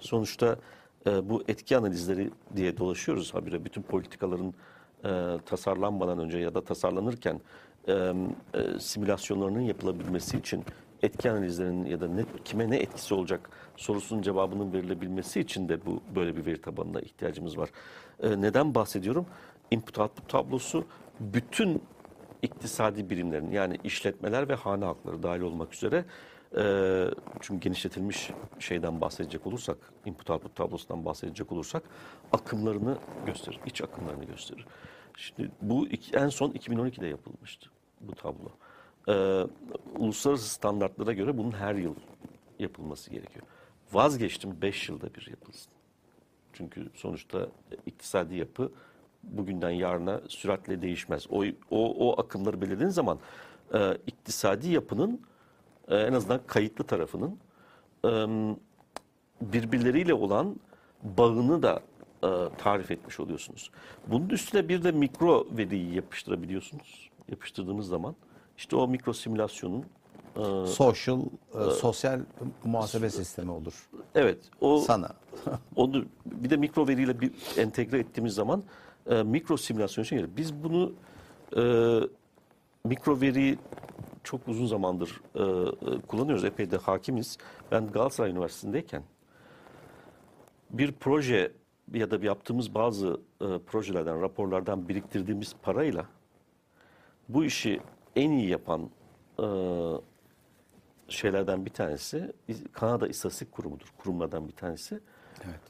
Sonuçta 0.00 0.58
e, 1.06 1.28
bu 1.28 1.42
etki 1.48 1.76
analizleri 1.76 2.30
diye 2.56 2.76
dolaşıyoruz 2.76 3.34
habire 3.34 3.64
bütün 3.64 3.82
politikaların 3.82 4.54
e, 5.04 5.38
tasarlanmadan 5.46 6.18
önce 6.18 6.38
ya 6.38 6.54
da 6.54 6.64
tasarlanırken 6.64 7.40
e, 7.88 7.92
e, 7.92 8.78
simülasyonlarının 8.78 9.60
yapılabilmesi 9.60 10.38
için 10.38 10.64
etki 11.02 11.30
analizlerinin 11.30 11.84
ya 11.84 12.00
da 12.00 12.08
ne, 12.08 12.24
kime 12.44 12.70
ne 12.70 12.76
etkisi 12.76 13.14
olacak 13.14 13.50
sorusunun 13.76 14.22
cevabının 14.22 14.72
verilebilmesi 14.72 15.40
için 15.40 15.68
de 15.68 15.86
bu 15.86 16.00
böyle 16.14 16.36
bir 16.36 16.46
veri 16.46 16.60
tabanına 16.60 17.00
ihtiyacımız 17.00 17.58
var. 17.58 17.68
E, 18.22 18.40
neden 18.40 18.74
bahsediyorum? 18.74 19.26
Input 19.70 19.98
output 19.98 20.28
tablosu 20.28 20.84
bütün 21.20 21.82
iktisadi 22.42 23.10
birimlerin 23.10 23.50
yani 23.50 23.78
işletmeler 23.84 24.48
ve 24.48 24.54
hane 24.54 24.84
halkları 24.84 25.22
dahil 25.22 25.40
olmak 25.40 25.74
üzere 25.74 26.04
Ee, 26.58 27.06
çünkü 27.40 27.60
genişletilmiş 27.60 28.30
şeyden 28.58 29.00
bahsedecek 29.00 29.46
olursak, 29.46 29.76
input 30.04 30.30
output 30.30 30.56
tablosundan 30.56 31.04
bahsedecek 31.04 31.52
olursak 31.52 31.82
akımlarını 32.32 32.98
gösterir, 33.26 33.60
iç 33.66 33.82
akımlarını 33.82 34.24
gösterir. 34.24 34.66
Şimdi 35.16 35.50
bu 35.62 35.88
iki- 35.88 36.16
en 36.16 36.28
son 36.28 36.50
2012'de 36.50 37.06
yapılmıştı 37.06 37.70
bu 38.00 38.14
tablo. 38.14 38.48
Ee, 39.08 39.46
uluslararası 39.98 40.48
standartlara 40.48 41.12
göre 41.12 41.38
bunun 41.38 41.52
her 41.52 41.74
yıl 41.74 41.94
yapılması 42.58 43.10
gerekiyor. 43.10 43.46
Vazgeçtim 43.92 44.62
5 44.62 44.88
yılda 44.88 45.14
bir 45.14 45.26
yapılsın. 45.30 45.72
Çünkü 46.52 46.90
sonuçta 46.94 47.48
iktisadi 47.86 48.34
yapı 48.36 48.72
bugünden 49.22 49.70
yarına 49.70 50.20
süratle 50.28 50.82
değişmez. 50.82 51.26
O, 51.30 51.44
o, 51.70 52.08
o 52.08 52.20
akımları 52.20 52.60
belirlediğin 52.62 52.90
zaman 52.90 53.18
e, 53.74 53.98
iktisadi 54.06 54.68
yapının 54.68 55.20
e, 55.88 55.96
en 55.96 56.12
azından 56.12 56.40
kayıtlı 56.46 56.84
tarafının 56.84 57.38
e, 58.04 58.08
birbirleriyle 59.40 60.14
olan 60.14 60.56
bağını 61.02 61.62
da 61.62 61.80
e, 62.24 62.28
tarif 62.58 62.90
etmiş 62.90 63.20
oluyorsunuz. 63.20 63.70
Bunun 64.06 64.28
üstüne 64.28 64.68
bir 64.68 64.84
de 64.84 64.92
mikro 64.92 65.46
veriyi 65.50 65.94
yapıştırabiliyorsunuz. 65.94 67.10
Yapıştırdığınız 67.30 67.88
zaman 67.88 68.14
işte 68.56 68.76
o 68.76 68.88
mikro 68.88 69.12
simülasyonun 69.12 69.84
e, 70.36 70.66
Social, 70.66 71.20
e, 71.54 71.70
sosyal 71.70 72.20
muhasebe 72.64 73.10
sistemi 73.10 73.50
olur. 73.50 73.88
evet 74.14 74.38
o 74.60 74.78
Sana. 74.78 75.08
Onu 75.76 76.04
bir 76.26 76.50
de 76.50 76.56
mikro 76.56 76.88
veriyle 76.88 77.20
bir 77.20 77.32
entegre 77.56 77.98
ettiğimiz 77.98 78.34
zaman 78.34 78.62
e, 79.10 79.22
mikro 79.22 79.56
simülasyon 79.56 80.04
için 80.04 80.16
gelir. 80.16 80.30
Biz 80.36 80.54
bunu 80.54 80.92
e, 81.56 81.62
mikro 82.84 83.20
veriyi 83.20 83.58
çok 84.26 84.48
uzun 84.48 84.66
zamandır 84.66 85.20
e, 85.34 85.42
e, 85.42 86.00
kullanıyoruz. 86.00 86.44
Epey 86.44 86.70
de 86.70 86.76
hakimiz. 86.76 87.38
Ben 87.72 87.86
Galatasaray 87.86 88.30
Üniversitesi'ndeyken 88.30 89.02
bir 90.70 90.92
proje 90.92 91.52
ya 91.94 92.10
da 92.10 92.26
yaptığımız 92.26 92.74
bazı 92.74 93.20
e, 93.40 93.46
projelerden, 93.58 94.22
raporlardan 94.22 94.88
biriktirdiğimiz 94.88 95.54
parayla 95.62 96.06
bu 97.28 97.44
işi 97.44 97.80
en 98.16 98.30
iyi 98.30 98.48
yapan 98.48 98.90
e, 99.38 99.46
şeylerden 101.08 101.66
bir 101.66 101.70
tanesi 101.70 102.32
Kanada 102.72 103.08
İstatistik 103.08 103.52
Kurumu'dur. 103.52 103.92
Kurumlardan 103.98 104.48
bir 104.48 104.52
tanesi. 104.52 105.00
Evet. 105.44 105.60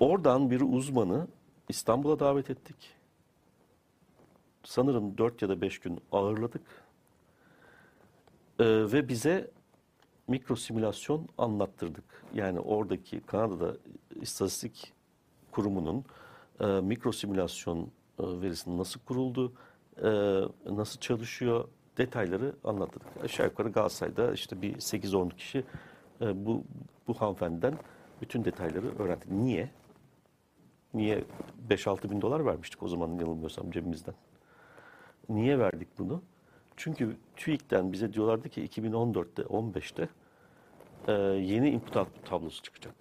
Oradan 0.00 0.50
bir 0.50 0.60
uzmanı 0.60 1.28
İstanbul'a 1.68 2.18
davet 2.20 2.50
ettik. 2.50 2.76
Sanırım 4.64 5.18
4 5.18 5.42
ya 5.42 5.48
da 5.48 5.60
5 5.60 5.78
gün 5.78 6.00
ağırladık. 6.12 6.62
Ee, 8.58 8.64
ve 8.92 9.08
bize 9.08 9.50
mikro 10.28 10.56
simülasyon 10.56 11.28
anlattırdık. 11.38 12.04
Yani 12.34 12.60
oradaki 12.60 13.20
Kanada'da 13.20 13.76
istatistik 14.20 14.92
kurumunun 15.50 16.04
e, 16.60 16.66
mikro 16.66 17.12
simülasyon 17.12 17.78
e, 17.80 17.86
verisinin 18.18 18.78
nasıl 18.78 19.00
kuruldu, 19.00 19.52
e, 20.02 20.10
nasıl 20.76 21.00
çalışıyor 21.00 21.68
detayları 21.98 22.52
anlattırdık. 22.64 23.08
Aşağı 23.24 23.46
yukarı 23.46 23.68
Galatasaray'da 23.68 24.32
işte 24.32 24.62
bir 24.62 24.74
8-10 24.74 25.36
kişi 25.36 25.64
e, 26.20 26.46
bu, 26.46 26.64
bu 27.06 27.14
hanımefendiden 27.14 27.74
bütün 28.20 28.44
detayları 28.44 28.98
öğrendi. 28.98 29.24
Niye? 29.30 29.70
Niye 30.94 31.24
5-6 31.68 32.10
bin 32.10 32.20
dolar 32.20 32.46
vermiştik 32.46 32.82
o 32.82 32.88
zaman 32.88 33.08
yanılmıyorsam 33.08 33.70
cebimizden. 33.70 34.14
Niye 35.28 35.58
verdik 35.58 35.88
bunu? 35.98 36.22
Çünkü 36.76 37.16
TÜİK'ten 37.36 37.92
bize 37.92 38.12
diyorlardı 38.12 38.48
ki 38.48 38.66
2014'te, 38.66 39.42
15'te 39.42 40.08
e, 41.08 41.12
yeni 41.22 41.70
input 41.70 42.24
tablosu 42.24 42.62
çıkacak. 42.62 42.94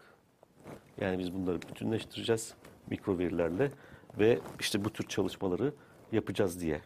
Yani 1.02 1.20
biz 1.20 1.34
bunları 1.34 1.62
bütünleştireceğiz 1.62 2.54
mikro 2.90 3.18
verilerle 3.18 3.72
ve 4.20 4.40
işte 4.60 4.86
bu 4.86 4.94
tür 4.94 5.08
çalışmaları 5.08 5.74
yapacağız 6.12 6.62
diye 6.62 6.82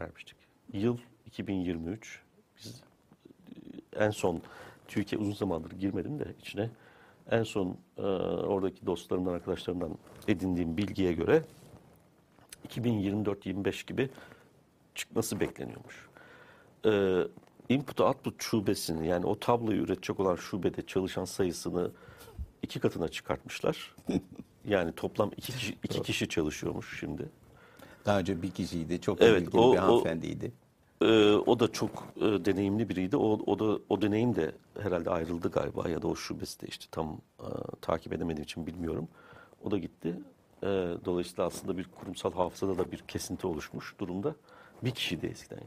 vermiştik. 0.00 0.36
Yıl 0.72 0.98
2023. 1.26 2.22
Biz 2.58 2.82
e, 3.92 4.04
en 4.04 4.10
son 4.10 4.42
TÜİK'e 4.88 5.18
uzun 5.18 5.32
zamandır 5.32 5.70
girmedim 5.70 6.18
de 6.18 6.34
içine. 6.40 6.70
En 7.30 7.42
son 7.42 7.76
e, 7.98 8.02
oradaki 8.02 8.86
dostlarımdan, 8.86 9.32
arkadaşlarımdan 9.32 9.98
edindiğim 10.28 10.76
bilgiye 10.76 11.12
göre 11.12 11.42
2024-25 12.68 13.86
gibi 13.86 14.10
çıkması 14.94 15.40
bekleniyormuş. 15.40 16.08
E, 16.86 17.22
input 17.68 18.00
output 18.00 18.42
şubesini 18.42 19.06
yani 19.08 19.26
o 19.26 19.38
tabloyu 19.38 19.82
üretecek 19.82 20.20
olan 20.20 20.36
şubede 20.36 20.86
çalışan 20.86 21.24
sayısını 21.24 21.90
iki 22.62 22.80
katına 22.80 23.08
çıkartmışlar. 23.08 23.94
yani 24.68 24.92
toplam 24.92 25.30
iki 25.36 25.52
kişi, 25.52 25.78
iki 25.84 26.02
kişi 26.02 26.28
çalışıyormuş 26.28 27.00
şimdi. 27.00 27.28
Daha 28.06 28.18
önce 28.18 28.42
bir 28.42 28.50
kişiydi. 28.50 29.00
Çok 29.00 29.22
Evet, 29.22 29.48
o- 29.48 29.52
bir 29.52 29.78
o- 29.78 29.82
hanımefendiydi. 29.82 30.52
Ee, 31.02 31.32
o 31.32 31.60
da 31.60 31.72
çok 31.72 31.90
e, 32.16 32.20
deneyimli 32.44 32.88
biriydi. 32.88 33.16
O, 33.16 33.40
o 33.46 33.58
da 33.58 33.78
o 33.88 34.02
deneyim 34.02 34.36
de 34.36 34.52
herhalde 34.80 35.10
ayrıldı 35.10 35.50
galiba 35.50 35.88
ya 35.88 36.02
da 36.02 36.08
o 36.08 36.16
şubesi 36.16 36.60
de 36.60 36.66
işte 36.66 36.86
tam 36.90 37.18
e, 37.40 37.48
takip 37.80 38.12
edemediğim 38.12 38.42
için 38.44 38.66
bilmiyorum. 38.66 39.08
O 39.64 39.70
da 39.70 39.78
gitti. 39.78 40.18
E, 40.62 40.66
dolayısıyla 41.04 41.44
aslında 41.46 41.78
bir 41.78 41.84
kurumsal 42.00 42.32
hafızada 42.32 42.78
da 42.78 42.92
bir 42.92 42.98
kesinti 42.98 43.46
oluşmuş 43.46 43.94
durumda. 43.98 44.34
Bir 44.84 44.90
kişiydi 44.90 45.26
eskiden. 45.26 45.60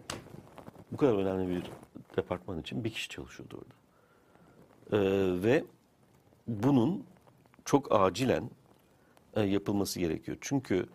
Bu 0.92 0.98
kadar 0.98 1.14
önemli 1.14 1.50
bir 1.56 1.64
departman 2.18 2.60
için 2.60 2.84
bir 2.84 2.90
kişi 2.90 3.10
çalışıyordu 3.10 3.58
orada. 3.58 3.80
E, 4.92 5.44
ve 5.44 5.64
bunun 6.48 7.04
çok 7.66 7.92
acilen 7.92 8.50
e, 9.34 9.42
yapılması 9.42 10.00
gerekiyor. 10.00 10.38
Çünkü 10.42 10.86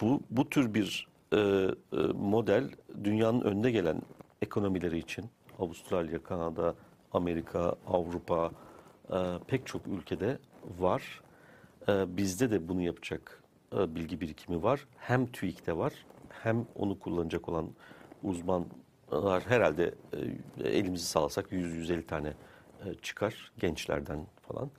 bu 0.00 0.20
bu 0.30 0.48
tür 0.48 0.74
bir 0.74 1.08
e, 1.32 1.36
e, 1.36 1.96
model 2.14 2.70
dünyanın 3.04 3.40
önde 3.40 3.70
gelen 3.70 4.02
ekonomileri 4.42 4.98
için 4.98 5.24
Avustralya, 5.58 6.22
Kanada, 6.22 6.74
Amerika, 7.12 7.74
Avrupa 7.86 8.50
e, 9.10 9.18
pek 9.46 9.66
çok 9.66 9.86
ülkede 9.86 10.38
var. 10.78 11.22
E, 11.88 12.16
bizde 12.16 12.50
de 12.50 12.68
bunu 12.68 12.80
yapacak 12.80 13.42
e, 13.76 13.94
bilgi 13.94 14.20
birikimi 14.20 14.62
var. 14.62 14.86
Hem 14.96 15.26
TÜİK'te 15.26 15.76
var 15.76 15.92
hem 16.28 16.66
onu 16.74 16.98
kullanacak 16.98 17.48
olan 17.48 17.68
uzmanlar 19.14 19.42
herhalde 19.46 19.94
e, 20.64 20.68
elimizi 20.68 21.06
sallasak 21.06 21.52
100-150 21.52 22.06
tane 22.06 22.28
e, 22.84 22.94
çıkar 23.02 23.52
gençlerden 23.58 24.26
falan. 24.48 24.70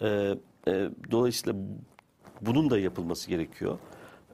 E, 0.00 0.38
e, 0.68 0.90
dolayısıyla 1.10 1.58
bunun 2.40 2.70
da 2.70 2.78
yapılması 2.78 3.30
gerekiyor. 3.30 3.78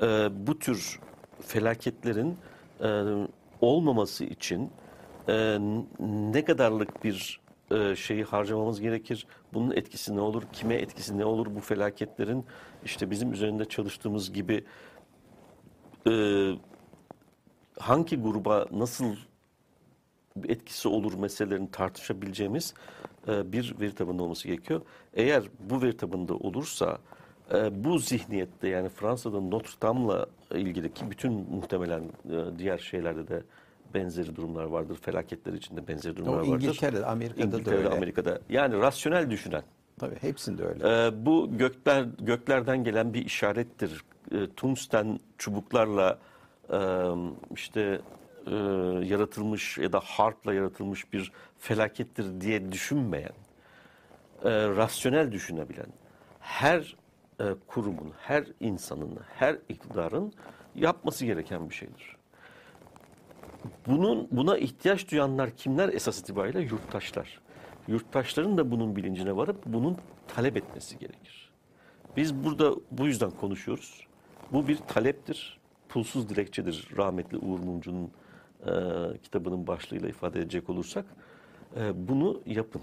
E, 0.03 0.29
bu 0.47 0.59
tür 0.59 1.01
felaketlerin 1.41 2.39
e, 2.81 3.05
olmaması 3.61 4.25
için 4.25 4.71
e, 5.29 5.59
ne 6.01 6.45
kadarlık 6.45 7.05
bir 7.05 7.41
e, 7.71 7.97
şeyi 7.97 8.25
harcamamız 8.25 8.81
gerekir? 8.81 9.27
Bunun 9.53 9.71
etkisi 9.71 10.17
ne 10.17 10.21
olur? 10.21 10.43
Kime 10.53 10.75
etkisi 10.75 11.19
ne 11.19 11.25
olur 11.25 11.47
bu 11.55 11.61
felaketlerin? 11.61 12.45
İşte 12.85 13.11
bizim 13.11 13.33
üzerinde 13.33 13.65
çalıştığımız 13.65 14.33
gibi 14.33 14.65
e, 16.07 16.13
hangi 17.81 18.17
gruba 18.17 18.67
nasıl 18.73 19.17
etkisi 20.49 20.89
olur 20.89 21.15
meselelerini 21.15 21.71
tartışabileceğimiz 21.71 22.75
e, 23.29 23.53
bir 23.53 23.75
veri 23.81 23.95
tabanı 23.95 24.23
olması 24.23 24.49
gerekiyor. 24.49 24.81
Eğer 25.15 25.43
bu 25.61 25.83
veri 25.83 25.97
tabanında 25.97 26.35
olursa 26.35 26.99
e, 27.55 27.85
bu 27.85 27.99
zihniyette 27.99 28.69
yani 28.69 28.89
Fransa'da 28.89 29.41
Notre 29.41 29.73
Dame'la 29.83 30.27
ilgili 30.55 30.95
ki 30.95 31.11
bütün 31.11 31.33
muhtemelen 31.33 32.03
e, 32.03 32.59
diğer 32.59 32.79
şeylerde 32.79 33.29
de 33.29 33.43
benzeri 33.95 34.37
durumlar 34.37 34.65
vardır. 34.65 34.99
Felaketler 35.03 35.53
içinde 35.53 35.89
benzeri 35.89 36.17
durumlar 36.17 36.39
vardır. 36.39 36.49
İngiltere'de, 36.49 37.07
Amerika'da 37.07 37.45
İngiltere'de, 37.45 37.71
da 37.71 37.77
öyle. 37.77 37.89
Amerika'da. 37.89 38.41
Yani 38.49 38.79
rasyonel 38.79 39.31
düşünen, 39.31 39.63
Tabii 39.99 40.17
hepsinde 40.21 40.65
öyle. 40.65 41.27
bu 41.27 41.59
gökler 41.59 42.07
göklerden 42.19 42.85
gelen 42.85 43.15
bir 43.15 43.25
işarettir. 43.25 44.05
Ee, 44.33 44.47
tungsten 44.57 45.21
çubuklarla 45.39 46.11
e, 46.13 46.30
işte 47.55 48.01
yaratılmış 49.03 49.79
ya 49.79 49.93
da 49.93 50.01
harpla 50.01 50.55
yaratılmış 50.55 51.13
bir 51.13 51.33
felakettir 51.59 52.41
diye 52.41 52.73
düşünmeyen, 52.73 53.33
rasyonel 54.45 55.33
düşünebilen 55.33 55.87
her 56.41 56.97
kurumun, 57.67 58.13
her 58.19 58.45
insanın, 58.61 59.19
her 59.35 59.57
iktidarın 59.69 60.33
yapması 60.75 61.27
gereken 61.27 61.71
bir 61.71 61.75
şeydir. 61.75 62.17
Bunun 63.87 64.29
buna 64.31 64.59
ihtiyaç 64.59 65.11
duyanlar 65.11 65.51
kimler 65.51 65.89
esas 65.89 66.21
itibariyle 66.21 66.61
yurttaşlar. 66.61 67.41
Yurttaşların 67.89 68.59
da 68.59 68.71
bunun 68.71 68.97
bilincine 68.97 69.37
varıp 69.37 69.67
bunun 69.67 69.99
talep 70.29 70.57
etmesi 70.57 70.99
gerekir. 70.99 71.51
Biz 72.17 72.45
burada 72.45 72.75
bu 72.91 73.07
yüzden 73.07 73.31
konuşuyoruz. 73.31 74.07
Bu 74.53 74.69
bir 74.69 74.77
taleptir, 74.77 75.60
pulsuz 75.91 76.29
dilekçedir 76.29 76.89
rahmetli 76.97 77.39
Uğur 77.39 77.59
Mumcu'nun 77.59 78.11
e, 78.67 78.73
kitabının 79.19 79.67
başlığıyla 79.67 80.09
ifade 80.09 80.41
edecek 80.41 80.71
olursak. 80.71 81.05
E, 81.77 82.09
bunu 82.09 82.41
yapın. 82.47 82.83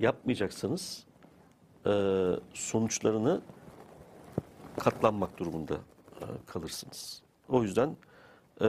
Yapmayacaksanız 0.00 1.06
e, 1.86 1.92
sonuçlarını 2.54 3.40
katlanmak 4.78 5.38
durumunda 5.38 5.74
e, 6.20 6.24
kalırsınız. 6.46 7.22
O 7.48 7.62
yüzden 7.62 7.96
e, 8.60 8.66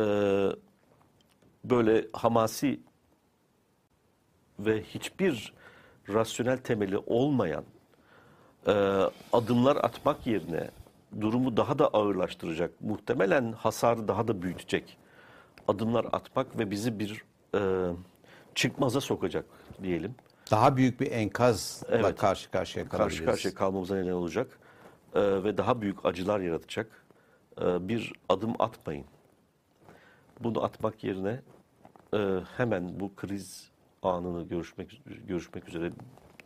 böyle 1.64 2.08
hamasi 2.14 2.80
ve 4.60 4.84
hiçbir 4.84 5.54
rasyonel 6.10 6.58
temeli 6.58 6.98
olmayan 6.98 7.64
e, 8.68 8.72
adımlar 9.34 9.76
atmak 9.76 10.28
yerine 10.28 10.70
durumu 11.22 11.58
daha 11.58 11.80
da 11.80 11.88
ağırlaştıracak, 11.88 12.82
muhtemelen 12.82 13.52
hasarı 13.52 14.08
daha 14.08 14.28
da 14.28 14.42
büyütecek 14.42 14.98
adımlar 15.68 16.06
atmak 16.12 16.60
ve 16.60 16.72
bizi 16.72 17.00
bir 17.00 17.24
e, 17.56 17.92
çıkmaza 18.56 19.02
sokacak 19.02 19.46
diyelim. 19.84 20.16
Daha 20.52 20.78
büyük 20.78 21.00
bir 21.00 21.12
enkazla 21.12 21.88
Evet. 21.92 22.18
karşı 22.18 22.52
karşıya 22.52 22.90
kalabiliriz. 22.90 23.18
Karşı 23.18 23.32
karşıya 23.32 23.54
kalmamıza 23.54 23.96
neden 23.96 24.12
olacak 24.12 24.60
e, 25.16 25.22
ve 25.22 25.58
daha 25.58 25.82
büyük 25.82 26.06
acılar 26.06 26.40
yaratacak 26.40 27.06
e, 27.62 27.88
bir 27.88 28.14
adım 28.30 28.54
atmayın. 28.60 29.06
Bunu 30.40 30.64
atmak 30.64 31.04
yerine 31.04 31.42
e, 32.14 32.40
hemen 32.58 33.00
bu 33.00 33.16
kriz 33.16 33.72
anını 34.04 34.44
görüşmek 34.44 35.02
görüşmek 35.28 35.70
üzere 35.70 35.92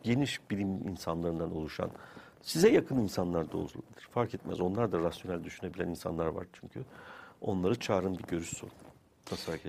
geniş 0.02 0.50
bilim 0.50 0.88
insanlarından 0.88 1.56
oluşan 1.56 1.90
size 2.42 2.70
yakın 2.70 2.96
insanlar 2.96 3.52
da 3.52 3.56
olabilir. 3.56 4.08
Fark 4.10 4.34
etmez. 4.34 4.60
Onlar 4.60 4.92
da 4.92 4.98
rasyonel 4.98 5.44
düşünebilen 5.44 5.88
insanlar 5.88 6.26
var 6.26 6.46
çünkü. 6.60 6.80
Onları 7.40 7.78
çağırın 7.78 8.18
bir 8.18 8.22
görüş 8.22 8.48
sorun. 8.48 8.72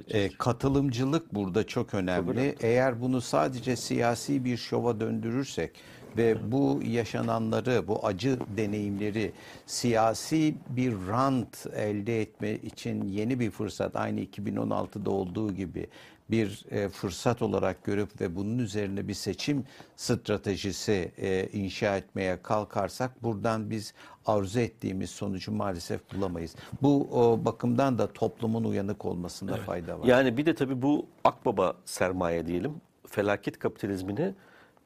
E, 0.10 0.30
katılımcılık 0.38 1.36
burada 1.36 1.68
çok 1.68 1.94
önemli. 1.94 2.32
önemli. 2.32 2.56
Eğer 2.62 3.02
bunu 3.02 3.22
sadece 3.22 3.76
siyasi 3.76 4.46
bir 4.46 4.58
şova 4.58 5.00
döndürürsek 5.00 5.72
ve 6.18 6.52
bu 6.52 6.80
yaşananları, 6.86 7.88
bu 7.88 8.06
acı 8.06 8.40
deneyimleri 8.58 9.32
siyasi 9.66 10.56
bir 10.70 10.94
rant 11.08 11.66
elde 11.76 12.22
etme 12.22 12.54
için 12.56 13.02
yeni 13.02 13.40
bir 13.40 13.52
fırsat, 13.52 13.96
aynı 13.96 14.20
2016'da 14.20 15.12
olduğu 15.12 15.54
gibi 15.54 15.88
bir 16.32 16.66
e, 16.72 16.90
fırsat 16.90 17.42
olarak 17.42 17.84
görüp 17.84 18.22
ve 18.22 18.36
bunun 18.36 18.60
üzerine 18.60 19.08
bir 19.08 19.14
seçim 19.14 19.64
stratejisi 19.96 21.12
e, 21.18 21.48
inşa 21.48 21.98
etmeye 21.98 22.42
kalkarsak 22.42 23.24
buradan 23.24 23.70
biz 23.70 23.94
arzu 24.26 24.60
ettiğimiz 24.60 25.10
sonucu 25.10 25.52
maalesef 25.52 26.14
bulamayız. 26.14 26.56
Bu 26.82 27.08
o, 27.12 27.46
bakımdan 27.46 27.98
da 27.98 28.14
toplumun 28.14 28.64
uyanık 28.64 29.06
olmasında 29.06 29.56
fayda 29.58 30.00
var. 30.00 30.06
Yani 30.06 30.38
bir 30.38 30.46
de 30.46 30.56
tabii 30.56 30.82
bu 30.82 31.06
akbaba 31.24 31.74
sermaye 31.86 32.46
diyelim 32.46 32.82
felaket 33.08 33.60
kapitalizmini 33.60 34.34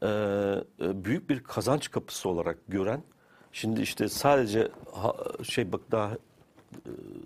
e, 0.02 0.08
e, 0.08 1.06
büyük 1.06 1.30
bir 1.30 1.44
kazanç 1.44 1.92
kapısı 1.92 2.30
olarak 2.30 2.58
gören 2.68 3.04
şimdi 3.52 3.82
işte 3.82 4.10
sadece 4.10 4.72
ha- 4.94 5.16
şey 5.44 5.72
bak 5.72 5.82
daha 5.92 6.12
e, 6.14 6.18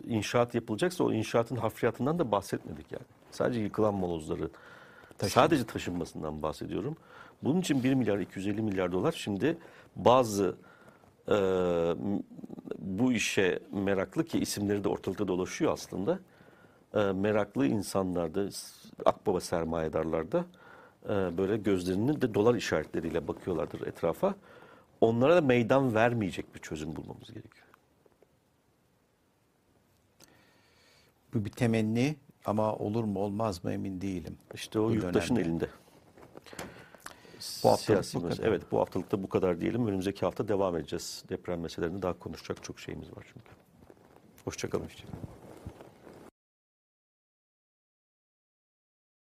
inşaat 0.08 0.56
yapılacaksa 0.56 1.04
o 1.04 1.14
inşaatın 1.14 1.56
hafriyatından 1.56 2.20
da 2.20 2.32
bahsetmedik 2.32 2.92
yani. 2.92 3.06
Sadece 3.32 3.60
yıkılan 3.60 3.94
molozları 3.94 4.50
sadece 5.30 5.66
taşınmasından 5.66 6.42
bahsediyorum. 6.42 6.98
Bunun 7.44 7.62
için 7.62 7.84
1 7.84 7.94
milyar 7.94 8.20
250 8.20 8.62
milyar 8.62 8.92
dolar 8.92 9.12
şimdi 9.12 9.58
bazı 9.96 10.56
e, 11.28 11.36
bu 12.80 13.14
işe 13.14 13.60
meraklı 13.72 14.26
ki 14.26 14.40
isimleri 14.40 14.84
de 14.84 14.90
ortalıkta 14.90 15.28
dolaşıyor 15.28 15.74
aslında. 15.74 16.20
E, 16.94 17.00
meraklı 17.00 17.68
insanlarda, 17.68 18.50
akbaba 19.06 19.40
sermayedarlarda 19.40 20.46
e, 21.06 21.10
böyle 21.10 21.58
gözlerinin 21.58 22.22
de 22.22 22.34
dolar 22.34 22.56
işaretleriyle 22.56 23.28
bakıyorlardır 23.28 23.88
etrafa. 23.88 24.36
Onlara 25.02 25.36
da 25.36 25.42
meydan 25.42 25.96
vermeyecek 25.96 26.56
bir 26.56 26.60
çözüm 26.60 26.96
bulmamız 26.96 27.28
gerekiyor. 27.28 27.68
Bu 31.34 31.46
bir 31.46 31.50
temenni 31.50 32.16
ama 32.46 32.76
olur 32.76 33.04
mu 33.04 33.20
olmaz 33.20 33.64
mı 33.64 33.74
emin 33.74 34.02
değilim. 34.02 34.38
İşte 34.54 34.80
o 34.80 34.90
Bu 34.90 34.94
yurttaşın 34.94 35.36
dönemde. 35.36 35.50
elinde. 35.50 35.70
Bu 37.64 37.70
haftalık 37.70 38.06
bu 38.16 38.22
kadar. 38.22 38.40
Evet 38.48 38.62
bu 38.72 38.80
haftalıkta 38.80 39.24
bu 39.24 39.30
kadar 39.30 39.62
diyelim. 39.62 39.88
Önümüzdeki 39.88 40.26
hafta 40.26 40.48
devam 40.48 40.76
edeceğiz. 40.78 41.24
Deprem 41.30 41.60
meselelerini 41.62 42.02
daha 42.02 42.20
konuşacak 42.20 42.64
çok 42.64 42.80
şeyimiz 42.80 43.10
var 43.18 43.24
çünkü. 43.34 43.50
Hoşçakalın. 44.46 44.88